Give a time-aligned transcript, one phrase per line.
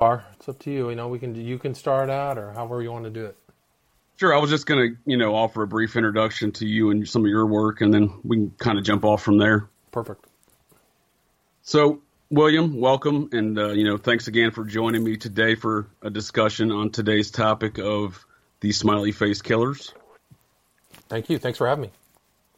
[0.00, 0.24] are.
[0.34, 0.90] It's up to you.
[0.90, 3.36] You know, we can you can start out or however you want to do it.
[4.16, 4.34] Sure.
[4.34, 7.24] I was just going to, you know, offer a brief introduction to you and some
[7.24, 9.68] of your work, and then we can kind of jump off from there.
[9.92, 10.26] Perfect.
[11.62, 16.10] So, William, welcome, and uh, you know, thanks again for joining me today for a
[16.10, 18.24] discussion on today's topic of
[18.60, 19.94] the smiley face killers.
[21.08, 21.38] Thank you.
[21.38, 21.90] Thanks for having me.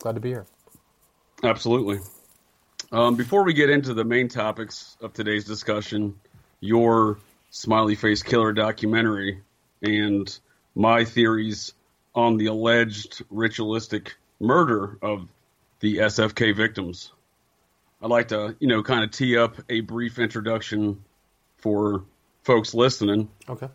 [0.00, 0.46] Glad to be here.
[1.44, 2.00] Absolutely.
[2.90, 6.16] Um, before we get into the main topics of today's discussion,
[6.60, 7.18] your
[7.52, 9.42] Smiley Face Killer documentary
[9.82, 10.38] and
[10.74, 11.74] my theories
[12.14, 15.28] on the alleged ritualistic murder of
[15.80, 17.12] the SFK victims.
[18.02, 21.04] I'd like to, you know, kind of tee up a brief introduction
[21.58, 22.04] for
[22.42, 23.28] folks listening.
[23.46, 23.68] Okay.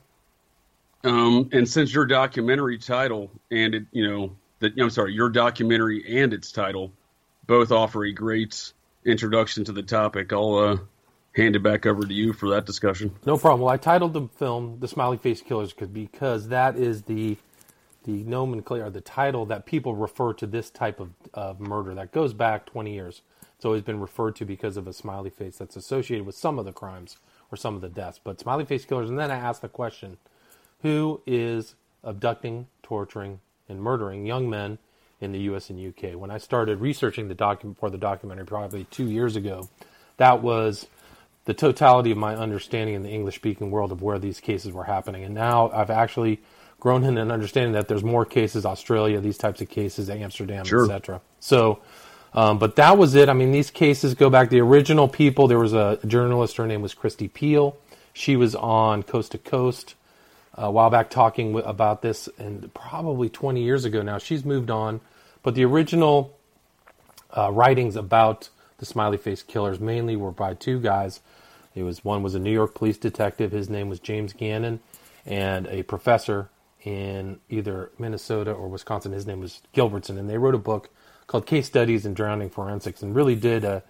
[1.04, 6.20] Um, and since your documentary title and it, you know, that I'm sorry, your documentary
[6.20, 6.92] and its title
[7.46, 8.74] both offer a great
[9.06, 10.78] introduction to the topic, I'll uh,
[11.38, 13.16] hand it back over to you for that discussion.
[13.26, 13.62] No problem.
[13.62, 17.38] Well, I titled the film "The Smiley Face Killers" because that is the
[18.04, 22.34] the nomenclature, the title that people refer to this type of, of murder that goes
[22.34, 23.22] back 20 years.
[23.58, 26.64] It's always been referred to because of a smiley face that's associated with some of
[26.64, 27.18] the crimes
[27.52, 28.20] or some of the deaths.
[28.24, 30.18] But smiley face killers, and then I asked the question:
[30.82, 34.80] Who is abducting, torturing, and murdering young men
[35.20, 35.70] in the U.S.
[35.70, 36.16] and U.K.
[36.16, 39.68] When I started researching the document for the documentary, probably two years ago,
[40.18, 40.88] that was
[41.48, 45.24] the totality of my understanding in the English-speaking world of where these cases were happening.
[45.24, 46.42] And now I've actually
[46.82, 50.84] grown in an understanding that there's more cases, Australia, these types of cases, Amsterdam, sure.
[50.84, 51.22] etc.
[51.40, 51.80] So,
[52.34, 53.30] um, but that was it.
[53.30, 54.50] I mean, these cases go back.
[54.50, 55.48] The original people.
[55.48, 56.58] There was a journalist.
[56.58, 57.76] Her name was Kristi Piehl.
[58.12, 59.96] She was on Coast to Coast
[60.54, 64.18] a while back talking w- about this, and probably 20 years ago now.
[64.18, 65.00] She's moved on,
[65.44, 66.38] but the original
[67.36, 68.50] uh, writings about
[68.80, 71.22] the smiley face killers mainly were by two guys.
[71.78, 73.52] It was one was a New York police detective.
[73.52, 74.80] His name was James Gannon,
[75.26, 76.50] and a professor
[76.84, 79.12] in either Minnesota or Wisconsin.
[79.12, 80.90] His name was Gilbertson, and they wrote a book
[81.28, 83.84] called Case Studies in Drowning Forensics, and really did a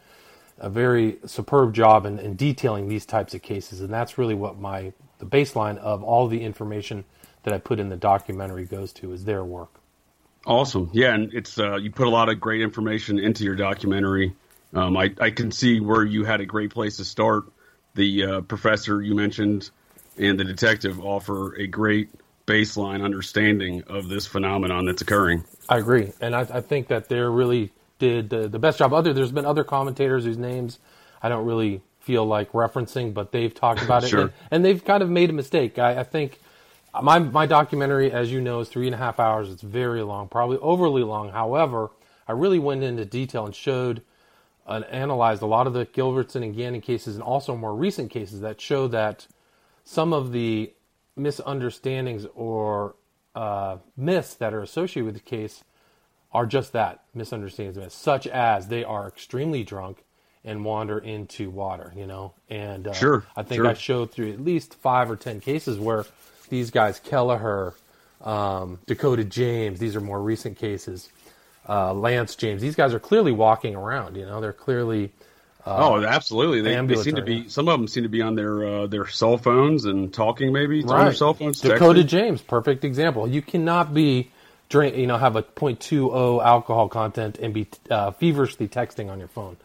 [0.59, 3.79] a very superb job in, in detailing these types of cases.
[3.79, 7.05] And that's really what my the baseline of all the information
[7.43, 9.79] that I put in the documentary goes to is their work.
[10.45, 14.33] Awesome, yeah, and it's uh, you put a lot of great information into your documentary.
[14.73, 17.45] Um, I, I can see where you had a great place to start.
[17.97, 19.71] The uh, professor you mentioned
[20.17, 22.09] and the detective offer a great
[22.45, 25.43] baseline understanding of this phenomenon that's occurring.
[25.67, 28.93] I agree, and I, I think that they really did the, the best job.
[28.93, 30.77] Other there's been other commentators whose names
[31.23, 34.21] I don't really feel like referencing, but they've talked about it, sure.
[34.21, 35.79] and, and, they've kind of made a mistake.
[35.79, 36.39] I, I, think
[37.01, 39.49] my my documentary, as you know, is three and a half hours.
[39.49, 41.31] It's very long, probably overly long.
[41.31, 41.89] However,
[42.27, 44.03] I really went into detail and showed
[44.67, 48.59] analyzed a lot of the Gilbertson and Gannon cases, and also more recent cases that
[48.59, 49.27] show that
[49.83, 50.73] some of the
[51.15, 52.95] misunderstandings or
[53.35, 55.63] uh, myths that are associated with the case
[56.31, 60.03] are just that misunderstandings, myths, such as they are extremely drunk
[60.43, 62.33] and wander into water, you know.
[62.49, 63.67] And uh, sure, I think sure.
[63.67, 66.05] I showed through at least five or ten cases where
[66.49, 67.73] these guys, Kelleher,
[68.21, 71.09] um, Dakota James, these are more recent cases.
[71.67, 74.15] Uh, Lance James, these guys are clearly walking around.
[74.15, 75.11] You know, they're clearly.
[75.65, 76.61] Uh, oh, absolutely!
[76.61, 77.49] They, they, seem to be.
[77.49, 80.53] Some of them seem to be on their uh, their cell phones and talking.
[80.53, 80.91] Maybe right.
[80.91, 81.59] on their cell phones.
[81.59, 82.07] Dakota texting.
[82.07, 83.27] James, perfect example.
[83.27, 84.31] You cannot be
[84.69, 89.27] drink, you know, have a 0.20 alcohol content and be uh, feverishly texting on your
[89.27, 89.57] phone.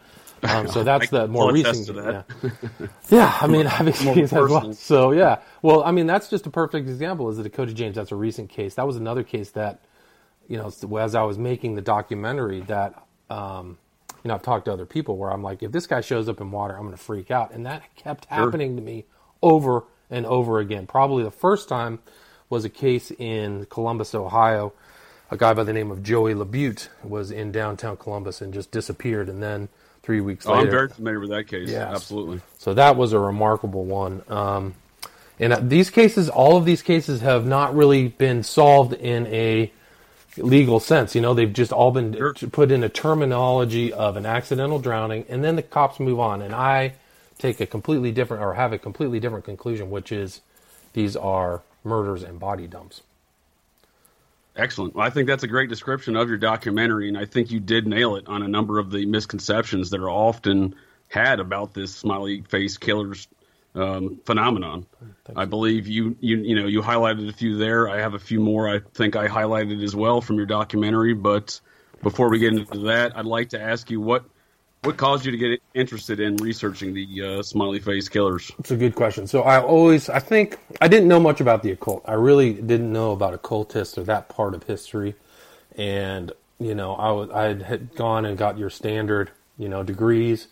[0.42, 1.96] Um, so that's the more recent.
[1.96, 2.22] Yeah.
[3.10, 4.72] yeah, I mean, I've experienced that as well.
[4.74, 7.28] So yeah, well, I mean, that's just a perfect example.
[7.30, 7.96] Is the Dakota James?
[7.96, 8.74] That's a recent case.
[8.74, 9.80] That was another case that,
[10.48, 13.78] you know, as I was making the documentary, that um,
[14.22, 16.40] you know, I've talked to other people where I'm like, if this guy shows up
[16.40, 19.04] in water, I'm going to freak out, and that kept happening to me
[19.42, 20.86] over and over again.
[20.86, 21.98] Probably the first time
[22.48, 24.72] was a case in Columbus, Ohio.
[25.30, 29.28] A guy by the name of Joey LaBute was in downtown Columbus and just disappeared,
[29.28, 29.68] and then
[30.02, 30.64] three weeks oh, later.
[30.64, 31.70] I'm very familiar with that case.
[31.70, 32.40] Yeah, Absolutely.
[32.58, 34.22] So that was a remarkable one.
[34.28, 34.74] Um,
[35.40, 39.72] and uh, these cases, all of these cases have not really been solved in a
[40.36, 41.14] legal sense.
[41.14, 42.34] You know, they've just all been sure.
[42.34, 46.42] put in a terminology of an accidental drowning, and then the cops move on.
[46.42, 46.94] And I
[47.38, 50.40] take a completely different, or have a completely different conclusion, which is
[50.92, 53.02] these are murders and body dumps.
[54.54, 54.94] Excellent.
[54.94, 57.86] Well, I think that's a great description of your documentary, and I think you did
[57.86, 60.74] nail it on a number of the misconceptions that are often
[61.08, 63.28] had about this smiley face killers
[63.74, 64.86] um, phenomenon.
[65.34, 67.88] I believe you, you you know you highlighted a few there.
[67.88, 68.68] I have a few more.
[68.68, 71.14] I think I highlighted as well from your documentary.
[71.14, 71.60] But
[72.02, 74.24] before we get into that, I'd like to ask you what
[74.82, 78.50] what caused you to get interested in researching the uh, smiley face killers?
[78.58, 79.28] It's a good question.
[79.28, 82.02] So I always, I think, I didn't know much about the occult.
[82.04, 85.14] I really didn't know about occultists or that part of history,
[85.76, 90.48] and you know, I was, I had gone and got your standard, you know, degrees.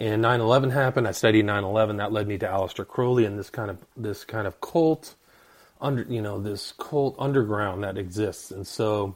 [0.00, 1.06] And 9/11 happened.
[1.06, 1.98] I studied 9/11.
[1.98, 5.14] That led me to Aleister Crowley and this kind of this kind of cult,
[5.80, 8.50] under you know, this cult underground that exists.
[8.50, 9.14] And so,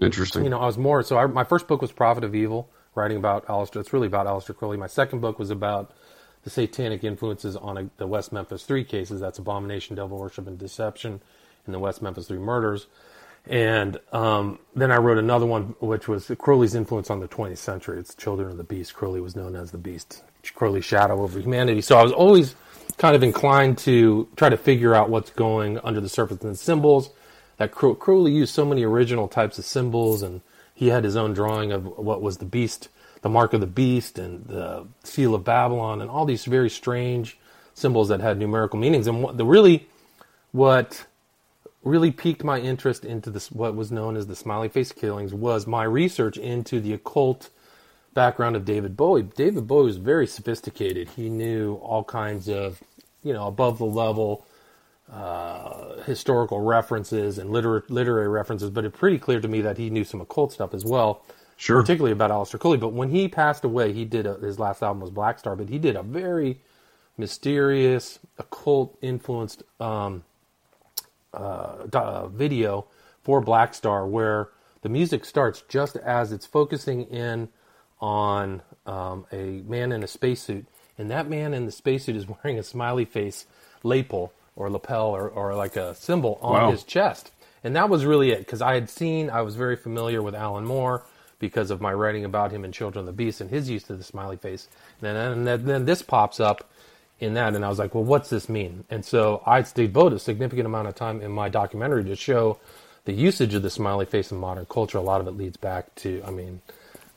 [0.00, 0.44] interesting.
[0.44, 1.02] You know, I was more.
[1.02, 3.80] So I, my first book was Prophet of Evil, writing about Aleister.
[3.80, 4.76] It's really about Aleister Crowley.
[4.76, 5.90] My second book was about
[6.44, 9.20] the satanic influences on a, the West Memphis Three cases.
[9.20, 11.20] That's abomination, devil worship, and deception,
[11.66, 12.86] in the West Memphis Three murders.
[13.46, 17.98] And um, then I wrote another one, which was Crowley's influence on the 20th century.
[17.98, 18.94] It's Children of the Beast.
[18.94, 20.22] Crowley was known as the Beast,
[20.54, 21.80] Crowley's shadow over humanity.
[21.80, 22.54] So I was always
[22.98, 26.56] kind of inclined to try to figure out what's going under the surface and the
[26.56, 27.10] symbols.
[27.56, 30.40] That Crow- Crowley used so many original types of symbols, and
[30.72, 32.88] he had his own drawing of what was the beast,
[33.22, 37.38] the mark of the beast, and the seal of Babylon, and all these very strange
[37.74, 39.06] symbols that had numerical meanings.
[39.08, 39.88] And what, the really,
[40.52, 41.06] what
[41.84, 45.66] really piqued my interest into this what was known as the smiley face killings was
[45.66, 47.50] my research into the occult
[48.14, 49.22] background of David Bowie.
[49.22, 51.08] David Bowie was very sophisticated.
[51.10, 52.82] He knew all kinds of,
[53.22, 54.46] you know, above the level
[55.10, 59.90] uh, historical references and liter- literary references, but it's pretty clear to me that he
[59.90, 61.24] knew some occult stuff as well.
[61.56, 61.80] Sure.
[61.80, 62.78] Particularly about Aleister Crowley.
[62.78, 65.78] But when he passed away, he did a, his last album was Blackstar, but he
[65.78, 66.60] did a very
[67.16, 70.24] mysterious, occult influenced um,
[71.34, 72.86] uh, uh, video
[73.22, 74.48] for Blackstar where
[74.82, 77.48] the music starts just as it's focusing in
[78.00, 80.66] on um, a man in a spacesuit,
[80.98, 83.46] and that man in the spacesuit is wearing a smiley face
[83.84, 86.70] lapel or lapel or, or like a symbol on Wow.
[86.70, 87.30] his chest.
[87.64, 90.64] And that was really it because I had seen, I was very familiar with Alan
[90.64, 91.04] Moore
[91.38, 93.98] because of my writing about him in Children of the Beast and his use of
[93.98, 94.66] the smiley face.
[95.00, 96.68] And then, and then, then this pops up
[97.22, 98.84] in that, and I was like, well, what's this mean?
[98.90, 102.58] And so I devoted a significant amount of time in my documentary to show
[103.04, 104.98] the usage of the smiley face in modern culture.
[104.98, 106.60] A lot of it leads back to, I mean,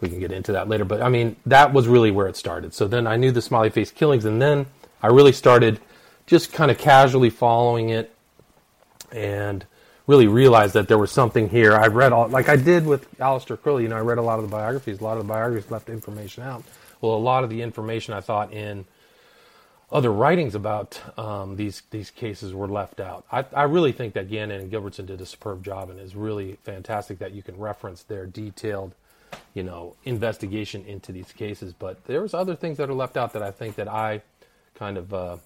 [0.01, 2.73] we can get into that later, but I mean, that was really where it started.
[2.73, 4.65] So then I knew the smiley face killings, and then
[5.01, 5.79] I really started
[6.25, 8.13] just kind of casually following it
[9.11, 9.65] and
[10.07, 11.73] really realized that there was something here.
[11.73, 14.39] I read all, like I did with Aleister Crowley, you know, I read a lot
[14.39, 14.99] of the biographies.
[14.99, 16.63] A lot of the biographies left information out.
[17.01, 18.85] Well, a lot of the information I thought in
[19.91, 23.25] other writings about um, these these cases were left out.
[23.31, 26.57] I, I really think that Gannon and Gilbertson did a superb job, and it's really
[26.63, 28.93] fantastic that you can reference their detailed,
[29.53, 31.73] you know, investigation into these cases.
[31.73, 34.21] But there's other things that are left out that I think that I
[34.73, 35.37] kind of, uh,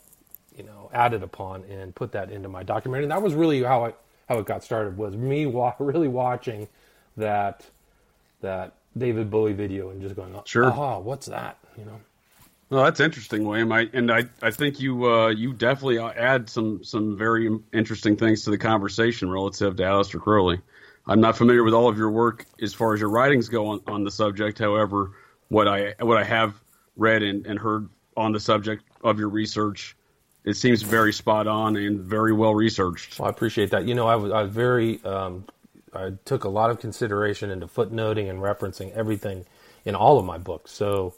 [0.57, 3.03] you know, added upon and put that into my documentary.
[3.03, 3.93] And that was really how I
[4.29, 4.97] how it got started.
[4.97, 6.67] Was me wa- really watching
[7.17, 7.65] that
[8.41, 10.65] that David Bowie video and just going, Sure.
[10.67, 11.57] aha, what's that?
[11.77, 11.99] You know.
[12.69, 13.71] Well, that's interesting, William.
[13.71, 18.43] I and I, I think you uh, you definitely add some some very interesting things
[18.43, 20.61] to the conversation relative to Aleister Crowley.
[21.07, 23.81] I'm not familiar with all of your work as far as your writings go on,
[23.87, 24.59] on the subject.
[24.59, 25.13] However,
[25.47, 26.53] what I what I have
[26.95, 29.95] read and, and heard on the subject of your research,
[30.45, 33.17] it seems very spot on and very well researched.
[33.17, 33.87] Well, I appreciate that.
[33.87, 35.45] You know, I was, I very, um,
[35.93, 39.45] I took a lot of consideration into footnoting and referencing everything
[39.85, 40.71] in all of my books.
[40.71, 41.15] So,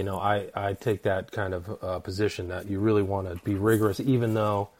[0.00, 3.36] you know, I, I take that kind of uh, position that you really want to
[3.44, 4.70] be rigorous, even though,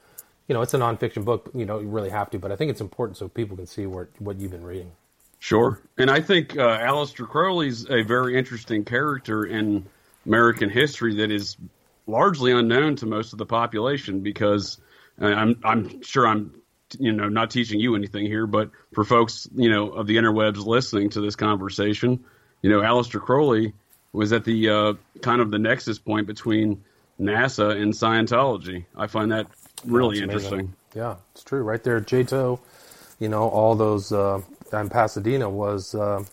[0.49, 1.51] you know, it's a nonfiction book.
[1.55, 2.39] You know, you really have to.
[2.39, 4.93] But I think it's important so people can see what what you've been reading.
[5.39, 5.79] Sure.
[5.99, 9.85] And I think uh, Aleister Crowley's a very interesting character in
[10.25, 11.59] American history that is
[12.07, 14.81] largely unknown to most of the population because
[15.21, 16.55] uh, I'm I'm sure I'm
[16.99, 20.65] you know not teaching you anything here, but for folks you know of the interwebs
[20.65, 22.25] listening to this conversation,
[22.63, 23.75] you know Aleister Crowley
[24.13, 26.83] was at the uh, kind of the nexus point between
[27.21, 28.85] NASA and Scientology.
[28.97, 29.47] I find that
[29.85, 30.61] really That's amazing.
[30.61, 30.75] interesting.
[30.95, 31.63] Yeah, it's true.
[31.63, 32.61] Right there, JTO,
[33.21, 34.41] you know, all those uh,
[34.73, 36.25] in Pasadena was uh,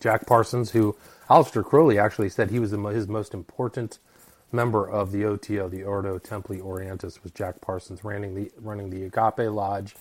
[0.00, 0.96] Jack Parsons, who
[1.30, 3.98] Aleister Crowley actually said he was the, his most important
[4.52, 9.04] member of the OTO, the Ordo Templi Orientis, was Jack Parsons running the running the
[9.04, 9.94] Agape Lodge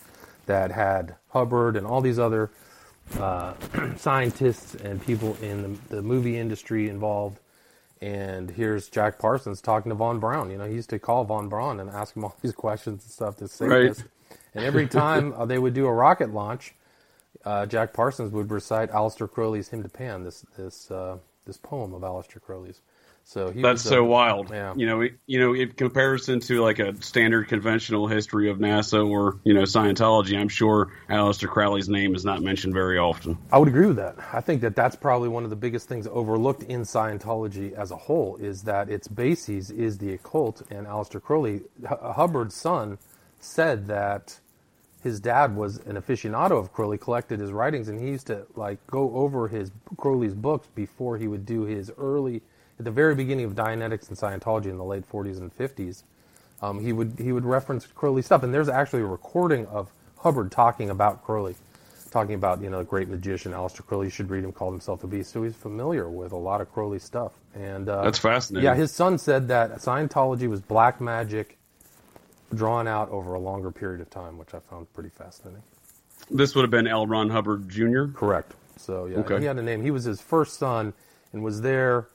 [0.46, 2.52] that had Hubbard and all these other
[3.20, 3.54] uh,
[3.98, 7.40] scientists and people in the, the movie industry involved.
[8.02, 10.52] And here's Jack Parsons talking to Von Braun.
[10.52, 13.12] You know, he used to call Von Braun and ask him all these questions and
[13.12, 13.88] stuff to say Right.
[13.90, 14.04] this.
[14.54, 16.74] And every time uh, they would do a rocket launch,
[17.44, 21.94] uh, Jack Parsons would recite Aleister Crowley's "Hymn to Pan," this this uh, this poem
[21.94, 22.82] of Aleister Crowley's.
[23.28, 24.50] So he That's was, so uh, wild.
[24.52, 24.74] yeah.
[24.76, 29.06] You know, it, you know, in comparison to like a standard conventional history of NASA
[29.06, 33.38] or you know Scientology, I'm sure Aleister Crowley's name is not mentioned very often.
[33.52, 34.16] I would agree with that.
[34.32, 37.96] I think that that's probably one of the biggest things overlooked in Scientology as a
[37.98, 40.62] whole is that its bases is the occult.
[40.70, 43.00] And Aleister Crowley, H- Hubbard's son,
[43.40, 44.40] said that
[45.02, 48.86] his dad was an aficionado of Crowley, collected his writings, and he used to like
[48.88, 52.44] go over his Crowley's books before he would do his early,
[52.80, 56.04] at the very beginning of Dianetics and Scientology in the late 40s and 50s.
[56.62, 60.52] Um, he would he would reference Crowley stuff, and there's actually a recording of Hubbard
[60.52, 61.56] talking about Crowley,
[62.12, 64.08] talking about you know the great magician Aleister Crowley.
[64.08, 64.52] You should read him.
[64.54, 67.34] Called himself a beast, so he's familiar with a lot of Crowley stuff.
[67.54, 68.66] And uh, That's fascinating.
[68.66, 71.58] yeah, his son said that Scientology was black magic
[72.54, 75.62] drawn out over a longer period of time, which I found pretty fascinating.
[76.32, 77.06] This would have been L.
[77.06, 78.06] Ron Hubbard Jr.
[78.14, 78.54] Correct.
[78.78, 79.40] So yeah, Okay.
[79.40, 79.84] he had a name.
[79.84, 80.94] He was his first son
[81.34, 82.08] and was there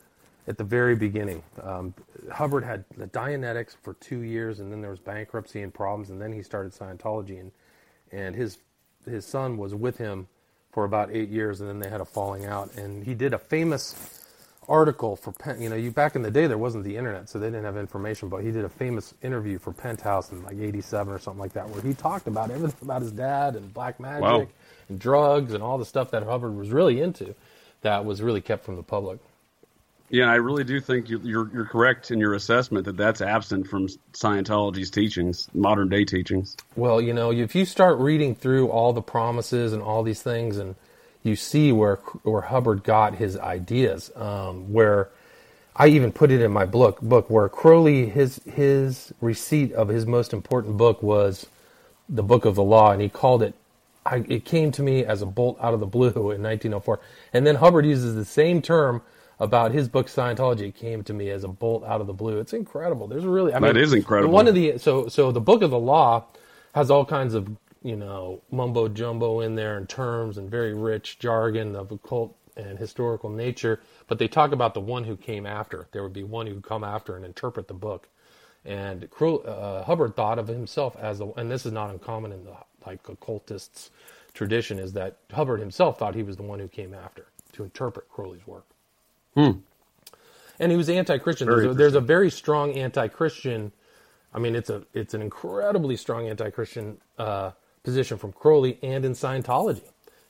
[0.51, 1.43] at the very beginning.
[1.63, 1.95] Um,
[2.33, 6.21] Hubbard had the Dianetics for two years, and then there was bankruptcy and problems, and
[6.21, 7.53] then he started Scientology, and
[8.13, 8.59] and his
[9.09, 10.27] his son was with him
[10.73, 13.39] for about eight years, and then they had a falling out, and he did a
[13.39, 13.95] famous
[14.69, 15.63] article for Pen.
[15.63, 17.77] You know, you back in the day there wasn't the internet, so they didn't have
[17.77, 18.29] information.
[18.29, 21.69] But he did a famous interview for Penthouse in like '87 or something like that,
[21.71, 24.47] where he talked about everything about his dad and black magic Wow.
[24.89, 27.37] and drugs and all the stuff that Hubbard was really into,
[27.83, 29.21] that was really kept from the public.
[30.11, 33.69] Yeah, I really do think you- you're you're correct in your assessment that that's absent
[33.69, 36.57] from Scientology's teachings, modern day teachings.
[36.75, 40.59] Well, you know, if you start reading through all the promises and all these things,
[40.59, 40.75] and
[41.23, 45.09] you see where where Hubbard got his ideas, um, where
[45.77, 50.07] I even put it in my book book where Crowley his his receipt of his
[50.07, 51.47] most important book was
[52.09, 53.55] the Book of the Law, and he called it.
[54.05, 56.99] I, it came to me as a bolt out of the blue in 1904,
[57.33, 59.03] and then Hubbard uses the same term
[59.41, 60.75] about his book Scientology.
[60.75, 62.39] Came to me as a bolt out of the blue.
[62.39, 63.09] It's incredible.
[63.09, 64.33] There's really, I That mean, is incredible.
[64.33, 66.27] One of the so so the Book of the Law
[66.75, 67.49] has all kinds of
[67.83, 72.79] you know mumbo jumbo in there and terms and very rich jargon of occult and
[72.79, 73.81] historical nature.
[74.09, 75.89] But they talk about the one who came after.
[75.93, 78.09] There would be one who would come after and interpret the book.
[78.65, 82.57] And uh, Hubbard thought of himself as the, and this is not uncommon in the
[82.87, 83.91] like occultists
[84.35, 88.09] tradition, is that Hubbard himself thought he was the one who came after to interpret
[88.11, 88.67] Crowley's work.
[90.59, 91.47] And he was anti-Christian.
[91.47, 93.73] Very There's a, there's a very strong anti-Christian.
[94.35, 99.13] I mean, it's a it's an incredibly strong anti-Christian uh, position from Crowley and in
[99.13, 99.83] Scientology.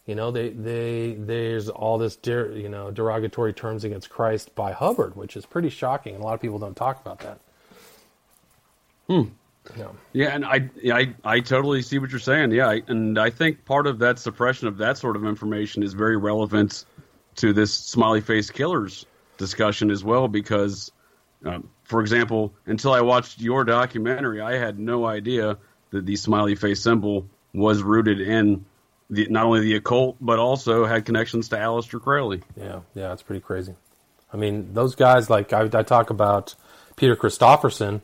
[0.07, 4.73] You know, they they there's all this der, you know derogatory terms against Christ by
[4.73, 7.39] Hubbard, which is pretty shocking, and a lot of people don't talk about that.
[9.07, 9.23] Hmm.
[9.77, 9.89] Yeah.
[10.13, 12.53] Yeah, and I, I, I totally see what you're saying.
[12.53, 15.93] Yeah, I, and I think part of that suppression of that sort of information is
[15.93, 16.87] very relevant
[17.41, 19.07] to this smiley face killers
[19.37, 20.29] discussion as well.
[20.29, 20.93] Because,
[21.45, 25.59] um, for example, until I watched your documentary, I had no idea
[25.91, 28.65] that the smiley face symbol was rooted in
[29.09, 32.43] the, not only the occult but also had connections to Aleister Crowley.
[32.57, 33.75] Yeah, yeah, it's pretty crazy.
[34.33, 36.55] I mean, those guys like I, I talk about
[36.97, 38.03] Peter Christopherson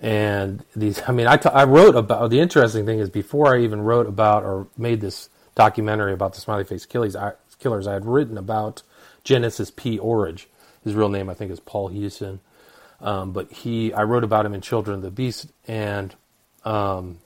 [0.00, 1.02] and these.
[1.06, 4.06] I mean, I, t- I wrote about the interesting thing is before I even wrote
[4.06, 8.38] about or made this documentary about the smiley face killers, I, killers, I had written
[8.38, 8.82] about
[9.24, 9.98] Genesis P.
[9.98, 10.48] Orridge.
[10.84, 12.40] His real name, I think, is Paul Hewson.
[13.00, 16.14] Um, but he, I wrote about him in Children of the Beast, and
[16.64, 17.18] um,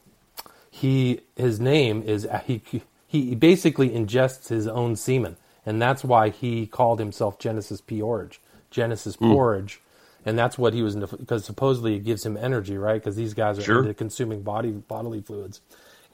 [0.71, 2.61] he his name is he
[3.07, 9.17] he basically ingests his own semen, and that's why he called himself Genesis Porridge, Genesis
[9.17, 9.81] Porridge,
[10.27, 13.01] and that's what he was into because supposedly it gives him energy, right?
[13.01, 13.79] Because these guys are Sure.
[13.81, 15.61] into consuming body bodily fluids,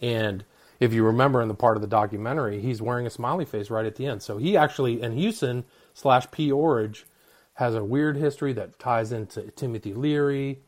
[0.00, 0.44] and
[0.80, 3.86] if you remember in the part of the documentary, he's wearing a smiley face right
[3.86, 4.22] at the end.
[4.22, 7.04] So he actually and Houston slash P Orridge
[7.54, 10.60] has a weird history that ties into Timothy Leary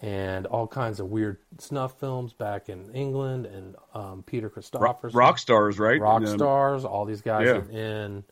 [0.00, 5.18] and all kinds of weird snuff films back in England and um, Peter Rock, Christopherson,
[5.18, 6.00] rock stars, right?
[6.00, 7.56] rock Um, stars, all these guys yeah.
[7.56, 8.24] in, in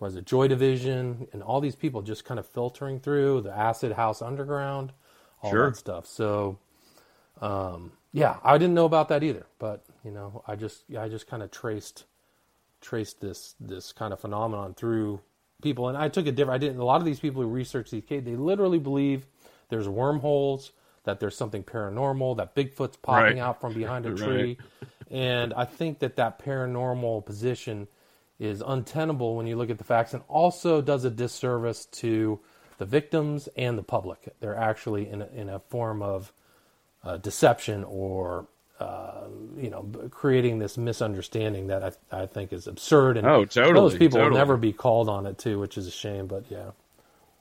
[0.00, 3.92] was it Joy Division and all these people just kind of filtering through the Acid
[3.92, 4.92] House Underground,
[5.42, 5.70] all Sure.
[5.70, 6.06] that stuff.
[6.06, 6.58] So,
[7.40, 11.26] um, yeah, I didn't know about that either, but you know, I just I just
[11.28, 12.06] kind of traced
[12.80, 15.20] traced this this kind of phenomenon through
[15.62, 16.62] people, and I took a different.
[16.62, 16.80] I didn't.
[16.80, 19.26] A lot of these people who research these caves, they literally believe
[19.68, 20.72] there's wormholes,
[21.04, 23.38] that there's something paranormal, that Bigfoot's popping Right.
[23.38, 24.50] out from behind a Right.
[24.50, 24.58] tree,
[25.10, 27.88] and I think that that paranormal position
[28.38, 32.40] is untenable when you look at the facts, and also does a disservice to
[32.78, 34.34] the victims and the public.
[34.40, 36.32] They're actually in a, in a form of
[37.04, 38.48] uh, deception or
[38.80, 39.24] uh,
[39.56, 43.96] you know creating this misunderstanding that I, I think is absurd and Oh, totally, those
[43.96, 44.30] people totally.
[44.30, 46.70] will never be called on it too which is a shame but yeah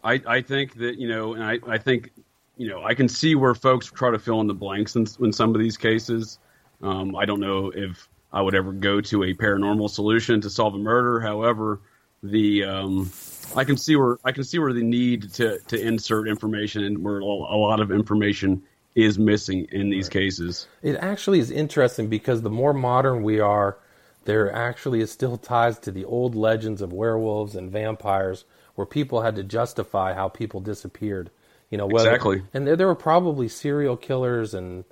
[0.04, 2.12] I, I think that you know, and I, I think
[2.56, 5.32] you know, I can see where folks try to fill in the blanks in, in
[5.34, 6.40] some of these cases.
[6.82, 10.76] Um, I don't know if I would ever go to a paranormal solution to solve
[10.76, 11.20] a murder.
[11.20, 11.82] However,
[12.24, 13.12] the um,
[13.56, 17.04] I can see where I can see where the need to to insert information and
[17.04, 18.64] where a lot of information
[18.98, 20.14] is missing in these right.
[20.14, 20.68] cases.
[20.82, 23.78] It actually is interesting because the more modern we are,
[24.26, 29.22] there actually is still ties to the old legends of werewolves and vampires where people
[29.22, 31.30] had to justify how people disappeared.
[31.70, 32.44] You know, whether, exactly.
[32.54, 34.84] And there, there were probably serial killers and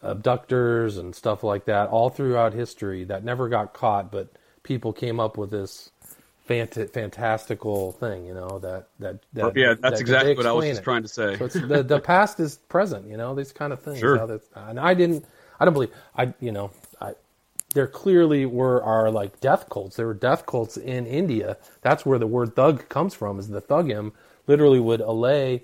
[0.00, 4.28] abductors and stuff like that all throughout history that never got caught, but
[4.62, 5.90] people came up with this
[6.50, 10.66] fant- fantastical thing, you know, that, that, that yeah, that's that, exactly what I was
[10.66, 10.84] just it.
[10.84, 11.36] trying to say.
[11.36, 14.00] So the, the past is present, you know, these kind of things.
[14.00, 14.40] Sure.
[14.56, 15.24] and I didn't,
[15.60, 17.14] I don't believe, I, you know, I,
[17.74, 19.96] there clearly were are like death cults.
[19.96, 21.56] There were death cults in India.
[21.82, 23.38] That's where the word thug comes from.
[23.38, 24.12] Is the thugim
[24.48, 25.62] literally would allay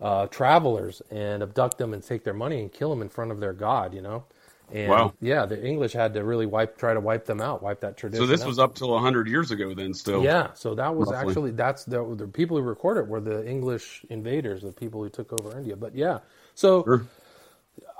[0.00, 3.38] uh, travelers and abduct them and take their money and kill them in front of
[3.38, 3.94] their god.
[3.94, 4.24] You know,
[4.72, 5.12] and wow.
[5.20, 8.24] yeah, the English had to really wipe, try to wipe them out, wipe that tradition.
[8.24, 8.48] So this out.
[8.48, 10.24] was up till hundred years ago, then still.
[10.24, 11.28] Yeah, so that was roughly.
[11.28, 15.08] actually that's the, the people who recorded it were the English invaders, the people who
[15.08, 15.76] took over India.
[15.76, 16.18] But yeah,
[16.54, 17.06] so sure.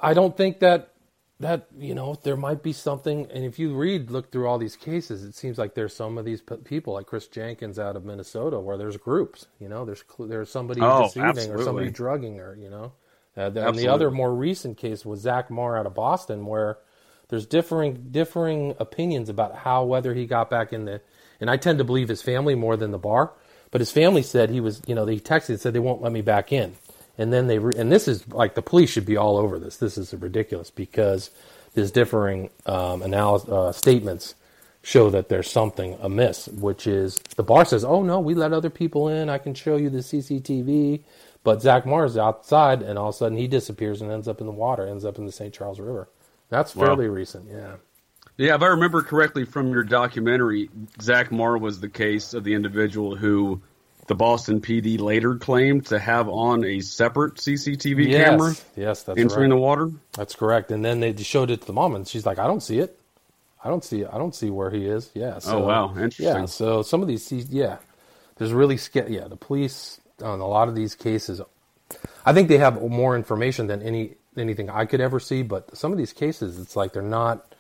[0.01, 0.93] I don't think that
[1.39, 3.29] that you know there might be something.
[3.31, 6.25] And if you read, look through all these cases, it seems like there's some of
[6.25, 9.47] these people, like Chris Jenkins out of Minnesota, where there's groups.
[9.61, 11.63] You know, there's there's somebody oh, deceiving absolutely.
[11.63, 12.57] or somebody drugging her.
[12.61, 12.93] You know.
[13.37, 16.79] Uh, the, and the other more recent case was Zach Marr out of Boston, where
[17.29, 21.01] there's differing differing opinions about how whether he got back in the.
[21.41, 23.33] And I tend to believe his family more than the bar,
[23.71, 24.81] but his family said he was.
[24.87, 26.77] You know, they texted and said they won't let me back in,
[27.19, 29.77] and then they re, and this is like the police should be all over this.
[29.77, 31.31] This is ridiculous because
[31.75, 34.35] there's differing um, analysis, uh, statements
[34.83, 38.71] show that there's something amiss, which is the bar says, "Oh no, we let other
[38.71, 39.29] people in.
[39.29, 41.03] I can show you the CCTV."
[41.47, 44.49] But Zach Marr's outside, and all of a sudden he disappears and ends up in
[44.49, 45.55] the water, ends up in the St.
[45.55, 46.09] Charles River.
[46.49, 47.15] That's fairly wow.
[47.15, 47.77] recent, yeah.
[48.37, 52.55] Yeah, if I remember correctly from your documentary, Zach Marr was the case of the
[52.55, 53.63] individual who
[54.09, 58.25] the Boston PD later claimed to have on a separate CCTV yes.
[58.25, 58.55] camera.
[58.75, 59.57] Yes, that's entering right.
[59.57, 59.93] the water.
[60.15, 60.73] That's correct.
[60.73, 62.99] And then they showed it to the mom, and she's like, "I don't see it.
[63.63, 64.05] I don't see.
[64.05, 65.35] I don't see where he is." Yeah.
[65.37, 66.25] Oh, so, oh wow, interesting.
[66.25, 66.47] Yeah.
[66.47, 67.77] So some of these, yeah,
[68.35, 69.29] there's really yeah.
[69.29, 71.41] The police on a lot of these cases,
[72.25, 75.43] I think they have more information than any anything I could ever see.
[75.43, 77.55] But some of these cases, it's like they're not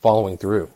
[0.00, 0.70] following through.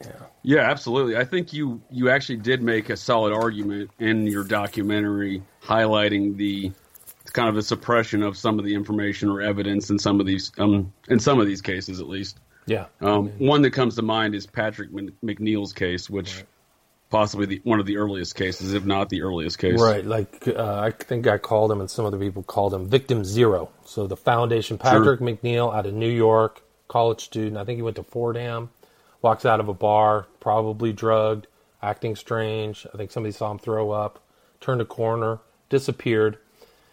[0.00, 0.12] Yeah.
[0.42, 1.16] Yeah, absolutely.
[1.16, 6.72] I think you you actually did make a solid argument in your documentary highlighting the
[7.32, 10.52] kind of the suppression of some of the information or evidence in some of these
[10.58, 12.38] um in some of these cases at least.
[12.66, 12.86] Yeah.
[13.00, 16.46] Um, one that comes to mind is Patrick McNeil's case, which right
[17.10, 19.80] possibly the, one of the earliest cases, if not the earliest case.
[19.80, 20.04] Right.
[20.04, 23.70] Like uh, I think I called him, and some other people called him Victim Zero.
[23.84, 25.28] So the foundation, Patrick sure.
[25.28, 27.56] McNeil, out of New York, college student.
[27.56, 28.70] I think he went to Fordham.
[29.22, 31.46] Walks out of a bar, probably drugged,
[31.82, 32.86] acting strange.
[32.92, 34.22] I think somebody saw him throw up.
[34.60, 36.38] Turned a corner, disappeared,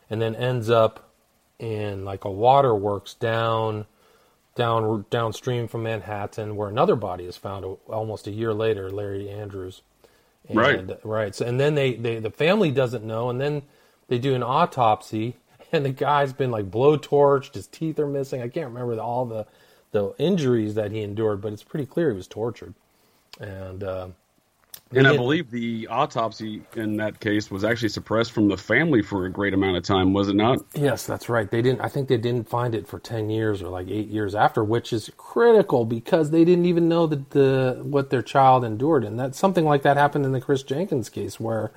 [0.10, 1.12] and then ends up
[1.60, 3.86] in like a waterworks down
[4.56, 9.82] down downstream from Manhattan, where another body is found almost a year later, Larry Andrews.
[10.49, 11.06] And, right.
[11.06, 11.36] Right.
[11.36, 13.63] So, and then they, they, the family doesn't know, and then
[14.08, 15.38] they do an autopsy,
[15.71, 18.41] and the guy's been like blowtorched, his teeth are missing.
[18.41, 19.45] I can't remember all the,
[19.91, 22.73] the injuries that he endured, but it's pretty clear he was tortured.
[23.39, 24.08] And, uh,
[24.95, 29.25] and I believe the autopsy in that case was actually suppressed from the family for
[29.25, 30.60] a great amount of time, was it not?
[30.73, 31.49] Yes, that's right.
[31.49, 31.82] They didn't.
[31.82, 34.93] I think they didn't find it for ten years or like eight years after, which
[34.93, 39.36] is critical because they didn't even know that the what their child endured, and that
[39.36, 41.71] something like that happened in the Chris Jenkins case, where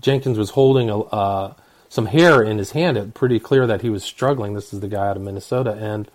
[0.00, 1.54] Jenkins was holding a, uh,
[1.88, 2.96] some hair in his hand.
[2.96, 4.54] It pretty clear that he was struggling.
[4.54, 6.10] This is the guy out of Minnesota, and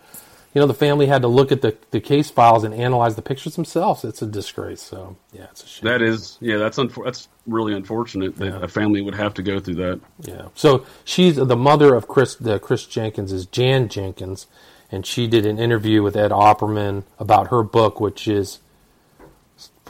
[0.55, 3.21] you know, the family had to look at the, the case files and analyze the
[3.21, 4.05] pictures themselves.
[4.05, 4.81] It's a disgrace.
[4.81, 5.89] So yeah, it's a shame.
[5.89, 8.63] That is, yeah, that's unfor- that's really unfortunate that yeah.
[8.63, 9.99] a family would have to go through that.
[10.21, 10.47] Yeah.
[10.55, 12.35] So she's the mother of Chris.
[12.35, 14.47] The Chris Jenkins is Jan Jenkins,
[14.89, 18.59] and she did an interview with Ed Opperman about her book, which is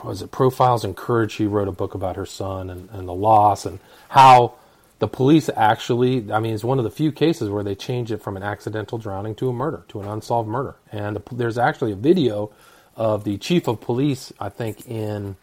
[0.02, 1.30] was it Profiles in Courage.
[1.30, 4.54] She wrote a book about her son and, and the loss and how
[4.98, 8.22] the police actually, I mean, it's one of the few cases where they change it
[8.22, 10.76] from an accidental drowning to a murder, to an unsolved murder.
[10.90, 12.50] And there's actually a video
[12.96, 15.36] of the chief of police, I think, in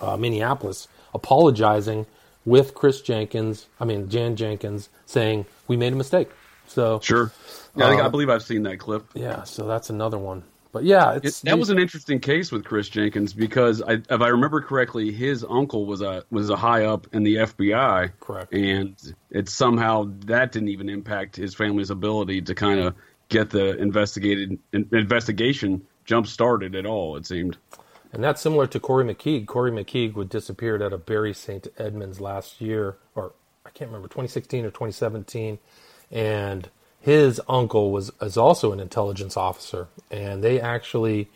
[0.00, 2.06] uh, Minneapolis, apologizing
[2.44, 6.28] with Chris Jenkins, I mean, Jan Jenkins, saying, We made a mistake.
[6.66, 7.32] So, sure.
[7.76, 9.04] Yeah, I, think, I believe I've seen that clip.
[9.14, 10.42] Yeah, so that's another one.
[10.70, 14.28] But yeah, It, that was an interesting case with Chris Jenkins because I, if I
[14.28, 18.12] remember correctly, his uncle was a was a high up in the FBI.
[18.20, 18.52] Correct.
[18.52, 18.94] And
[19.30, 22.94] it somehow that didn't even impact his family's ability to kind of
[23.28, 27.16] get the investigated in, investigation jump started at all.
[27.16, 27.56] It seemed.
[28.12, 29.46] And that's similar to Corrie McKeague.
[29.46, 31.68] Corrie McKeague would disappeared out of Bury St.
[31.76, 33.32] Edmunds last year, or
[33.66, 35.58] I can't remember, 2016 or 2017.
[36.10, 36.70] And
[37.00, 41.28] his uncle was is also an intelligence officer, and they actually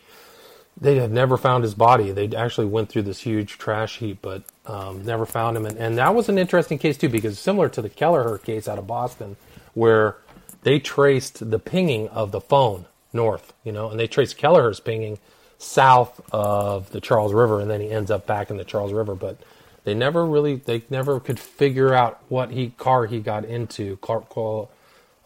[0.79, 2.11] they had never found his body.
[2.11, 5.65] They actually went through this huge trash heap, but um, never found him.
[5.65, 8.79] And, and that was an interesting case too, because similar to the Kelleher case out
[8.79, 9.35] of Boston,
[9.73, 10.17] where
[10.63, 15.19] they traced the pinging of the phone north, you know, and they traced Kelleher's pinging
[15.57, 19.15] south of the Charles River, and then he ends up back in the Charles River.
[19.15, 19.37] But
[19.83, 24.29] they never really, they never could figure out what he car he got into, Clark,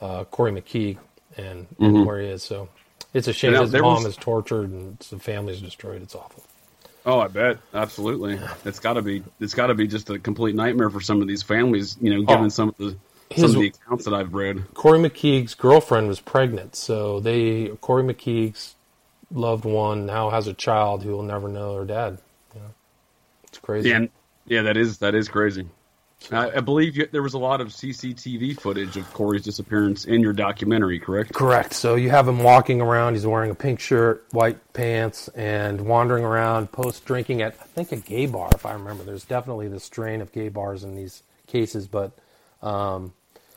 [0.02, 0.98] uh, Corrie McKeague,
[1.38, 2.44] and, and where he is.
[2.44, 2.70] So
[3.14, 6.02] it's a shame his mom was- is tortured and the family's destroyed.
[6.02, 6.44] It's awful.
[7.06, 8.38] Oh, I bet absolutely.
[8.66, 9.24] It's got to be.
[9.40, 11.96] It's got to be just a complete nightmare for some of these families.
[12.02, 12.50] You know, given Oh.
[12.50, 12.98] some of the
[13.30, 14.74] His- some of the accounts that I've read.
[14.74, 18.76] Corrie McKeague's girlfriend was pregnant, so they Corrie McKeague's
[19.32, 22.20] loved one now has a child who will never know her dad.
[22.54, 22.68] You know,
[23.46, 23.90] it's crazy.
[23.90, 24.10] Yeah, and,
[24.46, 25.66] yeah, that is that is crazy.
[26.32, 30.22] I, I believe you, there was a lot of CCTV footage of Corrie's disappearance in
[30.22, 31.34] your documentary, correct?
[31.34, 31.74] Correct.
[31.74, 33.14] So you have him walking around.
[33.14, 37.92] He's wearing a pink shirt, white pants, and wandering around post drinking at I think
[37.92, 39.04] a gay bar, if I remember.
[39.04, 42.18] There's definitely the strain of gay bars in these cases, but
[42.62, 43.14] um,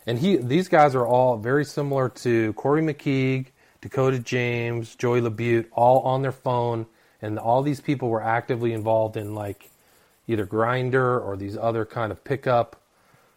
[0.06, 3.46] and he these guys are all very similar to Corrie McKeague,
[3.80, 6.86] Dakota James, Joey LaBute, all on their phone,
[7.20, 9.69] and all these people were actively involved in like
[10.30, 12.76] either Grindr or these other kind of pickup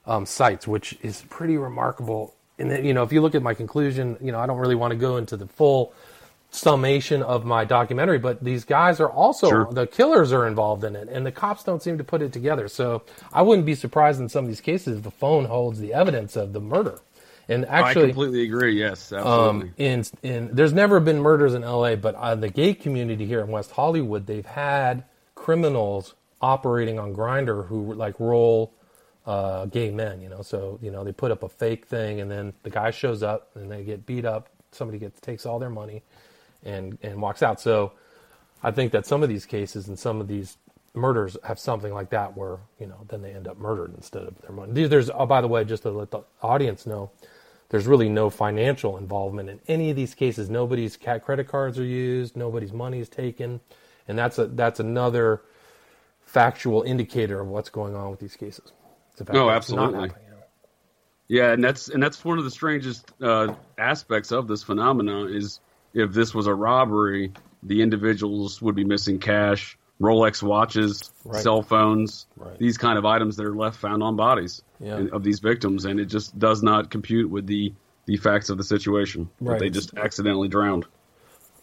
[0.06, 2.36] um, sites, which is pretty remarkable.
[2.60, 4.76] And then, you know, if you look at my conclusion, you know, I don't really
[4.76, 5.94] want to go into the full
[6.52, 9.68] summation of my documentary, but these guys are also Sure.
[9.72, 12.68] the killers are involved in it, and the cops don't seem to put it together.
[12.68, 13.02] So
[13.32, 16.36] I wouldn't be surprised in some of these cases if the phone holds the evidence
[16.36, 17.00] of the murder.
[17.50, 18.80] And actually, I completely agree.
[18.80, 19.70] Yes, absolutely.
[19.70, 23.42] um, in in there's never been murders in L.A., but uh, the gay community here
[23.42, 25.04] in West Hollywood, they've had
[25.36, 28.74] criminals operating on Grindr who like roll
[29.26, 30.22] uh, gay men.
[30.22, 32.92] You know, so you know they put up a fake thing, and then the guy
[32.92, 34.50] shows up, and they get beat up.
[34.72, 36.04] Somebody gets takes all their money,
[36.64, 37.60] and and walks out.
[37.60, 37.94] So
[38.62, 40.58] I think that some of these cases and some of these
[40.94, 44.40] murders have something like that, where you know then they end up murdered instead of
[44.42, 44.86] their money.
[44.86, 47.10] There's oh, by the way, just to let the audience know
[47.70, 50.50] there's really no financial involvement in any of these cases.
[50.50, 53.62] Nobody's credit cards are used, nobody's money is taken,
[54.08, 55.42] and that's a that's another
[56.38, 58.72] factual indicator of what's going on with these cases.
[59.12, 59.94] It's the fact No, that absolutely.
[60.10, 60.38] happening, you know.
[61.28, 65.60] Yeah, and that's and that's one of the strangest uh, aspects of this phenomenon is
[65.94, 71.42] if this was a robbery, the individuals would be missing cash, Rolex watches, Right.
[71.44, 72.58] cell phones, Right.
[72.58, 74.98] these kind of items that are left found on bodies Yeah.
[74.98, 77.74] in- of these victims, and it just does not compute with the
[78.06, 79.30] the facts of the situation.
[79.42, 80.86] that They just accidentally drowned.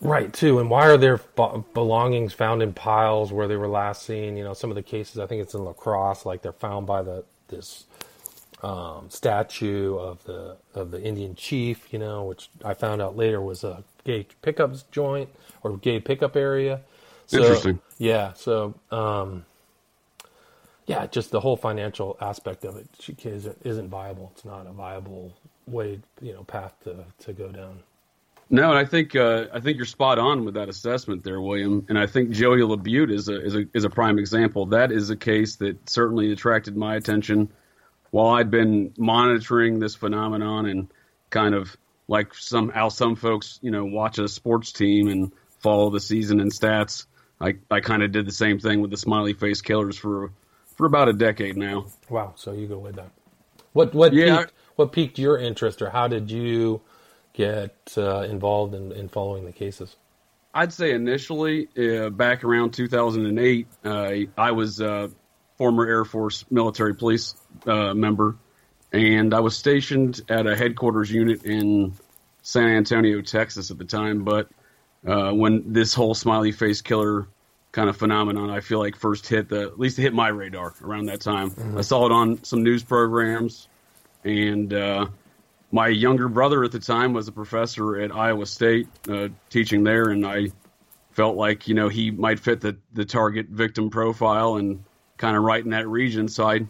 [0.01, 0.61] Right, too.
[0.61, 1.19] And why are their
[1.75, 4.37] belongings found in piles where they were last seen?
[4.37, 6.87] You know, some of the cases, I think it's in La Crosse, like they're found
[6.87, 7.85] by the this
[8.63, 11.93] um, statue of the of the Indian chief.
[11.93, 15.29] You know, which I found out later was a gay pickups joint
[15.63, 16.81] or gay pickup area.
[17.27, 17.81] So, Interesting.
[17.99, 18.33] Yeah.
[18.33, 19.45] So, um,
[20.87, 22.89] yeah, just the whole financial aspect of it
[23.25, 24.33] isn't, isn't viable.
[24.35, 25.35] It's not a viable
[25.67, 27.81] way, you know, path to to go down.
[28.53, 31.87] No, and I think uh, I think you're spot on with that assessment there, William.
[31.89, 34.67] And I think Joey LaBute is a is a is a prime example.
[34.67, 37.49] That is a case that certainly attracted my attention
[38.11, 40.89] while I'd been monitoring this phenomenon and
[41.31, 41.77] kind of
[42.09, 46.41] like some how some folks you know watch a sports team and follow the season
[46.41, 47.07] and stats.
[47.41, 50.33] I I kind of did the same thing with the smiley face killers for
[50.77, 51.87] for about a decade now.
[52.09, 53.13] Wow, so you go with that.
[53.75, 56.81] What what Yeah, piqued, what piqued your interest, or how did you
[57.33, 59.97] get uh, involved in, in following the cases?
[60.53, 65.11] I'd say initially, uh, back around 2008, uh, I was a
[65.57, 67.35] former Air Force military police
[67.67, 68.37] uh, member,
[68.93, 71.95] and I was stationed at a headquarters unit in
[72.43, 74.25] San Antonio, Texas at the time.
[74.25, 74.49] But
[75.07, 77.29] uh, when this whole smiley face killer
[77.71, 80.75] kind of phenomenon, I feel like first hit the at least it hit my radar
[80.83, 81.53] around that time.
[81.77, 83.69] I saw it on some news programs,
[84.25, 85.07] and uh,
[85.73, 90.11] my younger brother at the time was a professor at Iowa State uh, teaching there,
[90.11, 90.49] and I
[91.13, 94.83] felt like you know he might fit the the target victim profile and
[95.17, 96.29] kind of right in that region.
[96.29, 96.61] So I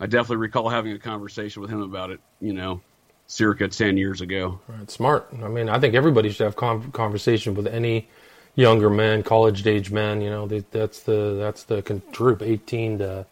[0.00, 2.20] I definitely recall having a conversation with him about it.
[2.40, 2.80] You know,
[3.26, 4.60] circa 10 years ago.
[4.66, 5.28] Right, smart.
[5.42, 8.08] I mean, I think everybody should have con- conversation with any
[8.56, 10.20] younger men, college age men.
[10.20, 13.26] You know, they, that's the that's the con- group, eighteen to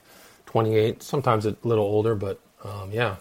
[0.45, 1.03] twenty eight.
[1.03, 3.17] Sometimes a little older, but um, yeah,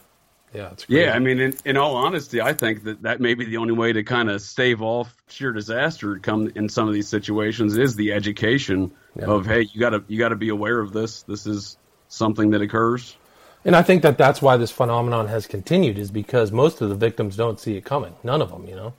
[0.56, 1.14] yeah, it's yeah.
[1.14, 3.92] I mean, in, in all honesty, I think that that may be the only way
[3.94, 8.14] to kind of stave off sheer disaster come in some of these situations is the
[8.14, 9.26] education yeah.
[9.26, 11.24] of hey, you gotta you gotta be aware of this.
[11.24, 13.18] This is something that occurs.
[13.66, 16.96] And I think that that's why this phenomenon has continued is because most of the
[16.96, 18.14] victims don't see it coming.
[18.24, 18.94] None of them, you know.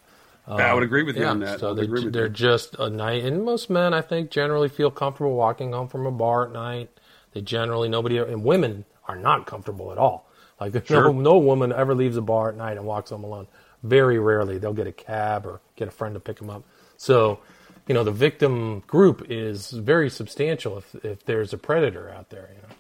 [0.49, 1.61] Um, I would agree with you yeah, on that.
[1.61, 5.73] So they, they're just a night, and most men, I think, generally feel comfortable walking
[5.73, 6.90] home from a bar at night.
[7.33, 10.25] They generally nobody and women are not comfortable at all.
[10.61, 11.12] Like sure.
[11.12, 13.47] no, no woman ever leaves a bar at night and walks home alone.
[13.83, 16.64] Very rarely they'll get a cab or get a friend to pick them up.
[16.97, 17.40] So,
[17.87, 22.51] you know, the victim group is very substantial if if there's a predator out there,
[22.55, 22.75] you know,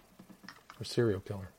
[0.80, 1.50] or serial killer.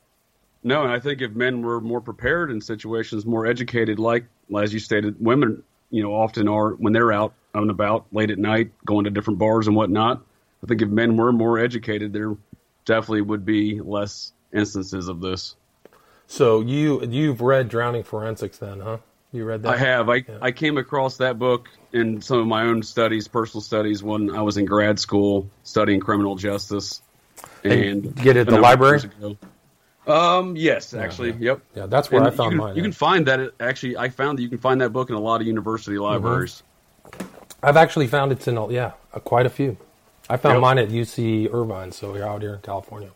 [0.64, 4.24] No, and I think if men were more prepared in situations, more educated, like
[4.56, 8.38] as you stated, women, you know, often are when they're out and about late at
[8.38, 10.22] night, going to different bars and whatnot.
[10.62, 12.36] I think if men were more educated, there
[12.84, 15.54] definitely would be less instances of this.
[16.28, 18.98] So you you've read Drowning Forensics, then, huh?
[19.32, 19.74] You read that?
[19.74, 20.08] I have.
[20.08, 20.38] I yeah.
[20.40, 24.42] I came across that book in some of my own studies, personal studies, when I
[24.42, 27.02] was in grad school studying criminal justice.
[27.64, 29.00] And, and get it at the library.
[30.06, 30.54] Um.
[30.54, 31.30] Yes, actually.
[31.30, 31.46] Yeah, yeah.
[31.50, 31.62] Yep.
[31.74, 32.76] Yeah, that's where and I found you can, mine.
[32.76, 33.40] You can find that.
[33.40, 35.96] It, actually, I found that you can find that book in a lot of university
[35.96, 36.04] mm-hmm.
[36.04, 36.62] libraries.
[37.04, 37.26] Mm-hmm.
[37.62, 38.92] I've actually found it in a, yeah,
[39.24, 39.78] quite a few.
[40.28, 40.60] I found yep.
[40.60, 43.10] mine at UC Irvine, so you're out here in California.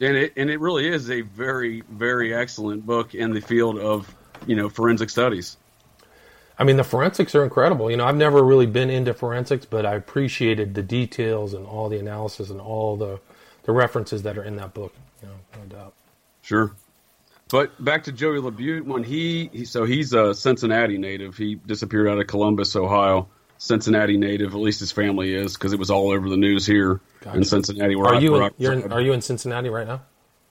[0.00, 4.14] And it and it really is a very very excellent book in the field of
[4.46, 5.56] you know forensic studies.
[6.58, 7.88] I mean, the forensics are incredible.
[7.90, 11.88] You know, I've never really been into forensics, but I appreciated the details and all
[11.88, 13.20] the analysis and all the
[13.64, 14.94] the references that are in that book.
[15.22, 15.94] You know, no doubt.
[16.42, 16.72] Sure.
[17.50, 21.36] But back to Joey LaBute, when he, he, so he's a Cincinnati native.
[21.36, 23.28] He disappeared out of Columbus, Ohio.
[23.58, 27.00] Cincinnati native, at least his family is, because it was all over the news here
[27.20, 27.36] gotcha.
[27.36, 27.96] in Cincinnati.
[27.96, 28.36] Where are I, you?
[28.36, 30.02] In, you're in, are you in Cincinnati right now?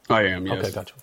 [0.10, 0.46] I am.
[0.46, 0.60] Yes.
[0.60, 0.94] Okay, gotcha.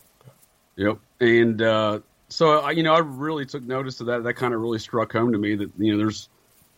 [0.77, 0.99] Yep.
[1.21, 4.25] And uh, so I, you know, I really took notice of that.
[4.25, 6.29] That kind of really struck home to me that you know, there's,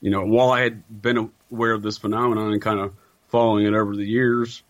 [0.01, 2.95] you know, while I had been aware of this phenomenon and kind of
[3.29, 4.63] following it over the years,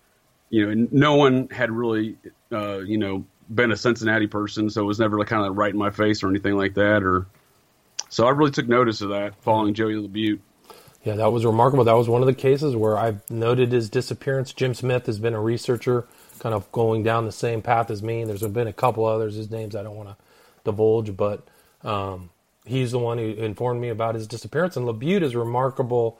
[0.49, 2.17] you know, no one had really,
[2.51, 5.73] uh, you know, been a Cincinnati person, so it was never like kind of right
[5.73, 7.03] in my face or anything like that.
[7.03, 7.27] Or
[8.09, 10.41] so I really took notice of that following Joey LaBute.
[11.05, 11.85] Yeah, that was remarkable.
[11.85, 14.53] That was one of the cases where I've noted his disappearance.
[14.53, 16.07] Jim Smith has been a researcher,
[16.41, 18.23] kind of going down the same path as me.
[18.23, 19.37] And There's been a couple others.
[19.37, 20.17] His names I don't want to
[20.65, 21.47] divulge, but
[21.85, 22.31] um,
[22.65, 24.77] he's the one who informed me about his disappearance.
[24.77, 26.19] And LaBute is remarkable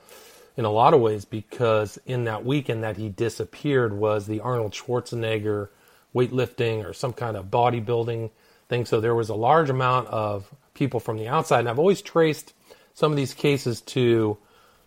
[0.55, 4.71] in a lot of ways because in that weekend that he disappeared was the Arnold
[4.71, 5.67] Schwarzenegger
[6.15, 8.31] weightlifting or some kind of bodybuilding
[8.69, 8.85] thing.
[8.85, 11.59] So there was a large amount of people from the outside.
[11.59, 12.53] And I've always traced
[12.93, 14.37] some of these cases to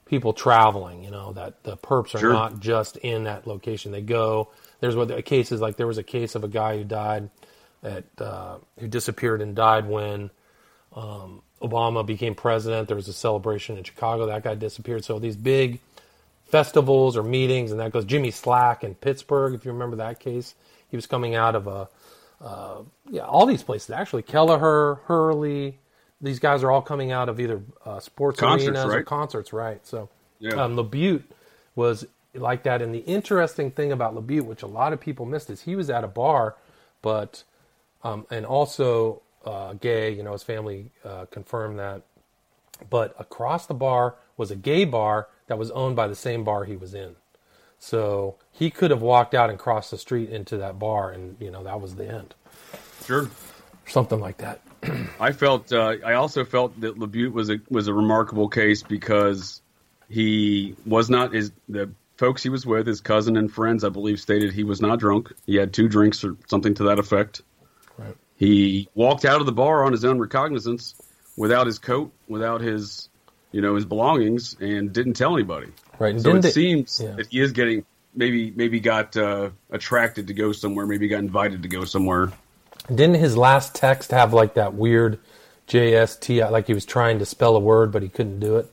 [0.07, 2.33] people traveling, you know, that the perps are sure.
[2.33, 3.93] not just in that location.
[3.93, 6.85] They go, there's what the cases like there was a case of a guy who
[6.85, 7.31] died
[7.83, 10.31] at, uh, who disappeared and died when,
[10.95, 12.88] um, Obama became president.
[12.88, 14.27] There was a celebration in Chicago.
[14.27, 15.05] That guy disappeared.
[15.05, 15.81] So these big
[16.47, 20.55] festivals or meetings, and that goes Jimmy Slack in Pittsburgh, if you remember that case.
[20.88, 21.88] He was coming out of a,
[22.40, 24.22] uh, yeah, all these places actually.
[24.22, 25.79] Kelleher, Hurley,
[26.20, 29.00] these guys are all coming out of either uh, sports concerts, arenas right?
[29.00, 29.87] or concerts, right?
[29.87, 30.62] So, yeah.
[30.62, 31.22] um, LaBute
[31.74, 32.83] was like that.
[32.83, 35.90] And the interesting thing about LaBute, which a lot of people missed, is he was
[35.90, 36.57] at a bar,
[37.03, 37.42] but
[38.03, 40.11] um, and also uh, gay.
[40.12, 42.03] You know, his family uh, confirmed that.
[42.88, 46.64] But across the bar was a gay bar that was owned by the same bar
[46.64, 47.16] he was in.
[47.81, 51.51] So he could have walked out and crossed the street into that bar, and you
[51.51, 52.35] know that was the end.
[53.07, 53.29] Sure,
[53.87, 54.61] something like that.
[55.21, 55.73] I felt.
[55.73, 59.62] Uh, I also felt that LaBute was a was a remarkable case because
[60.09, 61.90] he was not his the
[62.21, 65.33] folks he was with, his cousin and friends, I believe, stated he was not drunk.
[65.47, 67.40] He had two drinks or something to that effect.
[67.97, 68.14] Right.
[68.37, 70.95] He walked out of the bar on his own recognizance,
[71.37, 73.10] without his coat, without his,
[73.53, 75.69] you know, his belongings, and didn't tell anybody.
[75.99, 76.21] Right.
[76.21, 77.13] so it they, seems yeah.
[77.13, 77.85] that he is getting
[78.15, 82.33] maybe maybe got uh, attracted to go somewhere, maybe got invited to go somewhere.
[82.89, 85.19] Didn't his last text have like that weird
[85.69, 88.73] JST, like he was trying to spell a word but he couldn't do it?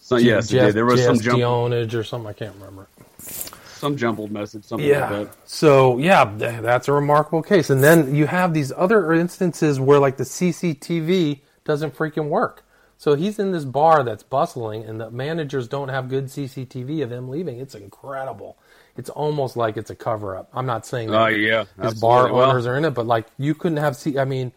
[0.00, 2.28] So, yes, J- there was some jumbled or something.
[2.28, 2.86] I can't remember.
[3.20, 5.10] Some jumbled message, something yeah.
[5.10, 5.48] like that.
[5.48, 7.70] So yeah, that's a remarkable case.
[7.70, 12.64] And then you have these other instances where like the CCTV doesn't freaking work.
[12.98, 17.12] So he's in this bar that's bustling, and the managers don't have good CCTV of
[17.12, 17.60] him leaving.
[17.60, 18.58] It's incredible.
[18.96, 20.50] It's almost like it's a cover up.
[20.52, 23.28] I'm not saying that uh, yeah, his bar owners well, are in it, but like
[23.38, 24.18] you couldn't have see.
[24.18, 24.50] I mean,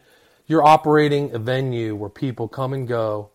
[0.48, 3.30] you're operating a venue where people come and go,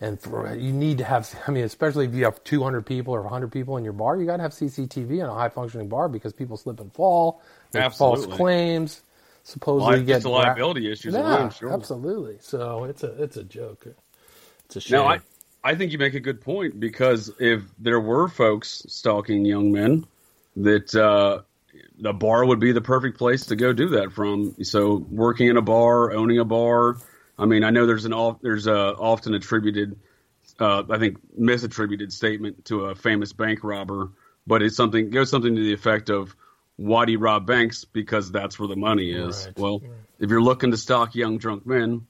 [0.00, 1.28] and for, you need to have.
[1.48, 4.26] I mean, especially if you have 200 people or 100 people in your bar, you
[4.26, 7.42] got to have CCTV in a high functioning bar because people slip and fall,
[7.74, 9.02] make false claims,
[9.42, 11.72] supposedly Well, get gra- liability issues Yeah, sure.
[11.72, 12.36] absolutely.
[12.40, 13.88] So it's a it's a joke.
[14.66, 14.98] It's a shame.
[14.98, 15.20] Now, I,
[15.64, 20.06] I think you make a good point because if there were folks stalking young men,
[20.56, 21.42] that uh,
[21.98, 24.54] the bar would be the perfect place to go do that from.
[24.62, 26.98] So, working in a bar, owning a bar.
[27.38, 29.98] I mean, I know there's an there's a often attributed,
[30.58, 34.10] uh, I think misattributed statement to a famous bank robber,
[34.46, 36.34] but it's something goes something to the effect of,
[36.76, 37.84] "Why do you rob banks?
[37.84, 39.82] Because that's where the money is." Right, Well,
[40.18, 42.06] if you're looking to stalk young drunk men,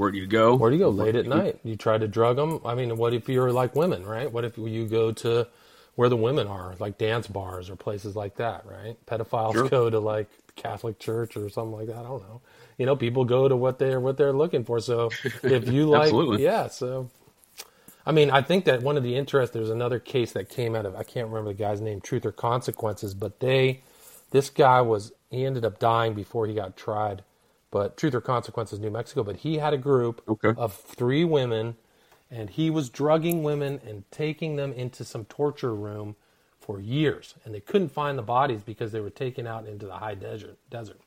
[0.00, 0.56] where do you go?
[0.56, 1.60] Where do you go late at night?
[1.64, 2.60] You try to drug them.
[2.64, 4.32] I mean, what if you're like women, right?
[4.32, 5.48] What if you go to
[5.96, 8.96] where the women are, like dance bars or places like that, right?
[9.06, 9.68] Pedophiles Sure.
[9.68, 11.98] go to like Catholic church or something like that.
[11.98, 12.42] I don't know.
[12.78, 14.80] You know, people go to what they're what they're looking for.
[14.80, 15.10] So
[15.44, 16.44] if you like, Absolutely.
[16.44, 16.68] yeah.
[16.68, 17.10] So
[18.06, 19.52] I mean, I think that one of the interest.
[19.54, 22.32] There's another case that came out of I can't remember the guy's name, Truth or
[22.32, 23.82] Consequences, but they,
[24.32, 27.22] this guy was he ended up dying before he got tried.
[27.70, 29.24] But Truth or Consequences, New Mexico.
[29.24, 30.54] But he had a group Okay.
[30.56, 31.76] of three women,
[32.30, 36.16] and he was drugging women and taking them into some torture room
[36.60, 39.96] for years, and they couldn't find the bodies because they were taken out into the
[39.96, 40.58] high desert.
[40.70, 41.00] Desert.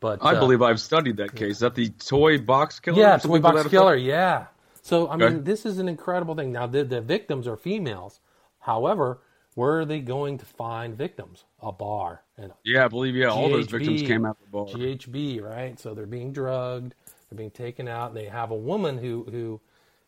[0.00, 1.56] But I uh, believe I've studied that case.
[1.56, 3.12] Is that the toy box killer?
[3.12, 3.96] yeah, toy box killer.
[3.96, 3.96] effect?
[3.96, 4.46] Yeah.
[4.82, 5.36] So I Okay.
[5.36, 6.52] mean, this is an incredible thing.
[6.52, 8.20] Now the the victims are females.
[8.60, 9.20] However,
[9.54, 11.44] where are they going to find victims?
[11.66, 13.26] A bar and Yeah, I believe yeah.
[13.26, 14.66] All those victims came out the bar.
[14.66, 15.78] GHB, right?
[15.80, 16.94] So they're being drugged,
[17.28, 19.60] they're being taken out, and they have a woman who who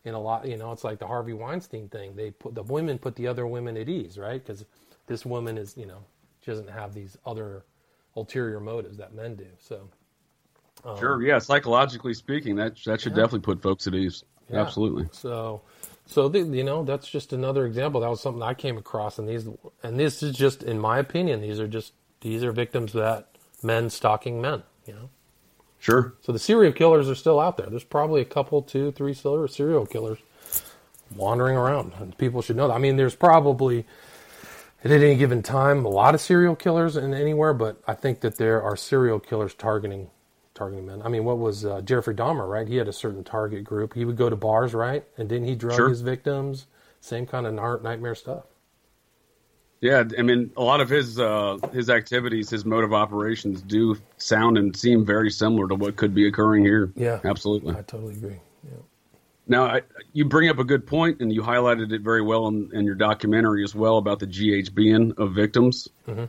[0.05, 2.15] in a lot, you know, it's like the Harvey Weinstein thing.
[2.15, 4.41] They put the women put the other women at ease, right?
[4.41, 4.63] Because
[5.07, 5.99] this woman is, you know,
[6.39, 7.65] she doesn't have these other
[8.15, 9.47] ulterior motives that men do.
[9.59, 9.89] So
[10.85, 11.39] um, Sure, yeah.
[11.39, 14.23] Psychologically speaking, that that should definitely put folks at ease.
[14.49, 14.61] Yeah.
[14.61, 15.07] Absolutely.
[15.11, 15.61] So,
[16.09, 18.01] so the, you know, that's just another example.
[18.01, 19.47] That was something I came across, and these,
[19.83, 23.29] and this is just, in my opinion, these are just these are victims that
[23.63, 24.63] men stalking men.
[24.85, 25.09] You know,
[25.79, 26.15] Sure.
[26.21, 27.67] so the serial killers are still out there.
[27.67, 30.17] There's probably a couple, two, three serial serial killers
[31.15, 32.73] wandering around, and people should know that.
[32.73, 33.85] I mean, there's probably
[34.83, 38.37] at any given time a lot of serial killers in anywhere, but I think that
[38.37, 40.09] there are serial killers targeting
[40.59, 41.01] targeting men.
[41.01, 42.47] I mean, what was uh, Jeffrey Dahmer?
[42.47, 43.93] Right, he had a certain target group.
[43.93, 45.89] He would go to bars, right, and then he drug Sure.
[45.89, 46.67] his victims.
[46.99, 48.43] Same kind of nightmare stuff.
[49.79, 53.95] Yeah, I mean, a lot of his uh, his activities, his mode of operations, do
[54.17, 56.91] sound and seem very similar to what could be occurring here.
[56.97, 57.21] Yeah.
[57.23, 57.73] absolutely.
[57.75, 58.41] I totally agree.
[58.65, 58.77] Yeah.
[59.47, 62.69] Now, I, you bring up a good point, and you highlighted it very well in,
[62.73, 65.87] in your documentary as well about the GHBN of victims.
[66.05, 66.25] Mm-hmm.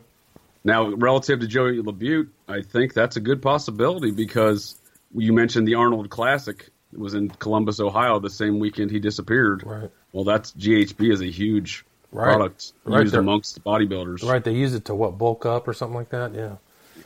[0.63, 4.79] Now, relative to Joey LaBute, I think that's a good possibility because
[5.15, 9.63] you mentioned the Arnold Classic It was in Columbus, Ohio, the same weekend he disappeared.
[9.65, 9.89] Right.
[10.11, 12.25] Well, that's GHB is a huge Right.
[12.25, 13.21] product Right used there.
[13.21, 14.27] amongst bodybuilders.
[14.29, 16.35] Right, they use it to what bulk up or something like that.
[16.35, 16.55] Yeah.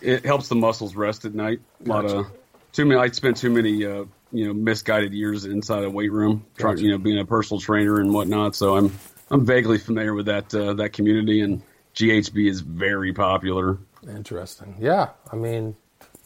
[0.02, 1.60] It helps the muscles rest at night.
[1.86, 2.18] A lot Gotcha.
[2.18, 2.26] of
[2.74, 3.00] too many.
[3.00, 6.86] I spent too many, uh, you know, misguided years inside a weight room, trying, Gotcha.
[6.86, 8.56] you know, being a personal trainer and whatnot.
[8.56, 8.91] So I'm
[9.30, 11.62] I'm vaguely familiar with that uh, that community, and
[11.95, 13.79] GHB is very popular.
[14.08, 14.75] Interesting.
[14.79, 15.75] Yeah, I mean,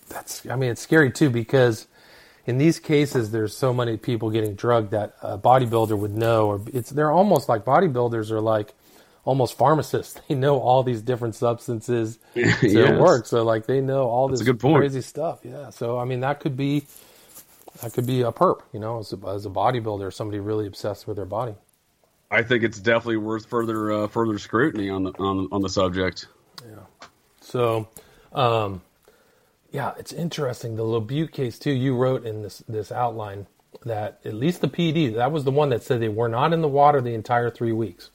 [0.10, 0.46] that's.
[0.48, 1.88] I mean, it's scary too because
[2.46, 6.62] in these cases, there's so many people getting drugged that a bodybuilder would know, or
[6.74, 8.74] it's they're almost like bodybuilders are like
[9.26, 10.20] almost pharmacists.
[10.28, 13.00] They know all these different substances to Yes.
[13.00, 15.40] work, so like they know all That's this crazy stuff.
[15.44, 15.70] Yeah.
[15.70, 16.86] So I mean, that could be
[17.82, 21.08] that could be a perp, you know, as a, as a bodybuilder, somebody really obsessed
[21.08, 21.56] with their body.
[22.32, 26.28] I think it's definitely worth further uh, further scrutiny on the on, on the subject.
[26.64, 27.08] Yeah.
[27.42, 27.88] So,
[28.34, 28.82] um,
[29.72, 30.76] yeah, it's interesting.
[30.76, 31.72] The LaBute case too.
[31.72, 33.48] You wrote in this this outline
[33.86, 36.62] that at least the PD that was the one that said they were not in
[36.62, 38.10] the water the entire three weeks.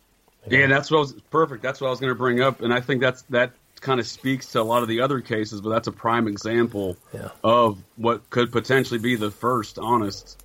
[0.48, 1.62] Yeah, that's what was perfect.
[1.62, 4.07] That's what I was going to bring up, and I think that's that kind of
[4.07, 7.29] speaks to a lot of the other cases, but that's a prime example Yeah.
[7.42, 10.42] of what could potentially be the first honest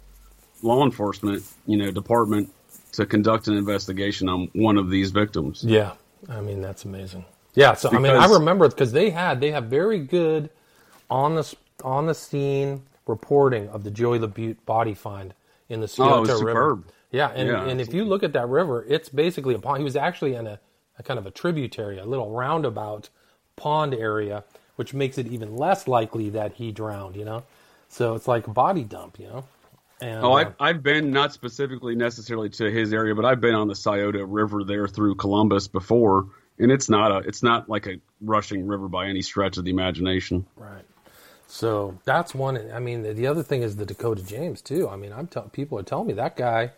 [0.61, 2.51] law enforcement, you know, department
[2.93, 5.63] to conduct an investigation on one of these victims.
[5.65, 5.93] Yeah,
[6.29, 7.25] I mean that's amazing.
[7.55, 10.49] Yeah, so I mean I remember because they had they have very good
[11.09, 15.33] on the on the scene reporting of the Joey LaBute body find
[15.69, 16.37] in the Scioto Oh, River.
[16.37, 16.85] superb.
[17.11, 19.79] Yeah, and Yeah, and if you look at that river, it's basically a pond.
[19.79, 20.59] He was actually in a,
[20.99, 23.09] a kind of a tributary, a little roundabout
[23.55, 24.43] pond area,
[24.75, 27.15] which makes it even less likely that he drowned.
[27.15, 27.43] You know,
[27.87, 29.19] so it's like a body dump.
[29.19, 29.45] You know.
[30.01, 33.55] And, Oh, uh, I've, I've been not specifically necessarily to his area, but I've been
[33.55, 36.27] on the Scioto River there through Columbus before,
[36.57, 39.71] and it's not a it's not like a rushing river by any stretch of the
[39.71, 40.45] imagination.
[40.55, 40.83] Right.
[41.47, 42.71] So that's one.
[42.71, 44.87] I mean, the other thing is the Dakota James too.
[44.87, 46.71] I mean, I'm tell, people are telling me that guy,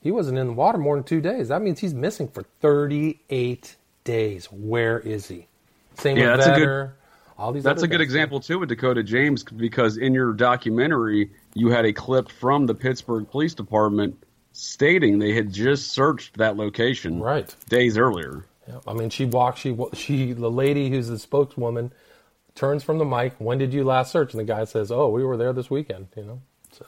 [0.00, 1.48] he wasn't in the water more than two days.
[1.48, 4.46] That means he's missing for 38 days.
[4.52, 5.46] Where is he?
[5.98, 6.90] Same Yeah, with that's a good- Vetter,
[7.38, 7.64] all these.
[7.64, 11.92] That's a good example too with Dakota James because in your documentary you had a
[11.92, 14.22] clip from the Pittsburgh Police Department
[14.52, 17.52] stating they had just searched that location Right.
[17.68, 18.44] days earlier.
[18.68, 18.78] Yeah.
[18.86, 19.60] I mean, she walks.
[19.60, 21.92] She she the lady who's the spokeswoman
[22.54, 23.34] turns from the mic.
[23.38, 24.32] When did you last search?
[24.32, 26.40] And the guy says, "Oh, we were there this weekend." You know.
[26.72, 26.86] So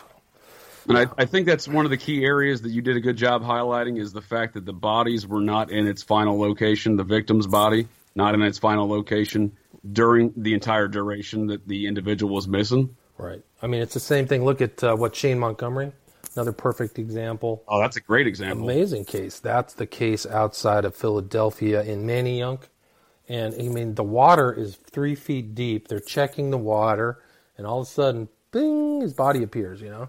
[0.88, 3.16] And I, I think that's one of the key areas that you did a good
[3.16, 7.04] job highlighting is the fact that the bodies were not in its final location, the
[7.04, 9.52] victim's body, not in its final location
[9.92, 12.96] during the entire duration that the individual was missing.
[13.18, 13.42] right.
[13.62, 14.44] I mean, it's the same thing.
[14.44, 15.92] Look at uh, what Shane Montgomery,
[16.34, 17.62] another perfect example.
[17.66, 18.68] Oh, that's a great example.
[18.68, 19.40] Amazing case.
[19.40, 22.64] That's the case outside of Philadelphia in Manayunk.
[23.28, 25.88] And I mean, the water is three feet deep.
[25.88, 27.22] They're checking the water,
[27.58, 30.08] and all of a sudden, bing, his body appears, you know.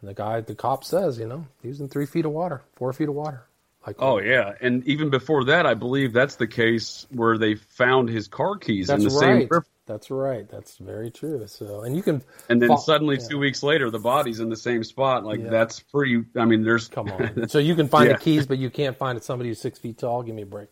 [0.00, 2.62] And the guy, the cop says, you know, he was in three feet of water,
[2.74, 3.46] four feet of water.
[3.86, 8.08] Like, Oh yeah, and even before that, I believe that's the case where they found
[8.08, 9.20] his car keys in the right.
[9.20, 10.48] same river, That's right.
[10.48, 11.46] That's very true.
[11.46, 12.22] So, and you can.
[12.48, 13.28] and then fo- suddenly yeah.
[13.28, 15.24] two weeks later, the body's in the same spot.
[15.24, 15.50] Like Yeah.
[15.50, 16.24] that's pretty.
[16.36, 17.48] I mean, there's Come on.
[17.48, 18.14] So you can find Yeah.
[18.14, 20.22] the keys, but you can't find somebody who's six feet tall.
[20.22, 20.70] Give me a break.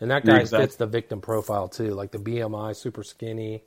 [0.00, 0.66] And that guy Exactly.
[0.66, 3.64] fits the victim profile too, like the BMI, super skinny,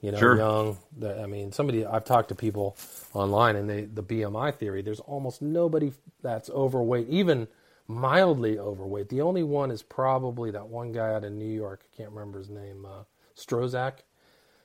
[0.00, 0.36] you know, Sure.
[0.36, 0.78] young.
[0.98, 2.76] The, I mean, somebody I've talked to people
[3.14, 4.82] online, and they the BMI theory.
[4.82, 7.46] There's almost nobody that's overweight, even
[7.88, 9.08] mildly overweight.
[9.08, 11.82] The only one is probably that one guy out of New York.
[11.92, 12.86] I can't remember his name.
[12.86, 13.04] Uh,
[13.36, 13.98] Strozak.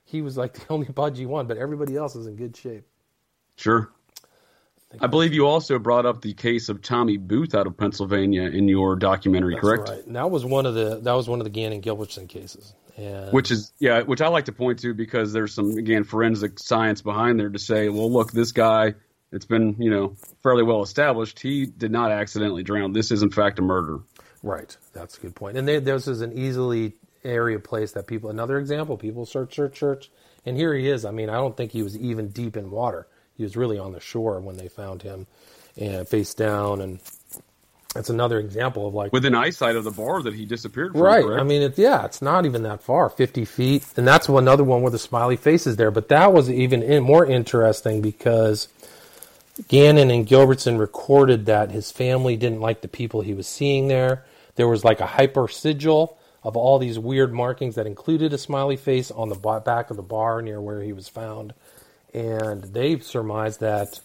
[0.05, 2.86] He was like the only budgie one, but everybody else is in good shape.
[3.55, 3.91] sure.
[5.01, 8.70] I believe you also brought up the case of Tommy Booth out of Pennsylvania in
[8.70, 9.89] your documentary, That's correct?
[9.89, 10.05] right.
[10.07, 12.74] And that was one of the that was one of the Gannon Gilbertson cases.
[12.95, 16.57] And Which is yeah, which I like to point to because there's some again forensic
[16.57, 18.93] science behind there to say, well, look, this guy,
[19.32, 21.39] it's been you know fairly well established.
[21.39, 22.93] He did not accidentally drown.
[22.93, 23.99] This is in fact a murder.
[24.43, 25.57] Right, that's a good point.
[25.57, 28.30] And they, this is an easily area place that people.
[28.30, 30.09] Another example: people search, search, search,
[30.45, 31.05] and here he is.
[31.05, 33.07] I mean, I don't think he was even deep in water.
[33.36, 35.28] He was really on the shore when they found him,
[35.75, 36.82] and face down.
[36.82, 36.99] And
[37.93, 41.01] that's another example of like Within eyesight of the bar that he disappeared from.
[41.01, 41.23] Right.
[41.23, 41.41] correct?
[41.41, 43.86] I mean, it, yeah, it's not even that far, 50 feet.
[43.97, 45.91] And that's another one where the smiley face is there.
[45.91, 48.67] But that was even in, more interesting because
[49.68, 54.26] Gannon and Gilbertson recorded that his family didn't like the people he was seeing there.
[54.55, 58.78] There was like a hyper sigil of all these weird markings that included a smiley
[58.78, 61.53] face on the back of the bar near where he was found.
[62.14, 63.99] And they surmised that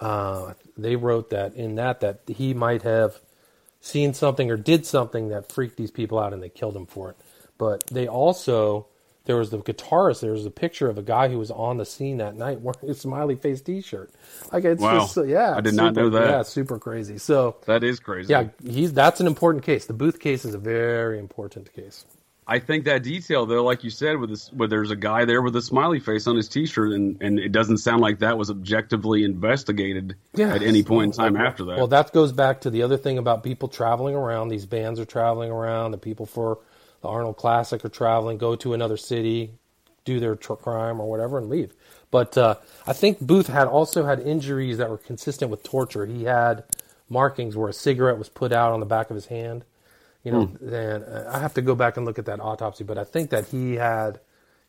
[0.00, 3.20] uh, they wrote that in that that he might have
[3.80, 7.10] seen something or did something that freaked these people out and they killed him for
[7.10, 7.16] it.
[7.58, 8.86] But they also
[9.28, 10.20] there was the guitarist.
[10.22, 12.88] There was a picture of a guy who was on the scene that night wearing
[12.90, 14.10] a smiley face T-shirt.
[14.52, 15.00] Like it's Wow.
[15.00, 16.28] just yeah, I did not know that.
[16.30, 17.18] Yeah, super crazy.
[17.18, 18.32] So that is crazy.
[18.32, 19.84] yeah, he's that's an important case.
[19.84, 22.06] The Booth case is a very important case.
[22.50, 25.42] I think that detail though, like you said, with this, where there's a guy there
[25.42, 28.48] with a smiley face on his T-shirt, and and it doesn't sound like that was
[28.48, 30.54] objectively investigated Yeah.
[30.54, 31.76] at any point in time Like, after that.
[31.76, 34.48] Well, that goes back to the other thing about people traveling around.
[34.48, 35.90] These bands are traveling around.
[35.90, 36.60] The people for
[37.00, 39.52] the Arnold Classic or traveling, go to another city,
[40.04, 41.72] do their tr- crime or whatever, and leave.
[42.10, 46.06] But uh, I think Booth had also had injuries that were consistent with torture.
[46.06, 46.64] He had
[47.08, 49.64] markings where a cigarette was put out on the back of his hand.
[50.24, 50.74] You know, Hmm.
[50.74, 53.30] and uh, I have to go back and look at that autopsy, but I think
[53.30, 54.18] that he had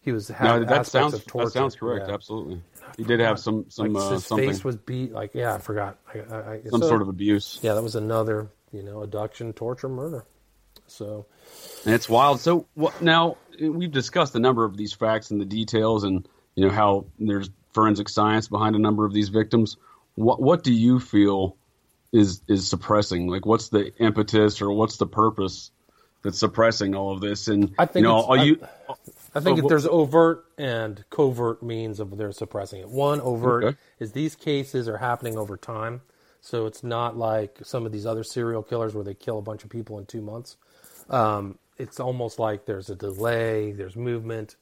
[0.01, 1.45] he was had no, that aspects sounds of torture.
[1.47, 2.07] that sounds correct.
[2.07, 2.13] Yeah.
[2.13, 2.61] Absolutely,
[2.97, 5.11] he did have some some Like uh, his something face was beat.
[5.11, 5.97] Like yeah, I forgot.
[6.13, 7.59] I, I, I, some so- sort of abuse.
[7.63, 10.23] yeah, that was another, you know, abduction, torture, murder.
[10.91, 11.25] So,
[11.85, 12.39] And it's wild.
[12.39, 16.65] So what, now we've discussed a number of these facts and the details, and you
[16.65, 19.77] know how there's forensic science behind a number of these victims.
[20.15, 21.55] What what do you feel
[22.11, 23.27] is is suppressing?
[23.27, 25.71] Like, what's the impetus or what's the purpose
[26.23, 27.47] that's suppressing all of this?
[27.47, 28.59] And I think you know, are I- you?
[29.35, 32.89] I think Oh, if there's overt and covert means of they're suppressing it.
[32.89, 33.77] One overt Okay.
[33.99, 36.01] is these cases are happening over time,
[36.41, 39.63] so it's not like some of these other serial killers where they kill a bunch
[39.63, 40.57] of people in two months.
[41.09, 44.55] Um, it's almost like there's a delay, there's movement.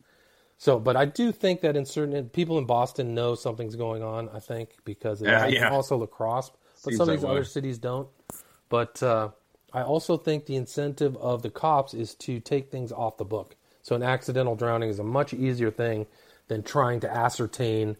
[0.57, 4.29] So, but I do think that in certain people in Boston know something's going on.
[4.29, 5.69] I think because Yeah, yeah.
[5.69, 6.51] also La Crosse,
[6.83, 7.31] but Seems some of these way.
[7.31, 8.07] other cities don't.
[8.69, 9.29] But uh,
[9.73, 13.55] I also think the incentive of the cops is to take things off the book.
[13.81, 16.07] So an accidental drowning is a much easier thing
[16.47, 17.97] than trying to ascertain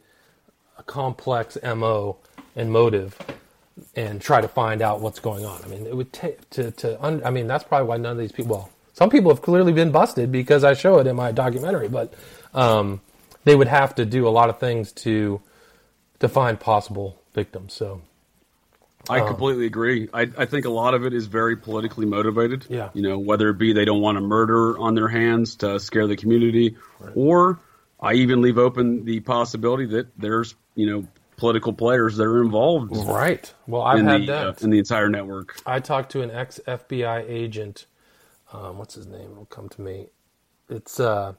[0.78, 2.18] a complex MO
[2.56, 3.18] and motive
[3.96, 5.62] and try to find out what's going on.
[5.64, 7.04] I mean, it would take to to.
[7.04, 8.56] Un, I mean, that's probably why none of these people.
[8.58, 12.14] Well, some people have clearly been busted because I show it in my documentary, but
[12.54, 13.02] um,
[13.44, 15.42] they would have to do a lot of things to
[16.20, 17.74] to find possible victims.
[17.74, 18.02] So
[19.10, 20.10] I completely agree.
[20.14, 22.66] I, I think a lot of it is very politically motivated.
[22.70, 22.90] Yeah.
[22.94, 26.08] You know, whether it be they don't want a murder on their hands to scare
[26.08, 26.78] the community,
[27.16, 27.60] or
[28.00, 31.08] I even leave open the possibility that there's, you know,
[31.38, 33.54] political players that are involved right.
[33.68, 34.64] Well, I've in had the uh, that.
[34.64, 35.60] in the entire network.
[35.66, 37.86] I talked to an ex FBI agent.
[38.52, 39.32] Um, what's his name?
[39.32, 40.08] It'll come to me.
[40.70, 41.34] It's uh,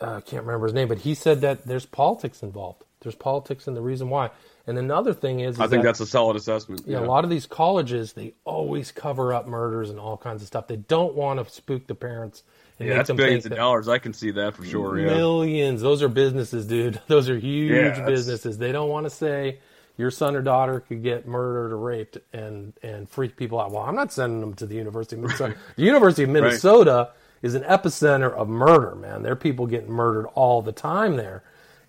[0.00, 2.84] I can't remember his name, but he said that there's politics involved.
[3.00, 4.30] There's politics, and the reason why.
[4.66, 6.82] And another thing is, is I think that, that's a solid assessment.
[6.86, 10.48] yeah, a lot of these colleges they always cover up murders and all kinds of
[10.48, 10.66] stuff.
[10.66, 12.42] They don't want to spook the parents
[12.78, 13.88] and Yeah, that's billions of that dollars.
[13.88, 14.98] I can see that for sure.
[14.98, 15.06] Yeah.
[15.06, 15.80] millions.
[15.82, 17.00] Those are businesses, dude.
[17.08, 18.58] Those are huge Yeah, businesses.
[18.58, 19.58] They don't want to say
[19.96, 23.70] your son or daughter could get murdered or raped and and freak people out.
[23.72, 25.56] Well, I'm not sending them to the University of Minnesota.
[25.76, 27.10] The University of Minnesota
[27.42, 29.22] is an epicenter of murder, man.
[29.22, 31.42] There are people getting murdered all the time there,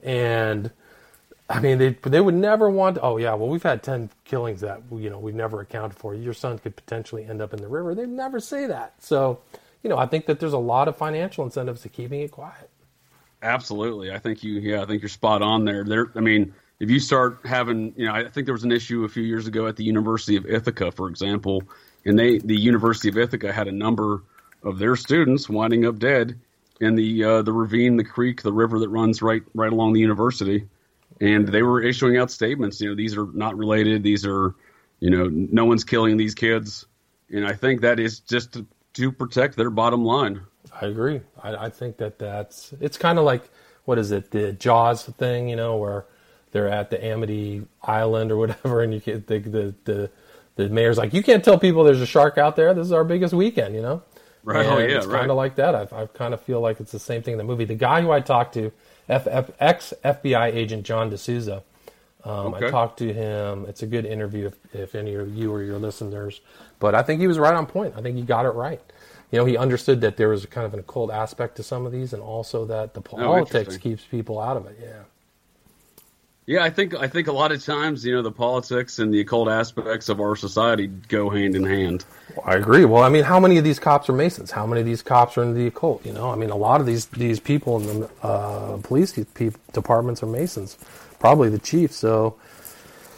[0.04, 0.72] and
[1.50, 2.96] I mean they they would never want.
[2.96, 6.14] To, oh yeah, well we've had ten killings that you know we've never accounted for.
[6.16, 7.94] Your son could potentially end up in the river.
[7.94, 8.94] They'd never say that.
[9.04, 9.40] So.
[9.88, 12.70] You know, I think that there's a lot of financial incentives to keeping it quiet.
[13.42, 14.12] Absolutely.
[14.12, 15.86] I think you yeah, I think you're spot on there.
[15.86, 19.06] There I mean, if you start having, you know, I think there was an issue
[19.06, 21.64] a few years ago at the University of Ithaca, for example,
[22.04, 24.24] and they the University of Ithaca had a number
[24.62, 26.38] of their students winding up dead
[26.82, 30.02] in the uh, the ravine, the creek, the river that runs right right along the
[30.02, 30.68] university.
[31.22, 34.54] And they were issuing out statements, you know, these are not related, these are,
[35.00, 36.86] you know, no one's killing these kids.
[37.30, 38.58] And I think that is just
[38.98, 40.42] to, protect their bottom line.
[40.80, 41.22] I agree.
[41.42, 43.50] I, I think that that's it's kind of like
[43.86, 46.06] what is it the Jaws thing, you know, where
[46.52, 50.12] they're at the Amity Island or whatever, and you can the the the,
[50.56, 52.74] the mayor's like, you can't tell people there's a shark out there.
[52.74, 54.04] This is our biggest weekend, you know.
[54.44, 54.66] Right.
[54.66, 55.20] Oh, yeah, it's right.
[55.20, 55.76] kind of like that.
[55.76, 57.66] I, I kind of feel like it's the same thing in the movie.
[57.66, 58.72] The guy who I talked to,
[59.10, 61.64] F, F, ex FBI agent John DeSouza.
[62.28, 63.66] Um, I talked to him.
[63.68, 66.42] It's a good interview if, if any of you or your listeners.
[66.80, 67.94] But I think he was right on point.
[67.98, 68.82] I think he got it right.
[69.32, 71.92] You know, he understood that there was kind of an occult aspect to some of
[71.92, 74.78] these, and also that the politics Oh, keeps people out of it.
[74.82, 75.04] Yeah.
[76.48, 79.20] Yeah, I think I think a lot of times, you know, the politics and the
[79.20, 82.06] occult aspects of our society go hand in hand.
[82.46, 82.86] I agree.
[82.86, 84.52] Well, I mean, how many of these cops are Masons?
[84.52, 86.06] How many of these cops are in the occult?
[86.06, 89.12] You know, I mean, a lot of these these people in the uh, police
[89.74, 90.78] departments are Masons,
[91.20, 91.92] probably the chief.
[91.92, 92.38] So,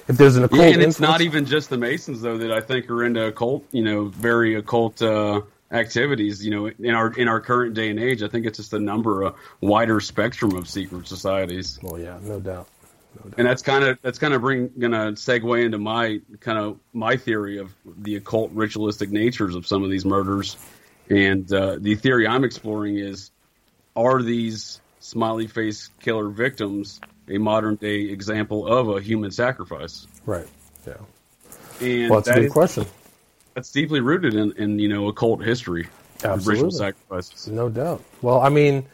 [0.08, 2.62] if there's an occult Yeah, and it's not even just the Masons though that I
[2.62, 5.41] think are into occult, you know, very occult uh,
[5.72, 6.43] activities.
[6.43, 8.80] You know, in our in our current day and age, I think it's just a
[8.80, 11.80] number, a wider spectrum of secret societies.
[11.82, 12.68] Well, yeah, no doubt.
[13.38, 17.18] and that's kind of that's kind of bring gonna segue into my kind of my
[17.18, 20.58] theory of the occult ritualistic natures of some of these murders
[21.10, 23.32] and uh, the theory i'm exploring is
[23.95, 30.48] are these smiley face killer victims a modern day example of a human sacrifice Right.
[30.88, 30.94] Yeah.
[31.82, 32.86] and Well, that's a good is- question.
[33.56, 35.88] that's deeply rooted in, in you know occult history
[36.24, 36.72] Absolutely.
[36.72, 38.04] sacrifices No doubt.
[38.22, 38.86] Well, I mean,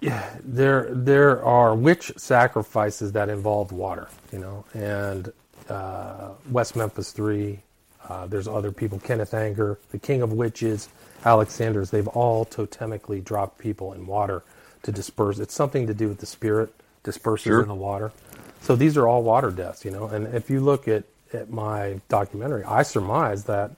[0.00, 5.32] yeah, there there are witch sacrifices that involve water, you know, and
[5.68, 7.60] uh, West Memphis Three.
[8.08, 10.88] Uh, there's other people, Kenneth Anger, the King of Witches,
[11.24, 11.90] Alexander's.
[11.90, 14.44] They've all totemically dropped people in water
[14.82, 15.38] to disperse.
[15.38, 16.72] It's something to do with the spirit
[17.02, 17.62] disperses Sure.
[17.62, 18.12] in the water.
[18.62, 20.06] So these are all water deaths, you know.
[20.06, 23.72] And if you look at at my documentary, I surmise that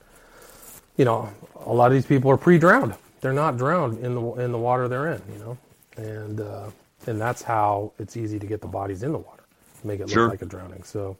[0.96, 1.30] you know,
[1.64, 2.94] a lot of these people are pre-drowned.
[3.20, 5.58] They're not drowned in the in the water they're in, you know,
[5.96, 6.70] and uh,
[7.06, 9.42] and that's how it's easy to get the bodies in the water,
[9.84, 10.82] make it look like a drowning.
[10.82, 11.16] So,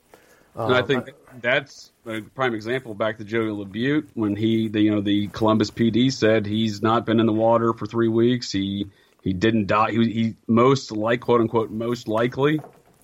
[0.55, 1.11] And I uh, think
[1.41, 5.71] that's a prime example back to Joey LaBute when he, the, you know, the Columbus
[5.71, 8.53] PD said he's not been in the water for three weeks.
[8.53, 8.89] He
[9.29, 9.91] he didn't die.
[9.91, 12.61] He, he most like quote unquote most likely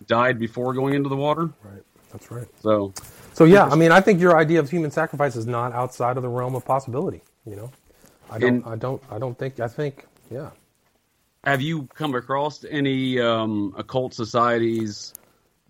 [0.06, 1.50] died before going into the water.
[1.62, 2.46] right, that's right.
[2.62, 2.94] So
[3.34, 6.22] So yeah, I mean, I think your idea of human sacrifice is not outside of
[6.22, 7.20] the realm of possibility.
[7.44, 7.70] You know,
[8.30, 9.60] I don't, And- I don't, I don't think.
[9.60, 10.48] I think, yeah.
[11.44, 15.12] have you come across any um, occult societies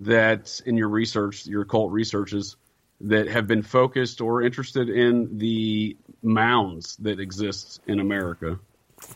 [0.00, 2.56] that in your research, your occult researches,
[3.00, 8.60] that have been focused or interested in the mounds that exist in America?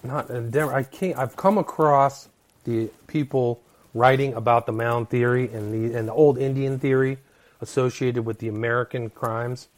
[0.05, 0.75] Not in Denver.
[0.75, 1.19] I can't.
[1.19, 2.29] I've come across
[2.65, 3.61] the people
[3.95, 7.19] writing about the mound theory and the and the old Indian theory
[7.61, 9.69] associated with the American crimes,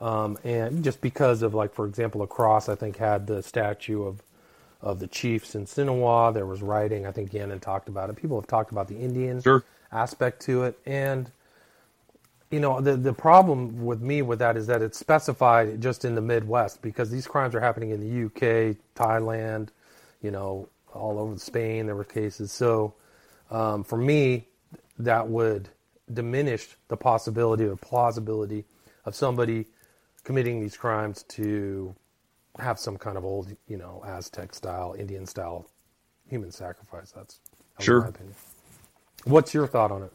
[0.00, 4.04] um, and just because of like, for example, a cross I think had the statue
[4.04, 4.22] of
[4.82, 6.34] of the chiefs in Sinawa.
[6.34, 7.06] There was writing.
[7.06, 8.16] I think Gannon talked about it.
[8.16, 9.64] People have talked about the Indian Sure.
[9.92, 11.30] aspect to it, and
[12.54, 16.14] you know the the problem with me with that is that it's specified just in
[16.14, 19.70] the Midwest because these crimes are happening in the UK, Thailand,
[20.22, 21.86] you know, all over Spain.
[21.86, 22.52] There were cases.
[22.52, 22.94] So
[23.50, 24.46] um, for me,
[25.00, 25.68] that would
[26.12, 28.64] diminish the possibility or plausibility
[29.04, 29.66] of somebody
[30.22, 31.94] committing these crimes to
[32.60, 35.66] have some kind of old, you know, Aztec style, Indian style
[36.28, 37.10] human sacrifice.
[37.10, 37.40] That's,
[37.76, 38.02] that's Sure.
[38.02, 38.36] my opinion.
[39.24, 40.12] What's your thought on it?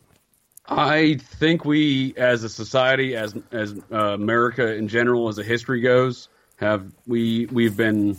[0.69, 5.81] I think we, as a society, as as uh, America in general, as a history
[5.81, 8.17] goes, have we we've been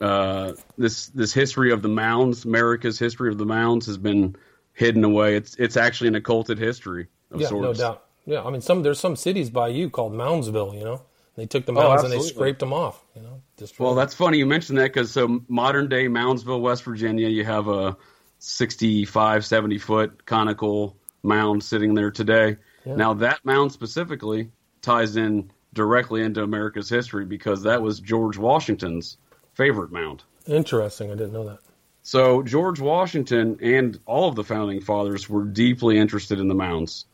[0.00, 4.36] uh, this this history of the mounds, America's history of the mounds, has been
[4.72, 5.36] hidden away.
[5.36, 7.78] It's it's actually an occulted history of Yeah, sorts.
[7.78, 8.04] no doubt.
[8.26, 10.74] Yeah, I mean, some there's some cities by you called Moundsville.
[10.78, 11.02] You know,
[11.36, 13.02] they took the Oh, mounds and they scraped them off.
[13.16, 16.84] You know, destroyed Well, that's funny you mentioned that because so modern day Moundsville, West
[16.84, 17.96] Virginia, you have a
[18.38, 22.56] 65, 70 foot conical mound sitting there today.
[22.84, 22.96] Yeah.
[22.96, 24.50] Now, that mound specifically
[24.82, 29.16] ties in directly into America's history because that was George Washington's
[29.54, 30.22] favorite mound.
[30.46, 31.10] interesting.
[31.10, 31.58] I didn't know that.
[32.02, 37.06] So, George Washington and all of the founding fathers were deeply interested in the mounds.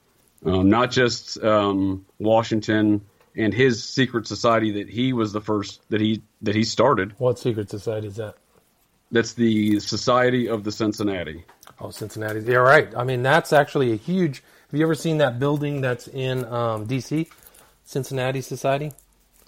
[0.44, 3.02] Um, not just um, Washington
[3.36, 7.14] and his secret society that he was the first that he that he started.
[7.18, 8.36] What secret society is that?
[9.12, 11.44] That's the Society of the Cincinnati.
[11.80, 12.40] Oh, Cincinnati.
[12.40, 12.94] Yeah, right.
[12.96, 14.42] I mean, that's actually a huge.
[14.70, 17.28] Have you ever seen that building that's in um, D.C.
[17.84, 18.92] Cincinnati Society?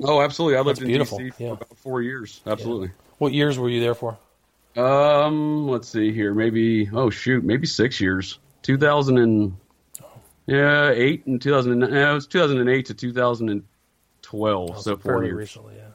[0.02, 0.56] Oh, absolutely.
[0.56, 1.52] I lived That's in beautiful, DC for yeah.
[1.52, 2.40] about four years.
[2.46, 2.90] Absolutely.
[3.18, 4.18] What years were you there for?
[4.76, 6.34] Um, let's see here.
[6.34, 8.38] Maybe oh shoot, maybe six years.
[8.62, 9.56] Two thousand and
[10.46, 11.78] yeah, eight and two thousand.
[11.78, 13.64] No, it was two thousand and eight to two thousand and
[14.22, 14.70] twelve.
[14.76, 15.36] Oh, so four years.
[15.36, 15.76] recently.
[15.76, 15.91] Yeah.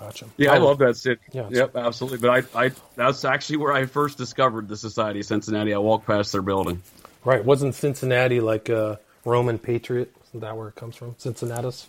[0.00, 0.26] Gotcha.
[0.36, 1.20] Yeah, I Oh, love that city.
[1.32, 2.18] Yeah, yep, absolutely.
[2.18, 5.74] But I, I, that's actually where I first discovered the Society of Cincinnati.
[5.74, 6.82] I walked past their building.
[7.24, 7.44] Right.
[7.44, 10.14] Wasn't Cincinnati like a Roman patriot?
[10.30, 11.14] Isn't that where it comes from?
[11.18, 11.88] Cincinnatus.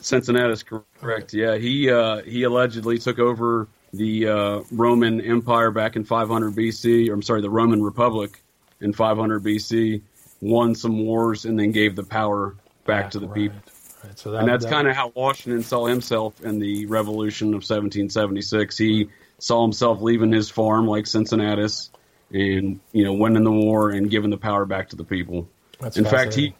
[0.00, 1.32] Cincinnatus, correct?
[1.34, 7.08] Yeah, he uh, he allegedly took over the uh, Roman Empire back in 500 BC.
[7.08, 8.40] Or I'm sorry, the Roman Republic
[8.80, 10.02] in 500 BC.
[10.42, 12.54] Won some wars and then gave the power
[12.84, 13.58] back to the right, people.
[14.06, 14.18] Right.
[14.18, 17.64] So that, And that's that- kind of how Washington saw himself in the Revolution of
[17.64, 18.76] 1776.
[18.78, 21.90] He saw himself leaving his farm like Cincinnatus,
[22.32, 25.48] and you know, winning the war and giving the power back to the people.
[25.80, 26.54] That's in fact, he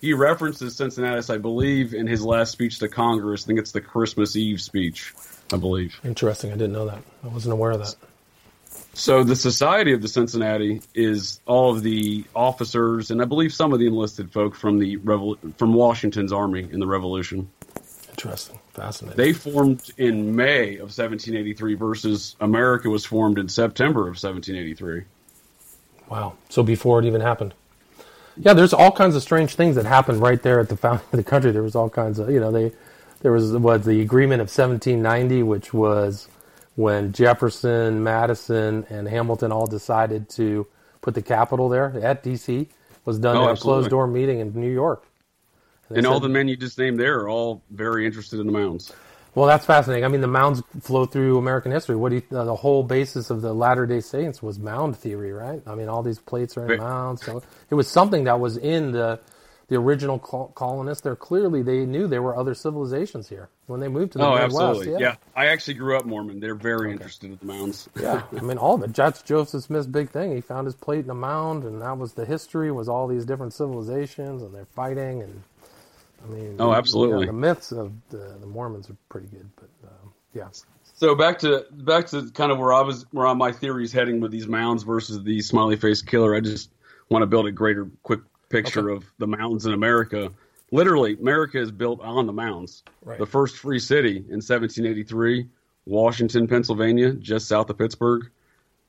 [0.00, 3.44] he references Cincinnatus, I believe, in his last speech to Congress.
[3.44, 5.14] I think it's the Christmas Eve speech,
[5.52, 5.94] I believe.
[6.04, 6.50] Interesting.
[6.50, 7.02] I didn't know that.
[7.22, 7.94] I wasn't aware of that.
[8.94, 13.72] So the Society of the Cincinnati is all of the officers and I believe some
[13.72, 17.48] of the enlisted folk from the revol- from Washington's army in the Revolution.
[18.10, 18.58] Interesting.
[18.74, 19.16] Fascinating.
[19.16, 25.04] They formed in May of 1783 versus America was formed in September of 1783.
[26.08, 26.34] Wow.
[26.50, 27.54] So before it even happened.
[28.36, 31.16] Yeah, there's all kinds of strange things that happened right there at the founding of
[31.16, 31.52] the country.
[31.52, 32.72] There was all kinds of, you know, they
[33.20, 36.28] there was what the agreement of 1790, which was
[36.74, 40.66] when Jefferson, Madison, and Hamilton all decided to
[41.00, 42.68] put the capital there at D.C.
[43.04, 45.04] was done Oh, at a closed door meeting in New York.
[45.90, 48.52] they And all the men you just named there are all very interested in the
[48.52, 48.92] mounds.
[49.34, 50.04] Well, that's fascinating.
[50.04, 51.96] I mean, the mounds flow through American history.
[51.96, 55.32] What do you, uh, the whole basis of the Latter Day Saints was mound theory,
[55.32, 55.62] right?
[55.66, 56.78] I mean, all these plates are in Right.
[56.78, 57.22] mounds.
[57.22, 59.20] So it was something that was in the
[59.72, 61.02] the original colonists.
[61.02, 64.32] They're clearly they knew there were other civilizations here when they moved to the Oh,
[64.34, 64.54] Midwest.
[64.54, 64.92] absolutely.
[64.92, 64.98] Yeah.
[65.00, 65.14] Yeah.
[65.34, 66.40] I actually grew up Mormon.
[66.40, 67.88] They're very interested in the mounds.
[67.98, 68.94] Yeah, I mean, all of it.
[68.94, 70.34] That's Joseph Smith's big thing.
[70.34, 72.70] He found his plate in a mound, and that was the history.
[72.70, 75.42] Was all these different civilizations, and they're fighting, and
[76.22, 77.26] I mean, Oh, yeah, absolutely.
[77.26, 80.48] the myths of the, the Mormons are pretty good, but um, yeah,
[80.94, 84.20] So back to back to kind of where I was where my theory is heading
[84.20, 86.34] with these mounds versus the smiley face killer.
[86.34, 86.70] I just
[87.08, 88.20] want to build a greater quick
[88.52, 88.96] picture Okay.
[89.04, 90.30] of the mountains in America.
[90.70, 92.82] Literally, America is built on the mounds.
[93.04, 93.18] Right.
[93.18, 95.48] The first free city in 1783,
[95.86, 98.30] Washington, Pennsylvania, just south of Pittsburgh.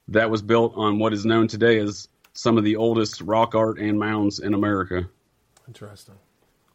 [0.10, 3.80] That was built on what is known today as some of the oldest rock art
[3.80, 5.10] and mounds in America.
[5.68, 6.16] interesting.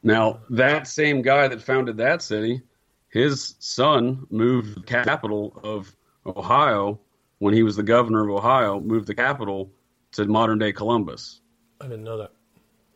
[0.03, 2.63] Now, that same guy that founded that city,
[3.11, 7.01] his son moved the capital of Ohio
[7.39, 9.71] when he was the governor of Ohio, moved the capital
[10.13, 11.41] to modern day Columbus.
[11.81, 12.33] I didn't know that.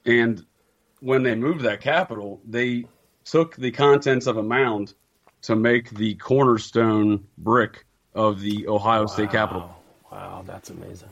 [0.05, 0.45] And
[1.01, 2.87] when they moved that capital, they
[3.25, 4.95] took the contents of a mound
[5.43, 7.85] to make the cornerstone brick
[8.15, 9.63] of the Ohio State Capitol.
[9.63, 9.77] Wow.
[10.13, 11.09] Wow, that's amazing.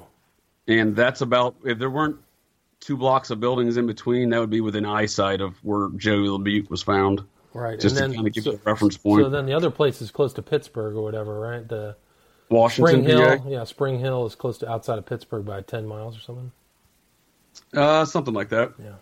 [0.69, 2.17] And that's about, if there weren't
[2.81, 6.69] two blocks of buildings in between, that would be within eyesight of where Joey LaBute
[6.69, 7.23] was found.
[7.55, 7.81] Right.
[7.81, 9.25] Just and to kind of give so, you a reference point.
[9.25, 11.67] So then the other place is close to Pittsburgh or whatever, right?
[11.67, 11.97] The
[12.51, 13.39] Washington, Spring Hill.
[13.39, 13.49] PA?
[13.49, 16.53] Yeah, Spring Hill is close to outside of Pittsburgh by 10 miles or something.
[17.75, 18.73] Uh, something like that.
[18.83, 18.93] Yeah.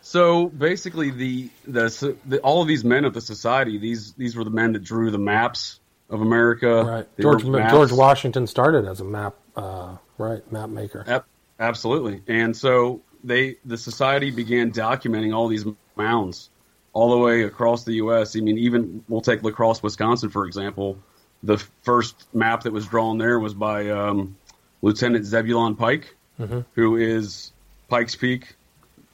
[0.00, 4.44] So basically, the, the the all of these men of the society these these were
[4.44, 5.78] the men that drew the maps
[6.10, 6.82] of America.
[6.84, 7.16] Right.
[7.16, 7.42] They George.
[7.44, 11.04] George Washington started as a map, uh, right, map maker.
[11.06, 11.24] Ab-
[11.60, 12.22] absolutely.
[12.26, 15.64] And so they the society began documenting all these
[15.96, 16.50] mounds
[16.92, 18.36] all the way across the U.S.
[18.36, 20.98] I mean, even we'll take La Crosse, Wisconsin, for example.
[21.44, 24.36] The first map that was drawn there was by um,
[24.80, 26.60] Lieutenant Zebulon Pike, Mm-hmm.
[26.74, 27.51] who is
[27.92, 28.54] Pikes Peak,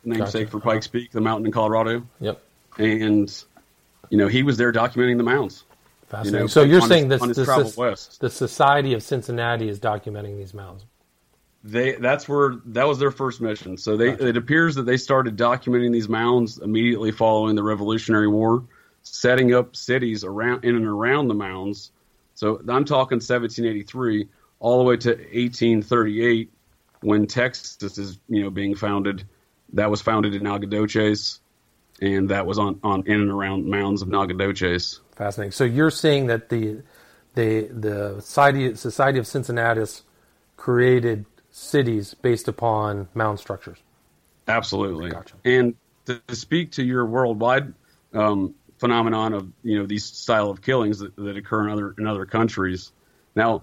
[0.04, 0.50] namesake Gotcha.
[0.52, 2.06] for Pikes Peak, the mountain in Colorado.
[2.20, 2.40] Yep.
[2.78, 3.44] And
[4.08, 5.64] you know, he was there documenting the mounds.
[6.24, 10.54] You know, so you're saying his, this, this, the Society of Cincinnati is documenting these
[10.54, 10.86] mounds.
[11.64, 13.76] They that's where that was their first mission.
[13.76, 14.28] So they Gotcha.
[14.28, 18.62] it appears that they started documenting these mounds immediately following the Revolutionary War,
[19.02, 21.90] setting up cities around in and around the mounds.
[22.36, 24.28] So I'm talking 1783
[24.60, 26.52] all the way to 1838
[27.00, 29.26] when Texas is you know being founded.
[29.74, 31.40] That was founded in Nacogdoches,
[32.00, 35.00] and that was on on in and around mounds of Nacogdoches.
[35.14, 35.52] Fascinating.
[35.52, 36.82] So you're saying that the
[37.34, 40.02] the the Society Society of Cincinnatus
[40.56, 43.78] created cities based upon mound structures.
[44.46, 45.10] Absolutely.
[45.10, 45.34] Gotcha.
[45.44, 45.74] And
[46.06, 47.74] to, to speak to your worldwide
[48.14, 52.06] um, phenomenon of you know these style of killings that, that occur in other in
[52.06, 52.92] other countries.
[53.34, 53.62] Now,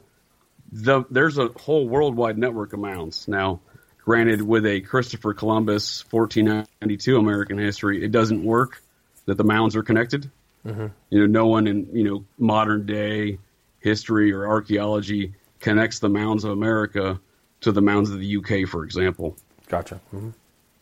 [0.71, 3.27] the, there's a whole worldwide network of mounds.
[3.27, 3.61] Now,
[4.03, 8.81] granted, with a Christopher Columbus 1492 American history, it doesn't work
[9.25, 10.29] that the mounds are connected.
[10.65, 13.37] You know, no one in you know modern day
[13.81, 17.19] history or archaeology connects the mounds of America
[17.61, 19.37] to the mounds of the UK, for example.
[19.67, 19.95] Gotcha.
[20.09, 20.29] hmm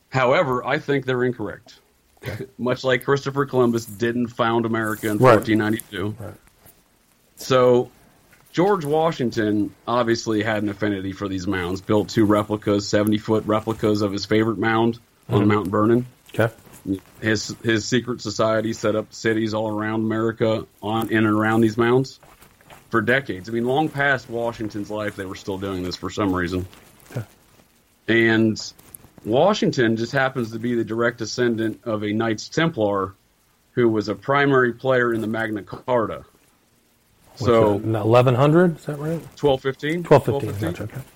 [0.10, 1.80] However, I think they're incorrect.
[2.26, 2.46] Okay.
[2.58, 5.36] Much like Christopher Columbus didn't found America in Right.
[5.36, 6.16] 1492.
[6.24, 6.34] Right.
[7.36, 7.90] So,
[8.54, 14.04] George Washington obviously had an affinity for these mounds, built two replicas, 70 foot replicas
[14.04, 15.50] of his favorite mound on mm-hmm.
[15.50, 16.06] Mount Vernon.
[16.34, 16.54] Okay.
[17.20, 21.78] His, his secret society set up cities all around America on in and around these
[21.78, 22.20] mounds
[22.92, 23.50] for decades.
[23.50, 26.68] I mean, long past Washington's life, they were still doing this for some reason.
[27.12, 27.26] Okay.
[28.08, 28.74] And
[29.26, 33.16] Washington just happens to be the direct descendant of a Knights Templar
[33.72, 36.26] who was a primary player in the Magna Carta.
[37.36, 39.20] So, uh, 1100, is that right?
[39.40, 40.04] 1215?
[40.04, 40.72] 1215.
[40.72, 40.84] Gotcha.
[40.84, 41.08] Okay.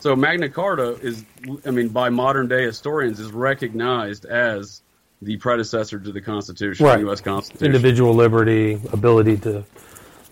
[0.00, 1.24] So Magna Carta is,
[1.66, 4.82] I mean, by modern day historians, is recognized as
[5.22, 6.96] the predecessor to the Constitution, Right.
[6.96, 7.20] the U.S.
[7.20, 7.66] Constitution.
[7.66, 9.64] Individual liberty, ability to,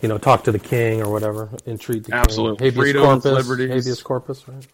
[0.01, 2.57] you know, talk to the king or whatever, entreat the Absolutely.
[2.57, 2.67] king.
[2.69, 3.69] Habeas Freedoms, corpus, liberties.
[3.85, 4.67] habeas corpus, right?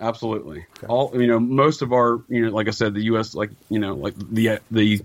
[0.00, 0.66] Absolutely.
[0.86, 3.34] All you know, most of our, you know, like I said, the U.S.
[3.34, 5.00] like you know, like the the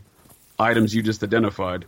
[0.60, 1.86] items you just identified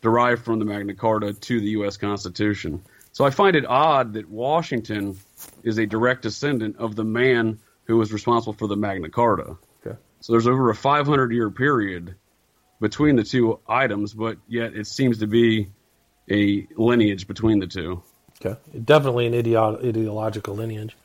[0.00, 1.96] derive from the Magna Carta to the U.S.
[1.96, 2.82] Constitution.
[3.12, 5.18] So I find it odd that Washington
[5.62, 9.56] is a direct descendant of the man who was responsible for the Magna Carta.
[9.84, 9.96] Okay.
[10.20, 12.14] So there's over a 500 year period
[12.80, 15.68] between the two items, but yet it seems to be
[16.30, 18.02] a lineage between the two.
[18.44, 18.58] Okay.
[18.84, 20.96] Definitely an ideo- ideological lineage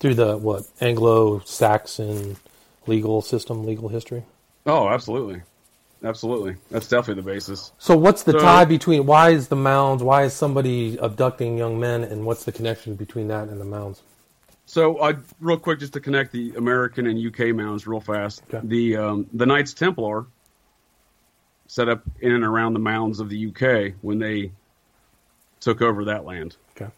[0.00, 2.36] through the what Anglo-Saxon
[2.86, 4.24] legal system, legal history.
[4.66, 5.42] Oh, absolutely.
[6.04, 6.56] Absolutely.
[6.70, 7.72] That's definitely the basis.
[7.78, 11.80] So what's the So- tie between why is the mounds, why is somebody abducting young
[11.80, 14.02] men and what's the connection between that and the mounds?
[14.66, 18.42] So, I real quick, just to connect the American and UK mounds real fast.
[18.52, 18.66] Okay.
[18.66, 20.24] The um, the Knights Templar
[21.66, 24.52] set up in and around the mounds of the UK when they
[25.60, 26.90] took over that land, Okay.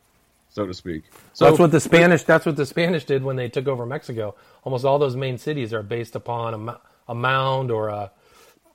[0.50, 1.04] so to speak.
[1.32, 2.22] So that's what the Spanish.
[2.22, 4.34] That's what the Spanish did when they took over Mexico.
[4.64, 8.10] Almost all those main cities are based upon a, a mound or a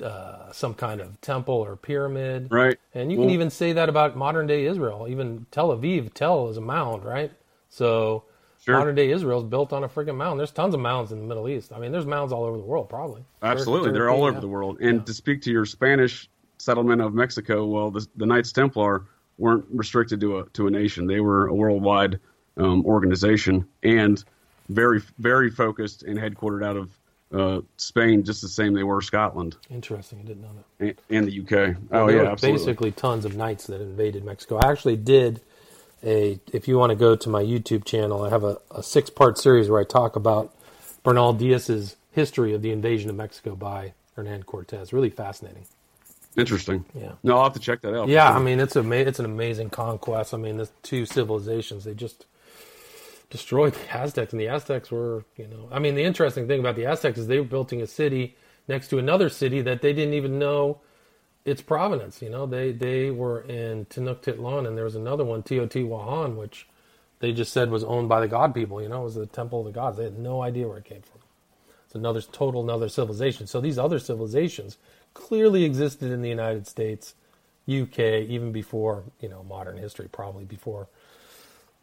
[0.02, 2.48] uh, some kind of temple or pyramid.
[2.52, 2.78] right.
[2.94, 5.08] And you can even say that about modern day Israel.
[5.08, 7.32] Even Tel Aviv, Tel is a mound, right?
[7.70, 8.24] So
[8.64, 8.78] Sure.
[8.78, 10.40] modern day Israel is built on a freaking mound.
[10.40, 11.74] There's tons of mounds in the Middle East.
[11.74, 13.24] I mean, there's mounds all over the world, probably.
[13.42, 14.40] Absolutely, they're all over yeah.
[14.40, 14.80] the world.
[14.82, 16.30] And to speak to your Spanish
[16.60, 19.06] settlement of Mexico, well, the, the Knights Templar
[19.40, 22.20] weren't restricted to a to a nation; they were a worldwide
[22.58, 24.24] um, organization and
[24.70, 26.96] very very focused and headquartered out of
[27.34, 30.20] uh, Spain, just the same they were Scotland Interesting.
[30.20, 30.86] I didn't know that.
[30.86, 31.78] and, and the UK.
[31.92, 34.58] Oh there yeah, basically tons of knights that invaded Mexico.
[34.58, 35.42] I actually did
[36.04, 36.40] a.
[36.52, 39.38] If you want to go to my YouTube channel, I have a, a six part
[39.38, 40.54] series where I talk about
[41.04, 44.92] Bernal Diaz's history of the invasion of Mexico by Hernan Cortez.
[44.94, 45.66] Really fascinating.
[46.38, 46.86] Interesting.
[46.94, 47.14] Yeah.
[47.24, 48.08] No, I'll have to check that out.
[48.08, 50.34] Yeah, I mean it's a ma- it's an amazing conquest.
[50.34, 52.26] I mean the two civilizations they just
[53.32, 56.76] destroyed the Aztecs, and the Aztecs were you know I mean the interesting thing about
[56.76, 58.36] the Aztecs is they were building a city
[58.68, 60.82] next to another city that they didn't even know
[61.46, 62.22] its provenance.
[62.22, 66.68] You know they they were in Tenochtitlan, and there was another one Teotihuacan, which
[67.20, 68.82] they just said was owned by the god people.
[68.82, 69.98] You know it was the temple of the gods.
[69.98, 71.22] They had no idea where it came from.
[71.86, 73.48] It's another total another civilization.
[73.48, 74.78] So these other civilizations
[75.14, 77.16] clearly existed in the United States
[77.70, 80.88] UK, even before you know modern history, probably before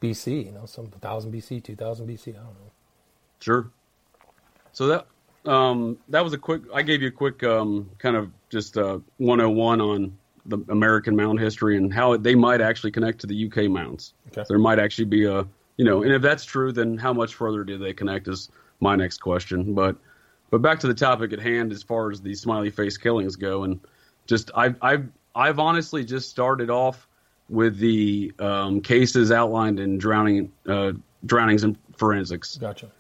[0.01, 0.47] BC.
[0.47, 2.29] You know, some thousand BC, two thousand BC.
[2.29, 2.71] I don't know.
[3.41, 3.71] Sure.
[4.73, 5.07] So that
[5.51, 6.63] um, that was a quick.
[6.75, 11.39] I gave you a quick um, kind of just uh, 101 on the American mound
[11.39, 14.15] history and how they might actually connect to the UK mounds.
[14.29, 14.45] Okay.
[14.49, 15.47] There might actually be a
[15.79, 18.29] you know, and if that's true, then how much further do they connect?
[18.29, 19.75] Is my next question.
[19.75, 19.97] But
[20.51, 23.65] but back to the topic at hand, as far as the smiley face killings go,
[23.65, 23.81] and
[24.27, 27.08] just I've I've I've honestly just started off
[27.49, 30.93] with the um, cases outlined in drowning uh,
[31.25, 32.91] drownings and forensics Gotcha.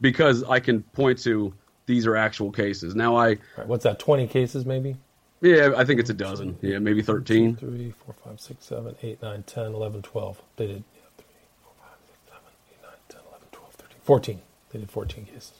[0.00, 1.52] because I can point to
[1.86, 2.94] these are actual cases.
[2.94, 3.98] Now I right, what's that?
[3.98, 4.96] Twenty cases, maybe.
[5.40, 6.58] yeah I think it's a dozen.
[6.60, 7.56] Yeah, maybe thirteen.
[7.56, 10.40] Three, four, five, six, seven, eight, nine, ten, eleven, twelve.
[10.56, 11.26] They did yeah, three,
[11.62, 14.40] four, five, six, seven, eight, nine, ten, eleven, twelve, thirteen, fourteen.
[14.72, 15.52] They did fourteen cases.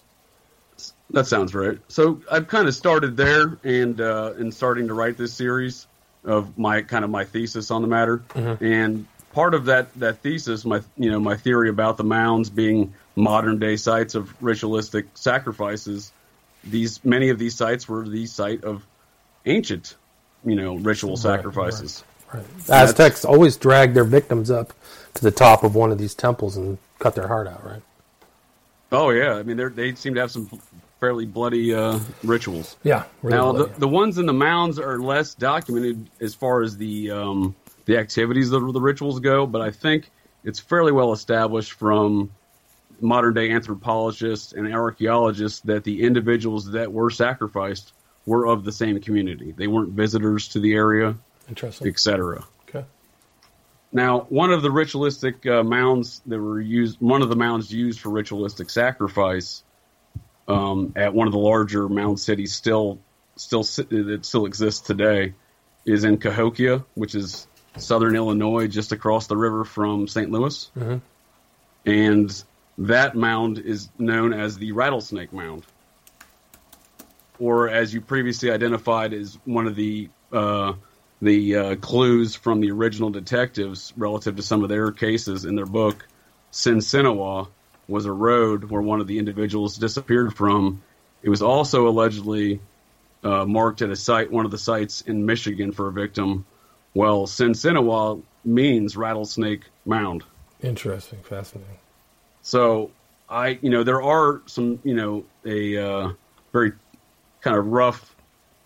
[1.10, 1.78] That sounds right.
[1.88, 5.86] So I've kind of started there and uh, and starting to write this series
[6.26, 8.18] of my kind of my thesis on the matter.
[8.34, 8.64] Mm-hmm.
[8.64, 12.92] And part of that that thesis, my you know my theory about the mounds being
[13.14, 16.12] modern day sites of ritualistic sacrifices.
[16.64, 18.84] These many of these sites were the site of
[19.46, 19.94] ancient,
[20.44, 22.04] you know, ritual sacrifices.
[22.32, 22.44] Right.
[22.68, 24.72] Aztecs always dragged their victims up
[25.14, 27.64] to the top of one of these temples and cut their heart out.
[27.64, 27.82] Right.
[28.90, 30.48] Oh yeah, I mean they they seem to have some
[31.00, 32.76] fairly bloody uh, rituals.
[32.82, 33.04] Yeah.
[33.22, 37.10] Really now, the, the ones in the mounds are less documented as far as the
[37.10, 40.10] um, the activities of the rituals go, but I think
[40.44, 42.32] it's fairly well established from
[43.00, 47.92] modern day anthropologists and archaeologists that the individuals that were sacrificed
[48.24, 49.52] were of the same community.
[49.52, 51.16] They weren't visitors to the area,
[51.48, 52.44] etc.
[52.68, 52.84] Okay.
[53.92, 58.00] Now, one of the ritualistic uh, mounds that were used, one of the mounds used
[58.00, 59.62] for ritualistic sacrifice
[60.48, 62.98] um, at one of the larger mound cities, still,
[63.36, 65.34] still, that still exists today,
[65.84, 70.30] is in Cahokia, which is southern Illinois, just across the river from St.
[70.30, 71.00] Louis, Mhm.
[71.84, 72.44] and
[72.78, 75.64] that mound is known as the Rattlesnake Mound,
[77.38, 80.72] or as you previously identified as one of the uh,
[81.22, 85.66] the uh, clues from the original detectives relative to some of their cases in their
[85.66, 86.06] book.
[86.52, 87.48] Sinsinawa
[87.88, 90.82] was a road where one of the individuals disappeared from.
[91.22, 92.60] It was also allegedly
[93.22, 96.44] uh, marked at a site, one of the sites in Michigan for a victim.
[96.94, 100.24] Well, Sinsinawa means rattlesnake mound.
[100.62, 101.20] Interesting.
[101.22, 101.78] Fascinating.
[102.42, 102.90] So
[103.28, 106.12] I, you know, there are some, you know, a uh,
[106.52, 106.72] very
[107.40, 108.14] kind of rough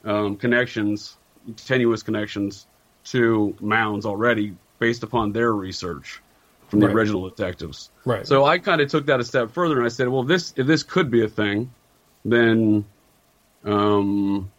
[0.04, 1.16] um, connections,
[1.56, 2.66] tenuous connections
[3.04, 6.20] to mounds already based upon their research
[6.70, 6.96] from the Right.
[6.96, 7.90] original detectives.
[8.04, 8.26] Right.
[8.26, 10.66] So I kind of took that a step further and I said, well, this if
[10.66, 11.70] this could be a thing,
[12.24, 12.84] then
[13.64, 14.50] um,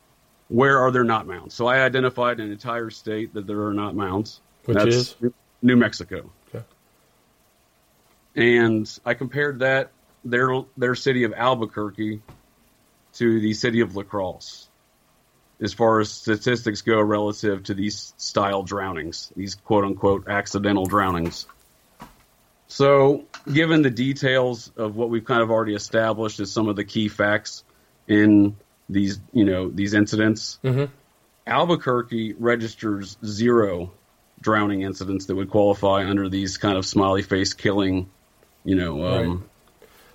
[0.50, 1.56] where are there not mounds?
[1.56, 4.42] So I identified an entire state that there are not mounds.
[4.66, 5.16] Which That's is?
[5.62, 6.64] New Mexico Okay.
[8.36, 9.92] and I compared that
[10.24, 12.22] their their city of Albuquerque
[13.14, 14.68] to the city of La Crosse
[15.62, 21.46] as far as statistics go relative to these style drownings, these quote unquote accidental drownings.
[22.76, 26.86] So, given the details of what we've kind of already established as some of the
[26.86, 27.66] key facts
[28.08, 28.56] in
[28.88, 30.90] these, you know, these incidents, Mhm.
[31.46, 33.92] Albuquerque registers zero
[34.40, 38.10] drowning incidents that would qualify under these kind of smiley face killing,
[38.64, 39.44] you know, um, Same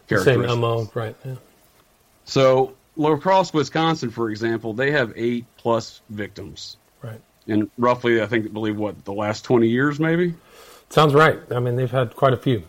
[0.08, 0.56] characteristics.
[0.56, 0.90] MO.
[0.94, 1.16] Right.
[1.26, 1.34] Yeah.
[2.24, 7.20] So, La Crosse, Wisconsin, for example, they have eight plus victims, Right.
[7.46, 10.32] and roughly, I think, believe what the last twenty years, maybe.
[10.90, 11.38] Sounds right.
[11.50, 12.62] I mean, they've had quite a few.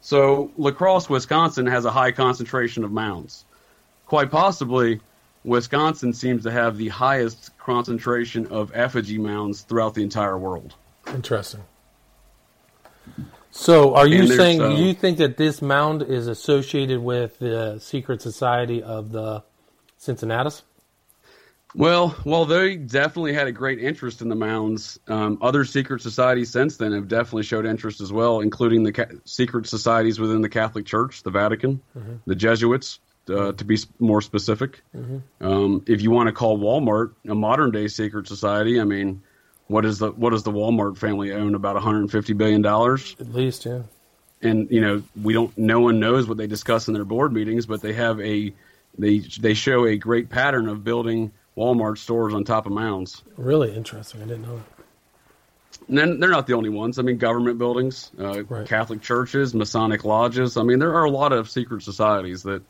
[0.00, 3.44] So, La Crosse, Wisconsin has a high concentration of mounds.
[4.06, 5.00] Quite possibly,
[5.44, 10.74] Wisconsin seems to have the highest concentration of effigy mounds throughout the entire world.
[11.12, 11.62] Interesting.
[13.50, 18.22] So, are you saying uh, you think that this mound is associated with the secret
[18.22, 19.42] society of the
[19.96, 20.62] Cincinnatus?
[21.74, 26.50] Well, while they definitely had a great interest in the mounds, um, other secret societies
[26.50, 30.48] since then have definitely showed interest as well, including the ca- secret societies within the
[30.48, 31.80] Catholic Church, the Vatican,
[32.26, 34.82] the Jesuits, uh, to be more specific.
[35.40, 39.22] Um, if you want to call Walmart a modern day secret society, I mean,
[39.66, 41.54] what is the what does the Walmart family own?
[41.54, 43.82] About 150 billion dollars At least, yeah.
[44.40, 47.66] and you know we don't no one knows what they discuss in their board meetings
[47.66, 48.54] but they have a
[48.98, 53.74] they they show a great pattern of building walmart stores on top of mounds Really
[53.74, 54.22] interesting.
[54.22, 55.88] I didn't know that.
[55.88, 58.66] and then they're not the only ones i mean government buildings uh, Right.
[58.66, 62.62] catholic churches masonic lodges i mean there are a lot of secret societies that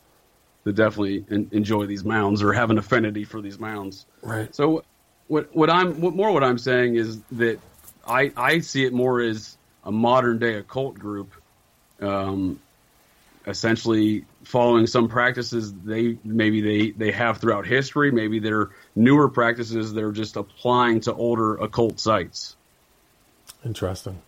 [0.65, 4.53] that definitely en- enjoy these mounds or have an affinity for these mounds Right.
[4.55, 4.83] so
[5.27, 7.59] what what I'm what more what I'm saying is that
[8.07, 11.29] I I see it more as a modern day occult group,
[12.01, 12.59] um,
[13.45, 18.11] essentially following some practices they maybe they they have throughout history.
[18.11, 22.55] Maybe they're newer practices they're just applying to older occult sites.
[23.65, 24.21] Interesting.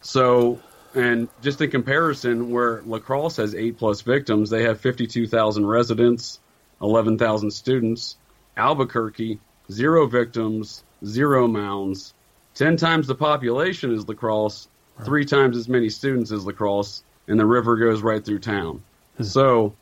[0.00, 0.60] So,
[0.94, 6.38] and just in comparison, where La Crosse has eight plus victims, they have 52,000 residents,
[6.80, 8.16] 11,000 students.
[8.56, 9.38] Albuquerque,
[9.70, 12.14] zero victims, zero mounds,
[12.54, 14.68] 10 times the population is La Crosse,
[15.04, 18.82] three times as many students as La Crosse, and the river goes right through town.
[19.22, 19.74] So,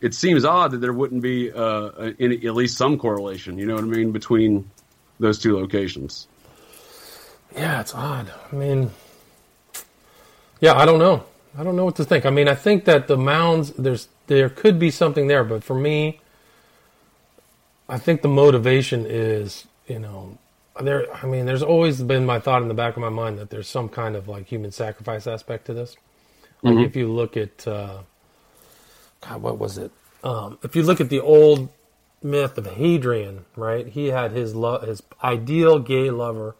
[0.00, 3.74] it seems odd that there wouldn't be uh, in, at least some correlation, you know
[3.74, 4.70] what I mean, between
[5.18, 6.28] those two locations.
[7.54, 8.32] Yeah, it's odd.
[8.52, 8.90] I mean,
[10.60, 11.24] yeah, I don't know.
[11.58, 12.24] I don't know what to think.
[12.26, 15.74] I mean, I think that the mounds there's there could be something there, but for
[15.74, 16.20] me,
[17.88, 20.38] I think the motivation is, you know,
[20.80, 21.12] there.
[21.16, 23.68] I mean, there's always been my thought in the back of my mind that there's
[23.68, 25.96] some kind of like human sacrifice aspect to this.
[26.62, 26.84] Like Mhm.
[26.86, 27.98] if you look at, uh,
[29.20, 29.90] God, what was it?
[30.22, 31.68] Um, if you look at the old
[32.22, 33.86] myth of Hadrian, right?
[33.86, 36.56] He had his lo- his ideal gay lover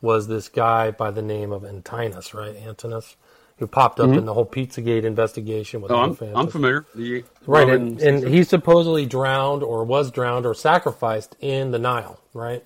[0.00, 2.56] was this guy by the name of Antinous, right?
[2.56, 3.16] Antinous,
[3.58, 6.86] who popped up in the whole Pizzagate investigation with Oh, I'm, I'm familiar.
[6.94, 12.20] The Right, and, and he supposedly drowned or was drowned or sacrificed in the Nile,
[12.32, 12.64] right?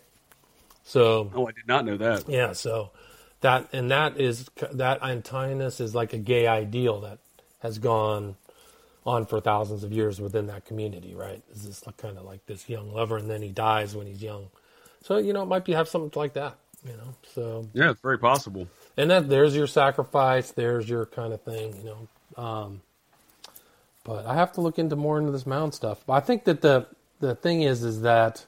[0.84, 2.28] So oh, I did not know that.
[2.28, 2.90] yeah, so
[3.40, 7.18] that and that is that Antinous is like a gay ideal that
[7.60, 8.36] has gone
[9.06, 11.42] on for thousands of years within that community, right?
[11.52, 14.22] Is this like, kind of like this young lover, and then he dies when he's
[14.22, 14.48] young.
[15.02, 17.14] So you know, it might be have something like that, you know.
[17.34, 18.68] So Yeah, it's very possible.
[18.96, 22.82] and that there's your sacrifice there's your kind of thing you know um,
[24.04, 26.62] but i have to look into more into this mound stuff but i think that
[26.62, 26.86] the
[27.20, 28.46] the thing is is that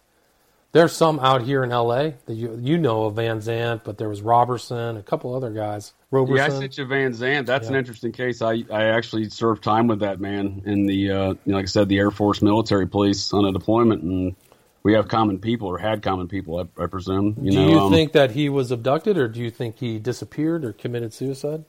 [0.76, 4.08] there's some out here in la that you you know of van zant but there
[4.08, 7.46] was robertson a couple other guys roberson Yeah, I sent you Van Zandt.
[7.46, 8.42] That's an interesting case.
[8.42, 11.66] I, I actually served time with that man in the, uh, you know, like I
[11.66, 14.36] said, the Air Force military police on a deployment, and
[14.82, 17.36] we have common people or had common people, I, I presume.
[17.40, 19.98] You do know, you um, think that he was abducted or do you think he
[19.98, 21.64] disappeared or committed suicide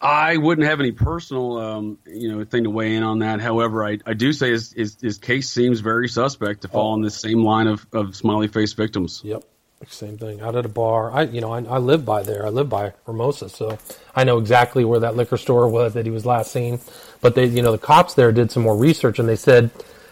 [0.00, 3.40] I wouldn't have any personal, um, you know, thing to weigh in on that.
[3.40, 6.94] However, I, I do say his, his, his case seems very suspect to fall Oh.
[6.94, 9.20] in this same line of, of smiley face victims.
[9.24, 9.44] Yep,
[9.88, 10.40] same thing.
[10.40, 12.46] Out at a bar, I you know I, I live by there.
[12.46, 13.78] I live by Hermosa, so
[14.16, 16.80] I know exactly where that liquor store was that he was last seen.
[17.20, 19.70] But they, you know, the cops there did some more research, and they said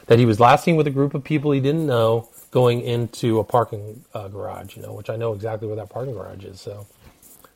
[0.08, 3.38] that he was last seen with a group of people he didn't know going into
[3.38, 4.76] a parking uh, garage.
[4.76, 6.60] You know, which I know exactly where that parking garage is.
[6.60, 6.86] So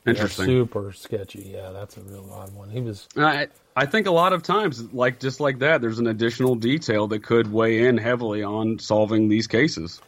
[0.05, 0.45] Interesting.
[0.45, 1.51] super sketchy.
[1.53, 2.69] Yeah, that's a real odd one.
[2.69, 3.07] He was.
[3.17, 7.07] I I think a lot of times, like just like that, there's an additional detail
[7.07, 10.01] that could weigh in heavily on solving these cases.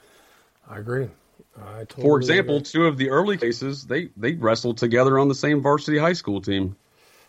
[0.70, 1.10] I agree.
[1.58, 2.66] I totally For example, agree.
[2.66, 6.42] two of the early cases, they they wrestled together on the same varsity high school
[6.42, 6.76] team,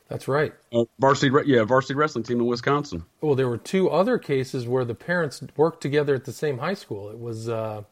[0.09, 0.53] that's right.
[0.73, 3.05] uh, varsity yeah varsity wrestling team in Wisconsin.
[3.21, 6.75] Well, there were two other cases where the parents worked together at the same high
[6.75, 7.11] school.
[7.11, 7.83] It was, uh,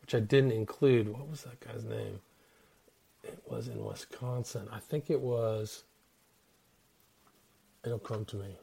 [0.00, 1.08] which I didn't include.
[1.08, 2.20] What was that guy's name?
[3.24, 4.68] It was in Wisconsin.
[4.72, 5.84] I think it was.
[7.84, 8.56] It'll come to me.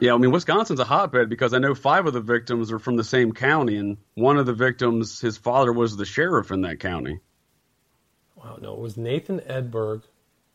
[0.00, 2.96] Yeah, I mean Wisconsin's a hotbed because I know five of the victims are from
[2.96, 6.80] the same county, and one of the victims, his father was the sheriff in that
[6.80, 7.20] county.
[8.34, 10.02] Wow, no, it was Nathan Edberg.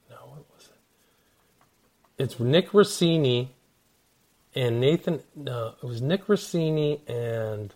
[0.10, 2.24] No, what was it?
[2.24, 3.52] It's Nick Rossini
[4.54, 5.22] and Nathan.
[5.36, 7.74] No, it was Nick Rossini and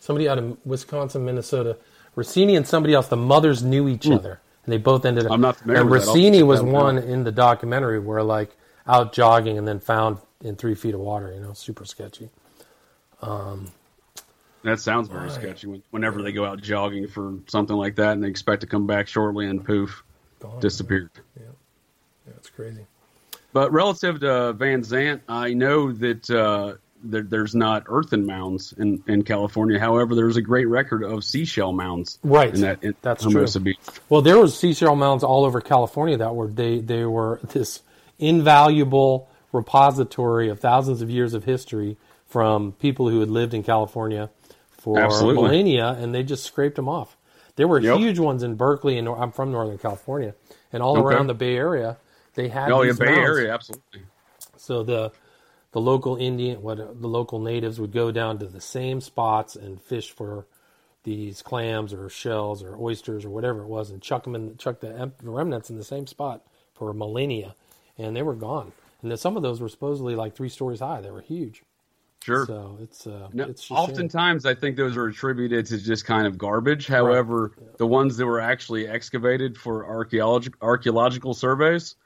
[0.00, 1.76] somebody out of Wisconsin, Minnesota.
[2.16, 3.08] Rossini and somebody else.
[3.08, 5.32] The mothers knew each other, and they both ended up.
[5.32, 6.08] I'm not familiar And with that.
[6.08, 7.04] I'll Rossini was one out.
[7.04, 8.56] in the documentary where like
[8.86, 11.32] out jogging and then found in three feet of water.
[11.32, 12.30] You know, super sketchy.
[13.22, 13.68] Um,
[14.62, 15.32] That sounds very Right.
[15.32, 15.82] sketchy.
[15.90, 19.08] Whenever they go out jogging for something like that, and they expect to come back
[19.08, 20.02] shortly, and poof,
[20.40, 20.58] Gone.
[20.60, 21.10] disappeared.
[21.38, 21.44] Yeah,
[22.38, 22.86] it's crazy.
[23.52, 26.74] But relative to Van Zant, I know that uh,
[27.04, 29.78] there, there's not earthen mounds in, in California.
[29.78, 32.18] However, there's a great record of seashell mounds.
[32.22, 32.52] Right.
[32.54, 33.64] In that, in That's Hermosa true.
[33.64, 33.78] Beach.
[34.08, 37.82] Well, there was seashell mounds all over California that were they they were this
[38.18, 41.96] invaluable repository of thousands of years of history
[42.26, 44.30] from people who had lived in California
[44.70, 45.42] for Absolutely.
[45.42, 47.16] millennia, and they just scraped them off.
[47.56, 47.98] There were Yep.
[47.98, 50.34] huge ones in Berkeley, and I'm from Northern California,
[50.72, 51.14] and all Okay.
[51.14, 51.96] around the Bay Area.
[52.34, 53.38] They had Oh, yeah, these Bay mounds.
[53.38, 54.02] Area, absolutely.
[54.56, 55.12] So the
[55.74, 59.82] the local Indian, what the local natives would go down to the same spots and
[59.82, 60.46] fish for
[61.02, 64.78] these clams or shells or oysters or whatever it was, and chuck them in, chuck
[64.78, 66.42] the remnants in the same spot
[66.74, 67.56] for millennia,
[67.98, 68.70] and they were gone.
[69.02, 71.00] And then some of those were supposedly like three stories high.
[71.00, 71.64] They were huge.
[72.22, 72.46] Sure.
[72.46, 73.84] So it's uh, No, it's just a shame.
[73.90, 76.86] oftentimes, I think those are attributed to just kind of garbage.
[76.86, 81.96] However, the ones that were actually excavated for archaeological archaeological surveys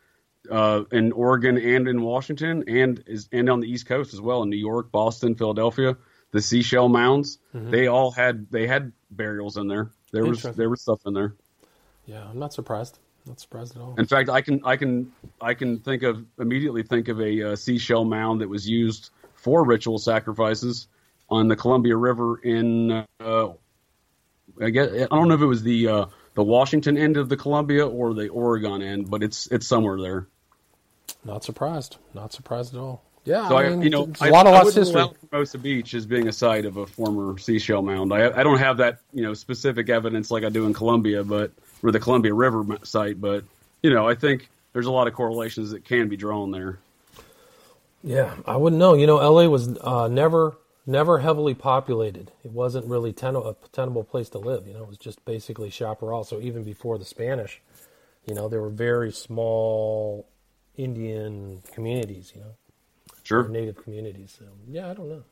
[0.51, 4.43] uh, in Oregon and in Washington, and is and on the East Coast as well,
[4.43, 5.97] in New York, Boston, Philadelphia,
[6.31, 9.91] the seashell mounds, they all had they had burials in there.
[10.13, 11.35] There was there was stuff in there.
[12.07, 12.99] Yeah, I'm not surprised.
[13.27, 13.95] Not surprised at all.
[13.99, 17.57] In fact, I can I can I can think of immediately think of a uh,
[17.57, 20.89] seashell mound that was used for ritual sacrifices
[21.29, 23.49] on the Columbia River in uh,
[24.61, 26.07] I guess I don't know if it was the uh,
[26.39, 30.29] the Washington end of the Columbia or the Oregon end, but it's it's somewhere there.
[31.25, 31.97] Not surprised.
[32.15, 33.03] Not surprised at all.
[33.25, 35.05] Yeah, So I, I mean, you know, I, a lot of I lost history.
[35.33, 38.15] Hermosa Beach as being a site of a former seashell mound.
[38.15, 41.51] I I don't have that you know specific evidence like I do in Columbia, but
[41.83, 43.43] or the Columbia River site, but
[43.83, 46.79] you know I think there's a lot of correlations that can be drawn there.
[48.05, 48.95] Yeah, I wouldn't know.
[48.95, 50.57] You know, LA was uh, never
[50.89, 52.33] never heavily populated.
[52.43, 54.67] It wasn't really ten- a tenable place to live.
[54.67, 56.25] You know, it was just basically chaparral.
[56.25, 57.61] So even before the Spanish,
[58.27, 60.29] you know, there were very small
[60.77, 62.33] Indian communities.
[62.35, 62.55] You know,
[63.23, 63.49] Sure.
[63.49, 64.35] native communities.
[64.39, 65.25] So yeah, I don't know.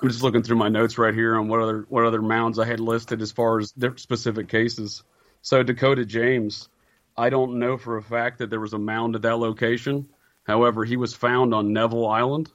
[0.00, 2.66] I'm just looking through my notes right here on what other what other mounds I
[2.66, 5.02] had listed as far as their specific cases.
[5.42, 6.68] So Dakota James,
[7.16, 10.08] I don't know for a fact that there was a mound at that location.
[10.44, 12.50] However, he was found on Neville Island,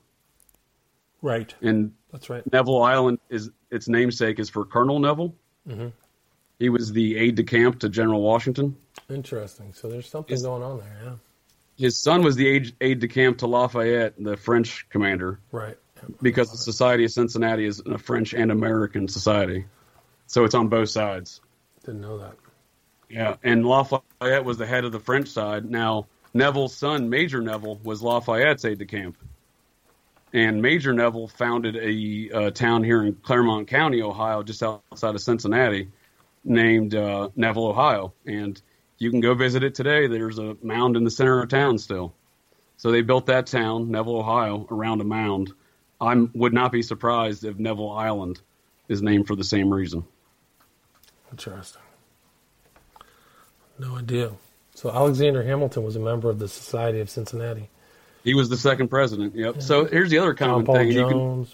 [1.22, 1.53] Right.
[1.61, 2.43] and That's right.
[2.51, 5.34] Neville Island is its namesake is for Colonel Neville.
[5.68, 5.91] Mhm.
[6.59, 8.78] He was the aide de camp to General Washington.
[9.09, 9.74] Interesting.
[9.74, 10.99] So there's something Is- going on there.
[11.03, 11.15] Yeah.
[11.78, 15.39] His son was the aide, aide de camp to Lafayette, the French commander.
[15.51, 15.78] Right.
[16.22, 19.65] because the Society of Cincinnati is a French and American society.
[20.28, 21.41] So it's on both sides.
[21.84, 22.36] Didn't know that.
[23.09, 23.38] Yeah.
[23.43, 25.65] And Lafayette was the head of the French side.
[25.65, 26.05] Now,
[26.36, 29.18] Neville's son, Major Neville, was Lafayette's aide de camp.
[30.34, 35.21] And Major Neville founded a uh, town here in Clermont County, Ohio, just outside of
[35.21, 35.89] Cincinnati,
[36.43, 38.13] named uh, Neville, Ohio.
[38.25, 38.61] And
[38.97, 40.07] you can go visit it today.
[40.07, 42.13] There's a mound in the center of town still.
[42.75, 45.53] So they built that town, Neville, Ohio, around a mound.
[45.99, 48.39] I would not be surprised if Neville Island
[48.88, 50.05] is named for the same reason.
[51.32, 51.82] Interesting.
[53.80, 54.32] No idea.
[54.75, 57.69] So Alexander Hamilton was a member of the Society of Cincinnati.
[58.24, 59.36] He was the second president.
[59.36, 59.61] Yep.
[59.61, 60.91] So here's the other common Paul thing.
[60.91, 61.47] You can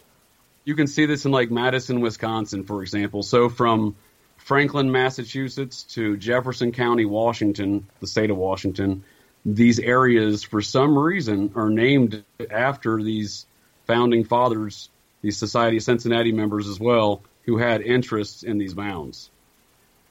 [0.65, 3.23] you can see this in like Madison, Wisconsin, for example.
[3.23, 3.95] So from
[4.37, 9.03] Franklin, Massachusetts to Jefferson County, Washington, the state of Washington,
[9.45, 13.45] these areas for some reason are named after these
[13.85, 14.89] founding fathers,
[15.21, 19.29] these Society of Cincinnati members as well, who had interests in these mounds.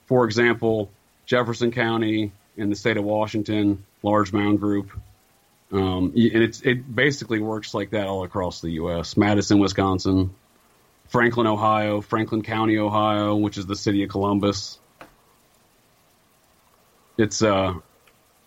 [0.07, 0.91] For example,
[1.25, 4.91] Jefferson County in the state of Washington, large mound group.
[5.73, 9.17] Um, and it's, it basically works like that all across the U.S.
[9.17, 10.35] Madison, Wisconsin,
[11.09, 14.79] Franklin, Ohio, Franklin County, Ohio, which is the city of Columbus.
[17.17, 17.75] It's uh,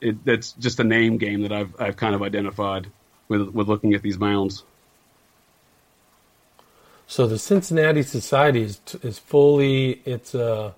[0.01, 2.88] it that's just a name game that I've I've kind of identified
[3.28, 4.63] with with looking at these mounds.
[7.07, 10.73] So the Cincinnati Society is is fully it's a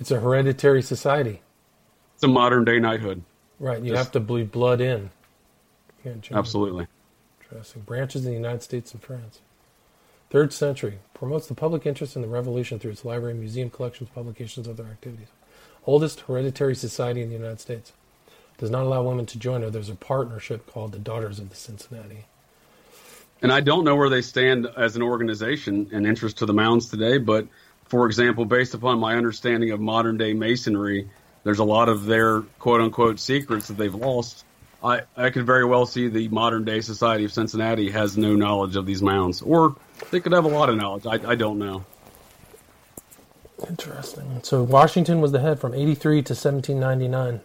[0.00, 1.40] it's a hereditary society,
[2.14, 3.22] It's a modern day knighthood,
[3.64, 3.82] right?
[3.82, 5.10] You Just- have to bleed blood in.
[6.04, 6.36] You can't change it.
[6.36, 6.86] absolutely.
[7.40, 7.82] Interesting.
[7.82, 9.40] Branches in the United States and France.
[10.30, 14.68] Third century promotes the public interest in the Revolution through its library, museum collections, publications,
[14.68, 15.28] other activities.
[15.86, 17.92] Oldest hereditary society in the United States.
[18.58, 21.56] Does not allow women to join, or there's a partnership called the Daughters of the
[21.56, 22.26] Cincinnati.
[23.42, 26.88] And I don't know where they stand as an organization in interest to the mounds
[26.88, 27.46] today, but
[27.84, 31.08] for example, based upon my understanding of modern day masonry,
[31.44, 34.44] there's a lot of their quote unquote secrets that they've lost.
[34.82, 38.76] I, I could very well see the modern day Society of Cincinnati has no knowledge
[38.76, 39.76] of these mounds, or
[40.10, 41.06] they could have a lot of knowledge.
[41.06, 41.84] I, I don't know.
[43.68, 44.40] Interesting.
[44.42, 47.40] So Washington was the head from 83 to 1799.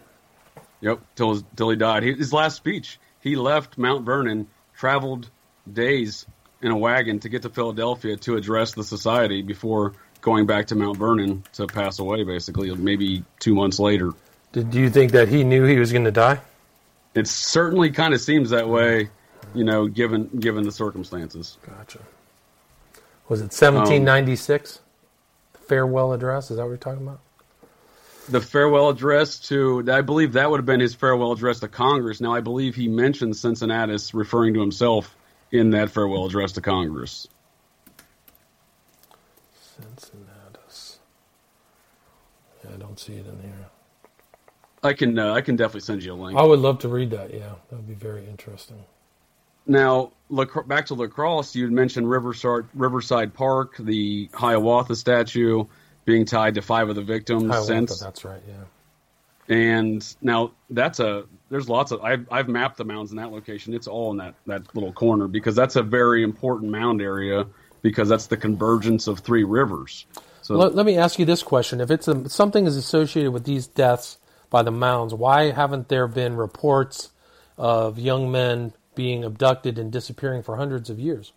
[0.82, 2.02] Yep, till till he died.
[2.02, 5.30] He, his last speech, he left Mount Vernon, traveled
[5.70, 6.26] days
[6.62, 10.74] in a wagon to get to Philadelphia to address the society before going back to
[10.74, 12.24] Mount Vernon to pass away.
[12.24, 14.12] Basically, maybe two months later.
[14.52, 16.40] Did do you think that he knew he was going to die?
[17.14, 19.10] It certainly kind of seems that way,
[19.54, 21.58] you know, given given the circumstances.
[21.66, 22.00] Gotcha.
[23.28, 24.78] Was it 1796?
[24.78, 24.82] Um,
[25.52, 26.50] the farewell address?
[26.50, 27.20] Is that what you're talking about?
[28.28, 32.20] The farewell address to, I believe that would have been his farewell address to Congress.
[32.20, 35.14] Now, I believe he mentioned Cincinnatus, referring to himself
[35.52, 37.28] in that farewell address to Congress.
[39.76, 40.98] Cincinnatus.
[42.64, 43.66] Yeah, I don't see it in here.
[44.82, 46.38] I can uh, I can definitely send you a link.
[46.38, 47.32] I would love to read that.
[47.32, 48.82] Yeah, that would be very interesting.
[49.66, 50.12] Now,
[50.66, 55.66] back to La Crosse, you had mentioned Riverside, Riverside Park, the Hiawatha statue
[56.04, 58.00] being tied to five of the victims Hiawatha, since.
[58.00, 58.42] That's right.
[58.48, 59.54] Yeah.
[59.54, 63.74] And now that's a there's lots of I've I've mapped the mounds in that location.
[63.74, 67.46] It's all in that that little corner because that's a very important mound area
[67.82, 70.06] because that's the convergence of three rivers.
[70.50, 73.44] So let, let me ask you this question: If it's a, something is associated with
[73.44, 74.18] these deaths
[74.50, 77.10] by the mounds, why haven't there been reports
[77.56, 81.32] of young men being abducted and disappearing for hundreds of years?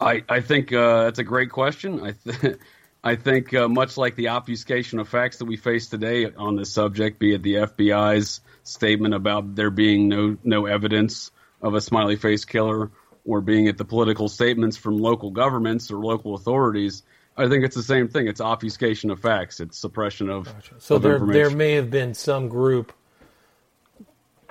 [0.00, 2.00] I I think uh, that's a great question.
[2.00, 2.12] I.
[2.12, 2.56] Th-
[3.04, 6.72] I think uh, much like the obfuscation of facts that we face today on this
[6.72, 11.30] subject, be it the FBI's statement about there being no no evidence
[11.62, 12.90] of a smiley face killer,
[13.26, 17.02] or being at the political statements from local governments or local authorities,
[17.36, 18.28] I think it's the same thing.
[18.28, 19.60] It's obfuscation of facts.
[19.60, 20.74] It's suppression of gotcha.
[20.78, 22.92] so of there there may have been some group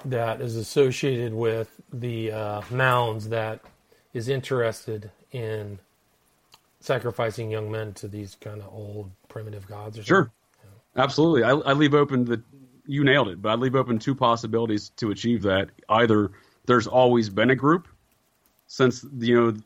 [0.06, 3.62] that is associated with the uh, mounds that
[4.14, 5.80] is interested in
[6.80, 10.06] sacrificing young men to these kind of old primitive gods or something?
[10.06, 10.32] Sure.
[10.64, 11.04] Yeah.
[11.04, 11.44] Absolutely.
[11.44, 12.42] I, I, leave open the,
[12.86, 15.70] you nailed it, but I leave open two possibilities to achieve that.
[15.90, 16.32] Either
[16.68, 17.88] there's always been a group
[18.68, 19.58] since, you know,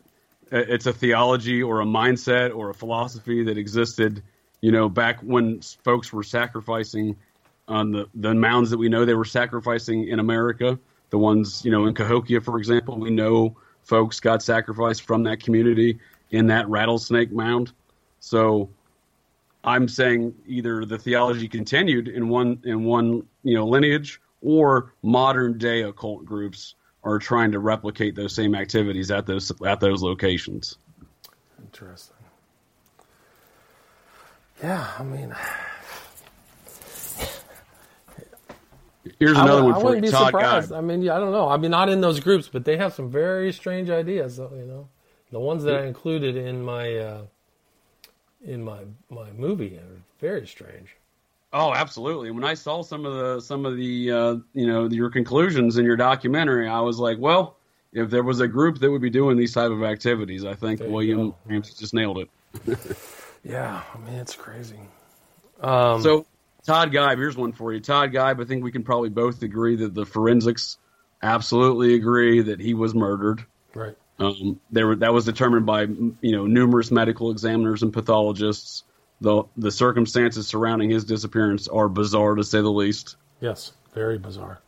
[0.52, 4.24] it's a theology or a mindset or a philosophy that existed,
[4.62, 7.16] you know, back when folks were sacrificing
[7.68, 10.80] on the, the mounds that we know they were sacrificing in America.
[11.12, 15.42] The ones, you know, in Cahokia, for example, we know folks got sacrificed from that
[15.42, 16.00] community
[16.32, 17.72] in that rattlesnake mound.
[18.20, 18.70] So
[19.64, 25.58] I'm saying either the theology continued in one in one you know lineage, or modern
[25.58, 30.78] day occult groups are trying to replicate those same activities at those at those locations.
[31.62, 32.16] Interesting.
[34.62, 35.34] Yeah, I mean,
[39.20, 40.74] here's another I, one I for wouldn't you, be Todd surprised.
[40.74, 41.48] I mean, I don't know.
[41.48, 44.38] I mean, not in those groups, but they have some very strange ideas.
[44.38, 44.90] You know.
[45.32, 47.22] The ones that I included in my uh,
[48.44, 50.96] in my my movie are very strange.
[51.52, 52.30] Oh, absolutely.
[52.32, 55.86] When I saw some of the some of the uh, you know your conclusions in
[55.86, 57.58] your documentary, I was like, well,
[57.92, 60.80] if there was a group that would be doing these type of activities, I think
[60.80, 62.30] William Ramsey just nailed it.
[63.44, 64.80] yeah, I mean it's crazy.
[65.62, 66.26] Um, so
[66.66, 67.80] Todd Geib, here's one for you.
[67.80, 70.78] Todd Geib, I think we can probably both agree that the forensics
[71.22, 73.44] absolutely agree that he was murdered.
[73.74, 73.96] Right.
[74.20, 78.84] Um, there that was determined by you know numerous medical examiners and pathologists.
[79.22, 83.18] The the circumstances surrounding his disappearance are bizarre to say the least.
[83.42, 84.60] Yes, very bizarre.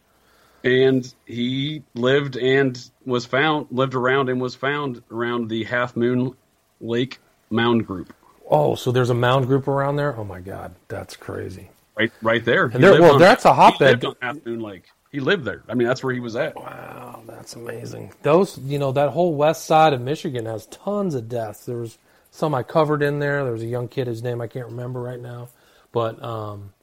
[0.64, 6.36] And he lived and was found lived around and was found around the Half Moon
[6.80, 7.20] Lake
[7.50, 8.14] Mound Group.
[8.50, 10.16] Oh, so there's a mound group around there?
[10.18, 11.70] Oh my God, that's crazy!
[11.98, 12.66] Right, right there.
[12.66, 14.04] And there well, on, that's a hotbed.
[14.22, 14.90] Half Moon Lake.
[15.12, 15.64] He lived there.
[15.68, 16.56] I mean, that's where he was at.
[16.56, 18.14] Wow, that's amazing.
[18.22, 21.66] Those, you know, that whole west side of Michigan has tons of deaths.
[21.66, 21.98] There was
[22.32, 23.44] some I covered in there.
[23.44, 25.50] There was a young kid, his name I can't remember right now,
[25.92, 26.74] but um,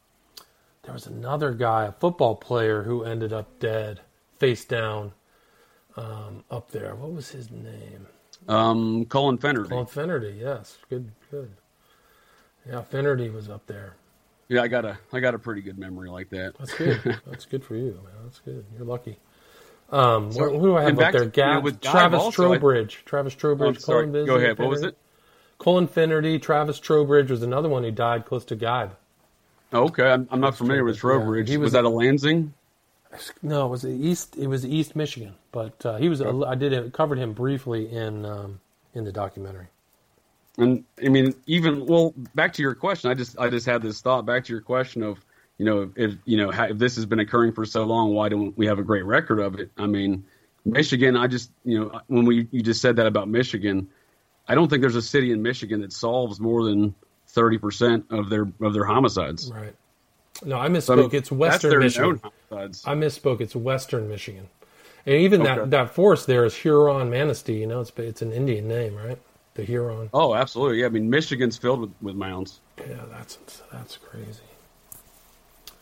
[0.82, 4.00] there was another guy, a football player, who ended up dead,
[4.38, 5.12] face down,
[5.96, 6.94] um, up there.
[6.94, 8.06] What was his name?
[8.46, 9.70] Um, Colin Finnerty.
[9.70, 11.50] Colin Finnerty, yes, good, good.
[12.68, 13.94] Yeah, Finnerty was up there.
[14.48, 16.54] Yeah, I got a I got a pretty good memory like that.
[16.58, 17.20] That's good.
[17.26, 18.12] That's good for you, man.
[18.24, 18.64] That's good.
[18.76, 19.18] You're lucky.
[19.90, 21.24] Um, so, who do I have up there?
[21.26, 23.02] Gab, you know, Travis also, Trowbridge.
[23.04, 23.76] I, Travis Trowbridge.
[23.78, 24.06] Oh, sorry.
[24.06, 24.58] Go ahead.
[24.58, 24.96] What was it?
[25.58, 26.38] Colin Finnerty.
[26.38, 28.92] Travis Trowbridge was another one who died close to.
[29.72, 31.48] Oh, okay, I'm, I'm not familiar with Trowbridge.
[31.48, 31.52] Yeah.
[31.52, 32.54] He was, was that a Lansing?
[33.42, 34.36] No, it was East.
[34.36, 36.20] It was East Michigan, but uh, he was.
[36.20, 36.44] Oh.
[36.44, 38.60] I did it, covered him briefly in um,
[38.94, 39.66] in the documentary.
[40.58, 43.10] And I mean, even well, back to your question.
[43.10, 44.26] I just I just had this thought.
[44.26, 45.18] Back to your question of
[45.56, 48.56] you know if you know if this has been occurring for so long, why don't
[48.58, 49.70] we have a great record of it?
[49.78, 50.24] I mean,
[50.64, 51.16] Michigan.
[51.16, 53.88] I just you know when we you just said that about Michigan,
[54.48, 56.94] I don't think there's a city in Michigan that solves more than
[57.26, 59.52] thirty percent of their of their homicides.
[59.52, 59.74] Right.
[60.44, 60.84] No, I misspoke.
[60.84, 62.20] So, I mean, it's Western Michigan.
[62.52, 63.40] I misspoke.
[63.40, 64.48] It's Western Michigan,
[65.04, 65.56] and even okay.
[65.56, 67.58] that that forest there is Huron Manistee.
[67.58, 69.18] You know, it's it's an Indian name, right?
[69.58, 70.08] the Huron.
[70.14, 70.80] Oh, absolutely.
[70.80, 72.60] Yeah, I mean Michigan's filled with, with mounds.
[72.78, 73.38] Yeah, that's
[73.70, 74.40] that's crazy.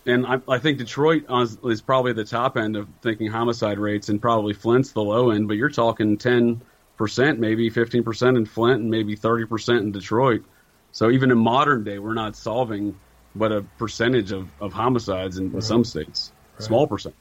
[0.07, 1.25] And I, I think Detroit
[1.65, 5.47] is probably the top end of thinking homicide rates, and probably Flint's the low end.
[5.47, 6.63] But you're talking ten
[6.97, 10.45] percent, maybe fifteen percent in Flint, and maybe thirty percent in Detroit.
[10.93, 12.97] So even in modern day, we're not solving
[13.35, 15.57] but a percentage of, of homicides in, right.
[15.57, 16.63] in some states, right.
[16.63, 17.17] small percentage.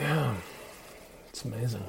[0.00, 0.34] Yeah,
[1.28, 1.84] it's amazing.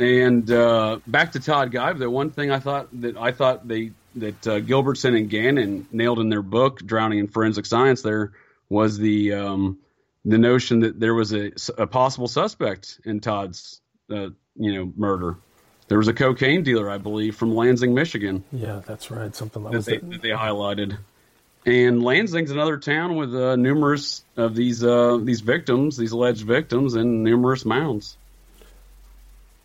[0.00, 3.92] And uh, back to Todd Geib, the one thing I thought that I thought they
[4.16, 8.32] that uh, Gilbertson and Gannon nailed in their book, Drowning in Forensic Science, there
[8.68, 9.78] was the um,
[10.24, 13.80] the notion that there was a, a possible suspect in Todd's
[14.10, 15.36] uh, you know murder.
[15.88, 18.44] There was a cocaine dealer, I believe, from Lansing, Michigan.
[18.52, 19.34] Yeah, that's right.
[19.34, 20.98] Something like that they, that they highlighted.
[21.64, 26.94] And Lansing's another town with uh, numerous of these uh, these victims, these alleged victims,
[26.94, 28.16] and numerous mounds.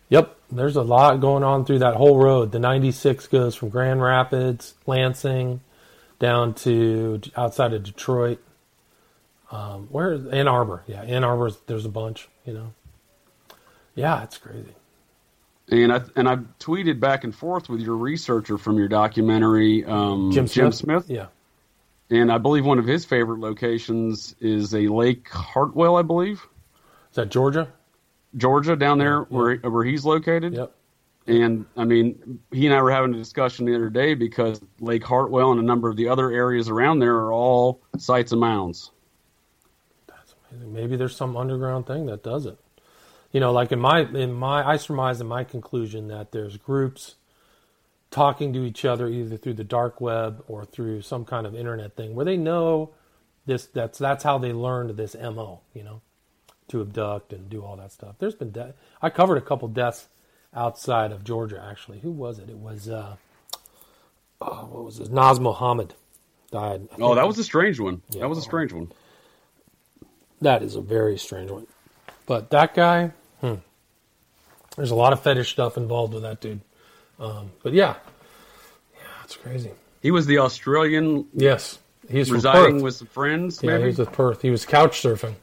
[0.08, 2.52] Yep, there's a lot going on through that whole road.
[2.52, 5.60] The 96 goes from Grand Rapids, Lansing,
[6.18, 8.38] down to outside of Detroit.
[9.50, 10.82] Um, where is Ann Arbor?
[10.86, 11.50] Yeah, Ann Arbor.
[11.66, 12.28] There's a bunch.
[12.44, 12.72] You know.
[13.94, 14.74] Yeah, it's crazy.
[15.70, 20.30] And I and I tweeted back and forth with your researcher from your documentary, um,
[20.32, 21.04] Jim, Jim Smith.
[21.06, 21.10] Smith.
[21.10, 21.26] Yeah.
[22.10, 26.46] And I believe one of his favorite locations is a Lake Hartwell, I believe.
[27.10, 27.68] Is that Georgia?
[28.36, 29.36] Georgia, down there yeah.
[29.36, 30.54] where where he's located.
[30.54, 30.74] Yep.
[31.26, 35.04] And I mean, he and I were having a discussion the other day because Lake
[35.04, 38.90] Hartwell and a number of the other areas around there are all sites of mounds.
[40.06, 40.74] That's amazing.
[40.74, 42.58] Maybe there's some underground thing that does it.
[43.34, 47.16] You know, like in my in my I surmise in my conclusion that there's groups
[48.12, 51.96] talking to each other either through the dark web or through some kind of internet
[51.96, 52.90] thing where they know
[53.44, 56.00] this that's that's how they learned this mo you know
[56.68, 58.14] to abduct and do all that stuff.
[58.20, 60.06] There's been de- i covered a couple deaths
[60.54, 61.98] outside of georgia actually.
[61.98, 62.48] Who was it?
[62.48, 63.16] It was uh
[64.42, 65.92] oh, what was it naz mohammed
[66.52, 66.88] died.
[67.00, 68.00] Oh that was a strange one.
[68.10, 68.92] Yeah, that was a strange one.
[70.40, 71.66] That is a very strange one.
[72.26, 73.10] But that guy
[73.48, 73.54] hmm,
[74.76, 76.60] there's a lot of fetish stuff involved with that dude
[77.18, 77.94] um, but yeah,
[78.94, 79.70] yeah, it's crazy.
[80.02, 81.26] He was the Australian.
[81.32, 81.78] Yes,
[82.10, 83.62] he's residing with some friends.
[83.62, 83.82] Yeah, maybe?
[83.82, 84.42] he was with Perth.
[84.42, 85.34] He was couch surfing.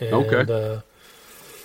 [0.00, 0.52] And, okay.
[0.52, 0.80] Uh,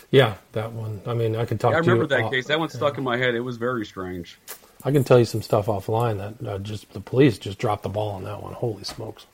[0.10, 1.02] yeah, that one.
[1.06, 1.72] I mean, I can talk.
[1.72, 2.48] Yeah, I remember that off, case.
[2.48, 3.00] That one stuck yeah.
[3.00, 3.36] in my head.
[3.36, 4.38] It was very strange.
[4.84, 7.90] I can tell you some stuff offline that uh, just the police just dropped the
[7.90, 8.54] ball on that one.
[8.54, 9.26] Holy smokes!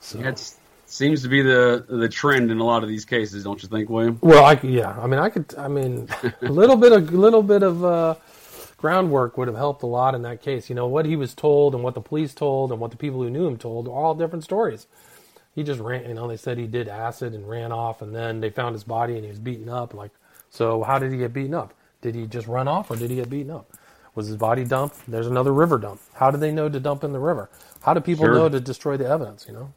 [0.00, 0.18] So.
[0.86, 3.90] Seems to be the the trend in a lot of these cases, don't you think,
[3.90, 4.18] William?
[4.22, 4.98] Well, I yeah.
[4.98, 5.54] I mean, I could.
[5.58, 6.08] I mean,
[6.42, 7.84] a little bit of a little bit of.
[7.84, 8.14] Uh,
[8.76, 10.68] groundwork would have helped a lot in that case.
[10.68, 13.22] You know, what he was told and what the police told and what the people
[13.22, 14.86] who knew him told are all different stories.
[15.54, 18.40] He just ran, you know, they said he did acid and ran off and then
[18.40, 19.94] they found his body and he was beaten up.
[19.94, 20.10] Like,
[20.50, 21.72] so how did he get beaten up?
[22.02, 23.72] Did he just run off or did he get beaten up?
[24.14, 25.10] Was his body dumped?
[25.10, 26.00] There's another river dump.
[26.14, 27.50] How do they know to dump in the river?
[27.82, 28.34] How do people sure.
[28.34, 29.72] know to destroy the evidence, you know?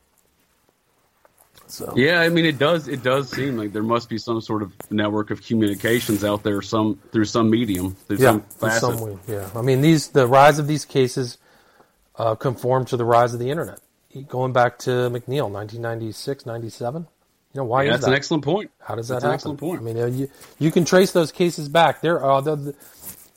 [1.69, 1.93] So.
[1.95, 2.87] Yeah, I mean, it does.
[2.87, 6.63] It does seem like there must be some sort of network of communications out there,
[6.63, 9.17] some through some medium, through yeah, some some way.
[9.27, 11.37] Yeah, I mean, these the rise of these cases
[12.15, 13.79] uh, conform to the rise of the internet.
[14.27, 17.07] Going back to McNeill, 1996, 97.
[17.53, 18.11] You know why yeah, that's that?
[18.11, 18.71] an excellent point.
[18.79, 19.35] How does that's that happen?
[19.35, 19.81] excellent point.
[19.81, 22.01] I mean, you you can trace those cases back.
[22.01, 22.75] There are the,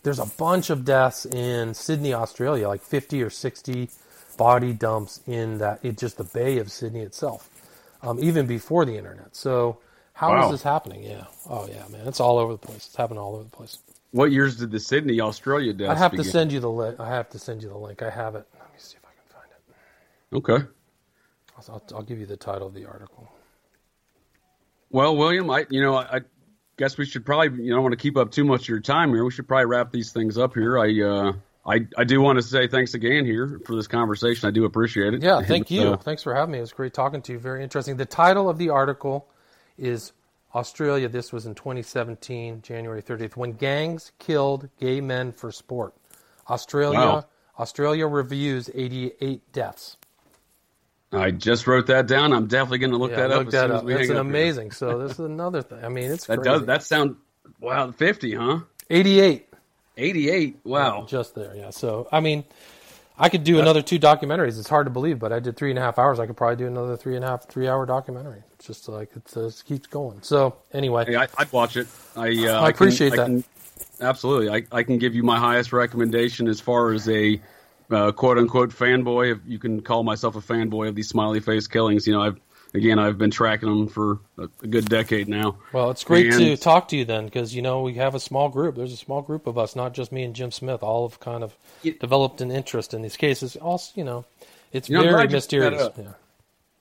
[0.05, 3.91] there's a bunch of deaths in Sydney, Australia, like 50 or 60
[4.39, 7.51] body dumps in that it just the Bay of Sydney itself
[8.03, 9.35] um, even before the internet.
[9.35, 9.79] So
[10.12, 10.47] how wow.
[10.47, 11.03] is this happening?
[11.03, 11.27] Yeah.
[11.49, 12.87] Oh yeah, man, it's all over the place.
[12.87, 13.79] It's happening all over the place.
[14.11, 16.24] What years did the Sydney, Australia deaths I have begin?
[16.24, 17.01] to send you the link.
[17.01, 18.03] I have to send you the link.
[18.03, 18.47] I have it.
[18.55, 20.37] Let me see if I can find it.
[20.37, 20.66] Okay.
[21.69, 23.31] I'll, I'll, give you the title of the article.
[24.91, 26.20] Well, William, I you know I
[26.77, 28.81] guess we should probably you know, don't want to keep up too much of your
[28.81, 29.24] time here.
[29.24, 30.79] We should probably wrap these things up here.
[30.79, 31.33] I uh,
[31.64, 34.48] I, I do want to say thanks again here for this conversation.
[34.48, 35.22] I do appreciate it.
[35.22, 35.89] Yeah, thank And, you.
[35.93, 36.59] uh, Thanks for having me.
[36.59, 37.39] It was great talking to you.
[37.39, 37.97] Very interesting.
[37.97, 39.28] The title of the article
[39.78, 40.12] is
[40.55, 41.09] Australia.
[41.09, 45.94] This was in 2017, January 30th, when gangs killed gay men for sport.
[46.51, 46.98] Australia.
[46.98, 47.24] Wow.
[47.59, 49.97] Australia reviews 88 deaths.
[51.12, 52.32] I just wrote that down.
[52.32, 53.82] I'm definitely going to look Yeah, that up that up.
[53.89, 54.16] hang an up here.
[54.16, 54.70] amazing.
[54.72, 55.84] So this is another thing.
[55.84, 56.51] I mean, it's That crazy.
[56.59, 57.16] does that sound
[57.60, 57.93] wow?
[57.93, 58.60] Fifty, huh?
[58.90, 59.52] 88
[59.97, 60.60] Eighty-eight.
[60.64, 61.05] Wow.
[61.09, 61.55] just there.
[61.55, 61.70] Yeah.
[61.70, 62.44] So I mean,
[63.19, 64.59] I could do another two documentaries.
[64.59, 66.19] It's hard to believe, but I did three and a half hours.
[66.19, 68.43] I could probably do another three and a half, three hour documentary.
[68.55, 70.23] It's just like it's, uh, it keeps going.
[70.23, 71.86] So anyway, Hey, I, I'd watch it.
[72.16, 73.23] I uh, I appreciate can, that.
[73.23, 73.44] I can,
[74.01, 74.48] absolutely.
[74.48, 77.40] I, I can give you my highest recommendation as far as a
[77.90, 79.32] uh, quote unquote fanboy.
[79.32, 82.40] If you can call myself a fanboy of these smiley face killings, you know, I've
[82.74, 85.57] again I've been tracking them for a, a good decade now.
[85.73, 88.20] Well, it's great And- to talk to you then, because you know we have a
[88.20, 88.77] small group.
[88.77, 90.82] There's a small group of us, not just me and Jim Smith.
[90.82, 91.93] All have kind of Yeah.
[92.01, 93.57] developed an interest in these cases.
[93.57, 94.24] Also, you know,
[94.73, 95.90] it's You know, very glad you brought that mysterious.
[95.99, 96.12] Yeah.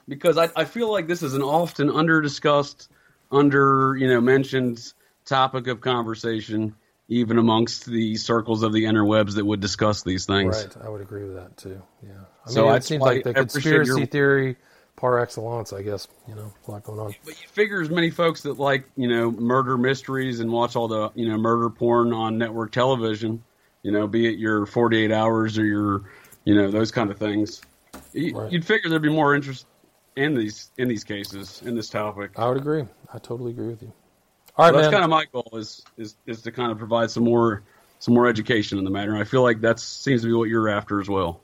[0.07, 2.89] because I, I feel like this is an often under discussed,
[3.31, 4.93] under you know mentioned
[5.25, 6.75] topic of conversation,
[7.07, 10.63] even amongst the circles of the interwebs that would discuss these things.
[10.65, 11.81] Right, I would agree with that too.
[12.03, 12.11] Yeah,
[12.45, 14.55] I So mean, it seems like the conspiracy your- theory
[15.01, 15.73] par excellence.
[15.73, 17.15] I guess you know, a lot going on.
[17.25, 20.87] But you figure as many folks that like you know murder mysteries and watch all
[20.87, 23.43] the you know murder porn on network television,
[23.81, 26.03] you know, be it your 48 hours or your
[26.45, 27.61] you know those kind of things.
[28.13, 28.51] You, Right.
[28.51, 29.65] You'd figure there'd be more interest
[30.15, 32.31] in these in these cases in this topic.
[32.37, 32.85] I would agree.
[33.13, 33.91] I totally agree with you.
[34.57, 37.09] All right, So that's kind of my goal is, is is to kind of provide
[37.09, 37.63] some more
[37.99, 39.15] some more education in the matter.
[39.15, 41.41] I feel like that seems to be what you're after as well.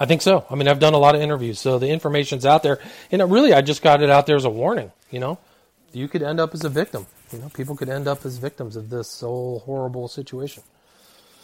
[0.00, 0.44] I think so.
[0.50, 2.78] I mean, I've done a lot of interviews, so the information's out there,
[3.10, 4.92] and really, I just got it out there as a warning.
[5.10, 5.38] You know,
[5.92, 7.06] you could end up as a victim.
[7.32, 10.62] You know, people could end up as victims of this whole horrible situation.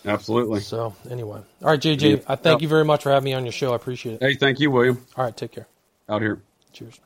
[0.07, 0.61] Absolutely.
[0.61, 2.17] So, anyway, all right, JJ, Yeah.
[2.29, 3.73] I thank you very much for having me on your show.
[3.73, 4.23] I appreciate it.
[4.23, 5.05] Hey, thank you, William.
[5.17, 5.67] All right, take care.
[6.09, 6.41] Out here.
[6.73, 7.01] Cheers.